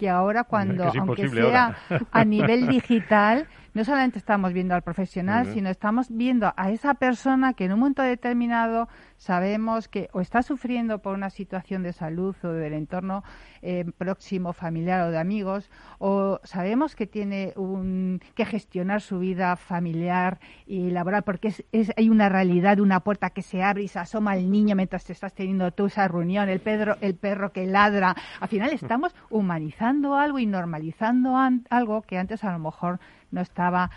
que 0.00 0.08
ahora 0.08 0.44
cuando, 0.44 0.84
aunque 0.84 1.28
sea 1.28 1.76
a 2.10 2.24
nivel 2.24 2.68
digital, 2.68 3.46
no 3.74 3.84
solamente 3.84 4.18
estamos 4.18 4.52
viendo 4.52 4.74
al 4.74 4.82
profesional, 4.82 5.46
sino 5.52 5.70
estamos 5.70 6.08
viendo 6.10 6.52
a 6.56 6.70
esa 6.70 6.94
persona 6.94 7.54
que 7.54 7.64
en 7.64 7.72
un 7.72 7.80
momento 7.80 8.02
determinado 8.02 8.88
sabemos 9.16 9.88
que 9.88 10.08
o 10.12 10.20
está 10.20 10.42
sufriendo 10.42 10.98
por 10.98 11.14
una 11.14 11.30
situación 11.30 11.82
de 11.82 11.92
salud 11.92 12.34
o 12.42 12.48
del 12.48 12.72
entorno 12.72 13.22
eh, 13.62 13.84
próximo, 13.98 14.52
familiar 14.52 15.06
o 15.06 15.10
de 15.10 15.18
amigos, 15.18 15.70
o 15.98 16.40
sabemos 16.42 16.96
que 16.96 17.06
tiene 17.06 17.52
un, 17.56 18.20
que 18.34 18.44
gestionar 18.44 19.00
su 19.02 19.18
vida 19.18 19.54
familiar 19.56 20.40
y 20.66 20.90
laboral, 20.90 21.22
porque 21.22 21.54
es, 21.72 21.92
hay 21.96 22.08
una 22.08 22.28
realidad, 22.28 22.80
una 22.80 23.00
puerta 23.00 23.30
que 23.30 23.42
se 23.42 23.62
abre 23.62 23.82
y 23.82 23.88
se 23.88 23.98
asoma 23.98 24.36
el 24.36 24.50
niño 24.50 24.74
mientras 24.74 25.04
te 25.04 25.12
estás 25.12 25.34
teniendo 25.34 25.70
tú 25.72 25.86
esa 25.86 26.08
reunión, 26.08 26.48
el, 26.48 26.60
pedro, 26.60 26.96
el 27.00 27.14
perro 27.14 27.52
que 27.52 27.66
ladra. 27.66 28.16
Al 28.40 28.48
final 28.48 28.70
estamos 28.72 29.14
humanizando 29.28 30.16
algo 30.16 30.38
y 30.38 30.46
normalizando 30.46 31.36
algo 31.68 32.02
que 32.02 32.18
antes 32.18 32.42
a 32.44 32.52
lo 32.52 32.58
mejor 32.58 33.00
no 33.30 33.40
estaba 33.40 33.90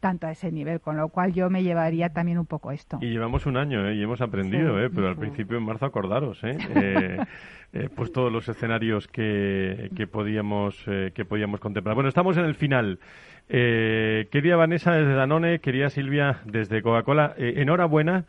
tanto 0.00 0.26
a 0.26 0.30
ese 0.30 0.52
nivel, 0.52 0.80
con 0.80 0.96
lo 0.96 1.08
cual 1.08 1.32
yo 1.32 1.50
me 1.50 1.62
llevaría 1.62 2.10
también 2.10 2.38
un 2.38 2.46
poco 2.46 2.70
esto. 2.70 2.98
Y 3.00 3.10
llevamos 3.10 3.46
un 3.46 3.56
año 3.56 3.88
¿eh? 3.88 3.94
y 3.96 4.02
hemos 4.02 4.20
aprendido, 4.20 4.80
¿eh? 4.80 4.90
pero 4.94 5.08
al 5.08 5.16
principio 5.16 5.56
en 5.56 5.64
marzo 5.64 5.86
acordaros, 5.86 6.42
¿eh? 6.44 6.56
eh, 6.76 7.18
eh 7.72 7.88
pues 7.94 8.12
todos 8.12 8.32
los 8.32 8.48
escenarios 8.48 9.08
que, 9.08 9.90
que 9.96 10.06
podíamos 10.06 10.84
que 10.84 11.24
podíamos 11.24 11.60
contemplar. 11.60 11.94
Bueno, 11.94 12.08
estamos 12.08 12.36
en 12.36 12.44
el 12.44 12.54
final. 12.54 12.98
quería 13.48 14.56
Vanessa 14.56 14.92
desde 14.92 15.14
Danone, 15.14 15.58
quería 15.58 15.90
Silvia 15.90 16.40
desde 16.44 16.82
Coca-Cola. 16.82 17.34
enhorabuena. 17.36 18.24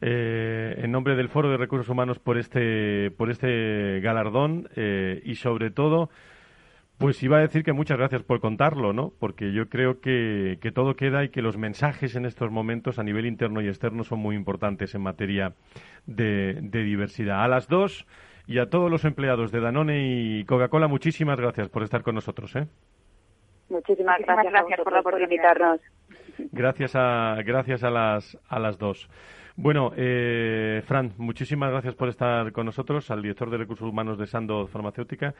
en 0.00 0.92
nombre 0.92 1.16
del 1.16 1.28
Foro 1.28 1.50
de 1.50 1.56
Recursos 1.56 1.88
Humanos 1.88 2.18
por 2.18 2.36
este 2.36 3.10
por 3.16 3.30
este 3.30 4.00
galardón 4.00 4.68
y 5.24 5.34
sobre 5.36 5.70
todo 5.70 6.10
pues 6.98 7.22
iba 7.22 7.38
a 7.38 7.40
decir 7.40 7.64
que 7.64 7.72
muchas 7.72 7.98
gracias 7.98 8.22
por 8.22 8.40
contarlo, 8.40 8.92
¿no? 8.92 9.12
Porque 9.18 9.52
yo 9.52 9.68
creo 9.68 10.00
que, 10.00 10.58
todo 10.74 10.94
queda 10.94 11.24
y 11.24 11.28
que 11.28 11.42
los 11.42 11.56
mensajes 11.56 12.14
en 12.16 12.24
estos 12.24 12.50
momentos 12.50 12.98
a 12.98 13.02
nivel 13.02 13.26
interno 13.26 13.60
y 13.60 13.68
externo 13.68 14.04
son 14.04 14.20
muy 14.20 14.36
importantes 14.36 14.94
en 14.94 15.02
materia 15.02 15.54
de, 16.06 16.60
diversidad. 16.70 17.42
A 17.42 17.48
las 17.48 17.68
dos 17.68 18.06
y 18.46 18.58
a 18.58 18.66
todos 18.66 18.90
los 18.90 19.04
empleados 19.04 19.50
de 19.50 19.60
Danone 19.60 20.02
y 20.06 20.44
Coca-Cola, 20.44 20.86
muchísimas 20.86 21.38
gracias 21.38 21.68
por 21.68 21.82
estar 21.82 22.02
con 22.02 22.14
nosotros, 22.14 22.54
¿eh? 22.56 22.66
Muchísimas, 23.68 24.20
gracias, 24.20 24.80
por, 24.84 25.02
por 25.02 25.20
invitarnos. 25.20 25.80
Gracias 26.52 26.94
a, 26.94 27.36
gracias 27.44 27.82
a 27.82 27.90
las, 27.90 28.38
a 28.48 28.58
las 28.58 28.78
dos. 28.78 29.08
Bueno, 29.56 29.92
eh, 29.96 30.82
Fran, 30.84 31.12
muchísimas 31.16 31.70
gracias 31.70 31.94
por 31.94 32.08
estar 32.08 32.50
con 32.50 32.66
nosotros, 32.66 33.08
al 33.12 33.22
director 33.22 33.50
de 33.50 33.58
Recursos 33.58 33.88
Humanos 33.88 34.18
de 34.18 34.26
Sando 34.26 34.66
Farmacéutica. 34.66 35.32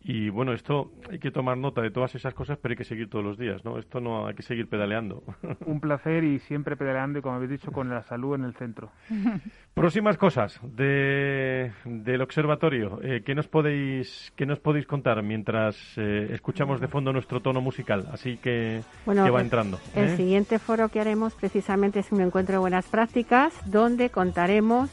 Y 0.00 0.30
bueno, 0.30 0.52
esto 0.52 0.92
hay 1.10 1.18
que 1.18 1.30
tomar 1.30 1.58
nota 1.58 1.82
de 1.82 1.90
todas 1.90 2.14
esas 2.14 2.32
cosas, 2.32 2.56
pero 2.62 2.72
hay 2.72 2.76
que 2.76 2.84
seguir 2.84 3.10
todos 3.10 3.24
los 3.24 3.36
días, 3.36 3.64
¿no? 3.64 3.78
Esto 3.78 4.00
no 4.00 4.26
hay 4.26 4.34
que 4.34 4.42
seguir 4.42 4.68
pedaleando. 4.68 5.22
Un 5.66 5.80
placer 5.80 6.24
y 6.24 6.38
siempre 6.38 6.76
pedaleando 6.76 7.18
y, 7.18 7.22
como 7.22 7.34
habéis 7.34 7.50
dicho, 7.50 7.70
con 7.70 7.90
la 7.90 8.02
salud 8.02 8.36
en 8.36 8.44
el 8.44 8.54
centro. 8.54 8.90
Próximas 9.74 10.16
cosas 10.16 10.58
de, 10.62 11.72
del 11.84 12.22
observatorio. 12.22 13.00
Eh, 13.02 13.22
¿qué, 13.24 13.34
nos 13.34 13.48
podéis, 13.48 14.32
¿Qué 14.34 14.46
nos 14.46 14.60
podéis 14.60 14.86
contar 14.86 15.22
mientras 15.22 15.76
eh, 15.98 16.28
escuchamos 16.32 16.80
de 16.80 16.88
fondo 16.88 17.12
nuestro 17.12 17.40
tono 17.40 17.60
musical? 17.60 18.08
Así 18.12 18.38
que, 18.38 18.80
que 19.04 19.30
va 19.30 19.40
entrando. 19.40 19.78
El 19.94 20.16
siguiente 20.16 20.58
foro 20.58 20.88
que 20.88 21.00
haremos 21.00 21.34
precisamente 21.34 21.98
es 22.00 22.10
un 22.12 22.22
encuentro 22.22 22.54
de 22.54 22.58
buenas 22.60 22.86
prácticas 22.86 23.57
donde 23.66 24.10
contaremos 24.10 24.90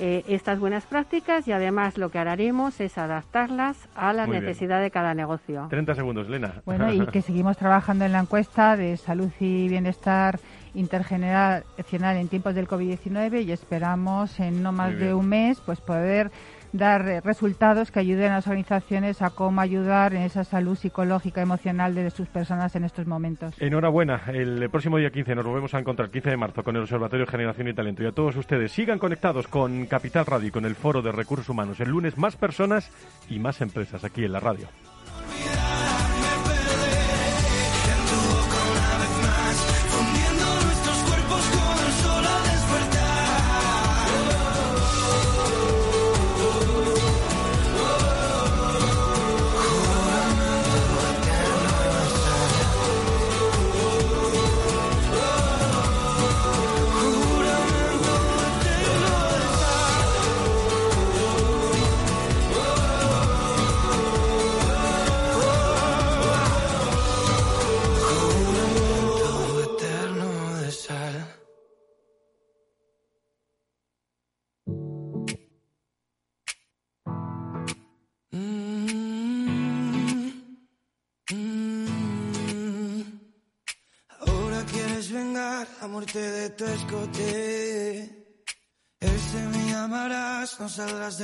eh, 0.00 0.22
estas 0.28 0.60
buenas 0.60 0.84
prácticas 0.84 1.48
y 1.48 1.52
además 1.52 1.98
lo 1.98 2.10
que 2.10 2.20
haremos 2.20 2.80
es 2.80 2.98
adaptarlas 2.98 3.76
a 3.96 4.12
la 4.12 4.28
necesidad 4.28 4.80
de 4.80 4.92
cada 4.92 5.12
negocio. 5.12 5.66
30 5.70 5.96
segundos, 5.96 6.28
Lena. 6.28 6.62
Bueno, 6.64 6.92
y 6.92 7.04
que 7.08 7.20
seguimos 7.20 7.56
trabajando 7.56 8.04
en 8.04 8.12
la 8.12 8.20
encuesta 8.20 8.76
de 8.76 8.96
salud 8.96 9.30
y 9.40 9.68
bienestar 9.68 10.38
intergeneracional 10.74 12.16
en 12.16 12.28
tiempos 12.28 12.54
del 12.54 12.68
COVID-19 12.68 13.44
y 13.44 13.50
esperamos 13.50 14.38
en 14.38 14.62
no 14.62 14.70
más 14.70 14.96
de 14.96 15.14
un 15.14 15.28
mes 15.28 15.60
pues 15.66 15.80
poder 15.80 16.30
dar 16.72 17.08
eh, 17.08 17.20
resultados 17.20 17.90
que 17.90 18.00
ayuden 18.00 18.32
a 18.32 18.36
las 18.36 18.46
organizaciones 18.46 19.22
a 19.22 19.30
cómo 19.30 19.60
ayudar 19.60 20.14
en 20.14 20.22
esa 20.22 20.44
salud 20.44 20.76
psicológica, 20.76 21.40
emocional 21.40 21.94
de 21.94 22.10
sus 22.10 22.28
personas 22.28 22.74
en 22.76 22.84
estos 22.84 23.06
momentos. 23.06 23.54
Enhorabuena. 23.60 24.22
El 24.28 24.68
próximo 24.70 24.98
día 24.98 25.10
15 25.10 25.34
nos 25.34 25.46
volvemos 25.46 25.74
a 25.74 25.78
encontrar, 25.78 26.10
15 26.10 26.30
de 26.30 26.36
marzo, 26.36 26.62
con 26.62 26.76
el 26.76 26.82
Observatorio 26.82 27.26
Generación 27.26 27.68
y 27.68 27.74
Talento. 27.74 28.02
Y 28.02 28.06
a 28.06 28.12
todos 28.12 28.36
ustedes, 28.36 28.72
sigan 28.72 28.98
conectados 28.98 29.48
con 29.48 29.86
Capital 29.86 30.26
Radio 30.26 30.48
y 30.48 30.50
con 30.50 30.64
el 30.64 30.74
Foro 30.74 31.02
de 31.02 31.12
Recursos 31.12 31.48
Humanos. 31.48 31.80
El 31.80 31.90
lunes 31.90 32.18
más 32.18 32.36
personas 32.36 32.90
y 33.28 33.38
más 33.38 33.60
empresas 33.60 34.04
aquí 34.04 34.24
en 34.24 34.32
la 34.32 34.40
radio. 34.40 34.68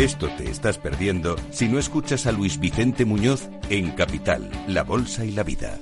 Esto 0.00 0.30
te 0.38 0.50
estás 0.50 0.78
perdiendo 0.78 1.36
si 1.50 1.68
no 1.68 1.78
escuchas 1.78 2.26
a 2.26 2.32
Luis 2.32 2.58
Vicente 2.58 3.04
Muñoz 3.04 3.50
en 3.68 3.90
Capital, 3.90 4.50
La 4.66 4.82
Bolsa 4.82 5.26
y 5.26 5.32
la 5.32 5.42
Vida. 5.42 5.78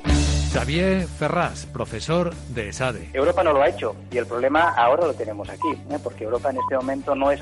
Xavier 0.53 1.07
Ferraz, 1.07 1.67
profesor 1.67 2.35
de 2.49 2.71
ESADE. 2.71 3.11
Europa 3.13 3.45
no 3.45 3.53
lo 3.53 3.63
ha 3.63 3.69
hecho 3.69 3.95
y 4.11 4.19
el 4.19 4.27
problema 4.27 4.71
ahora 4.71 5.07
lo 5.07 5.15
tenemos 5.15 5.49
aquí, 5.49 5.69
¿eh? 5.91 5.99
porque 6.03 6.25
Europa 6.25 6.51
en 6.51 6.57
este 6.57 6.75
momento 6.75 7.15
no 7.15 7.31
es 7.31 7.41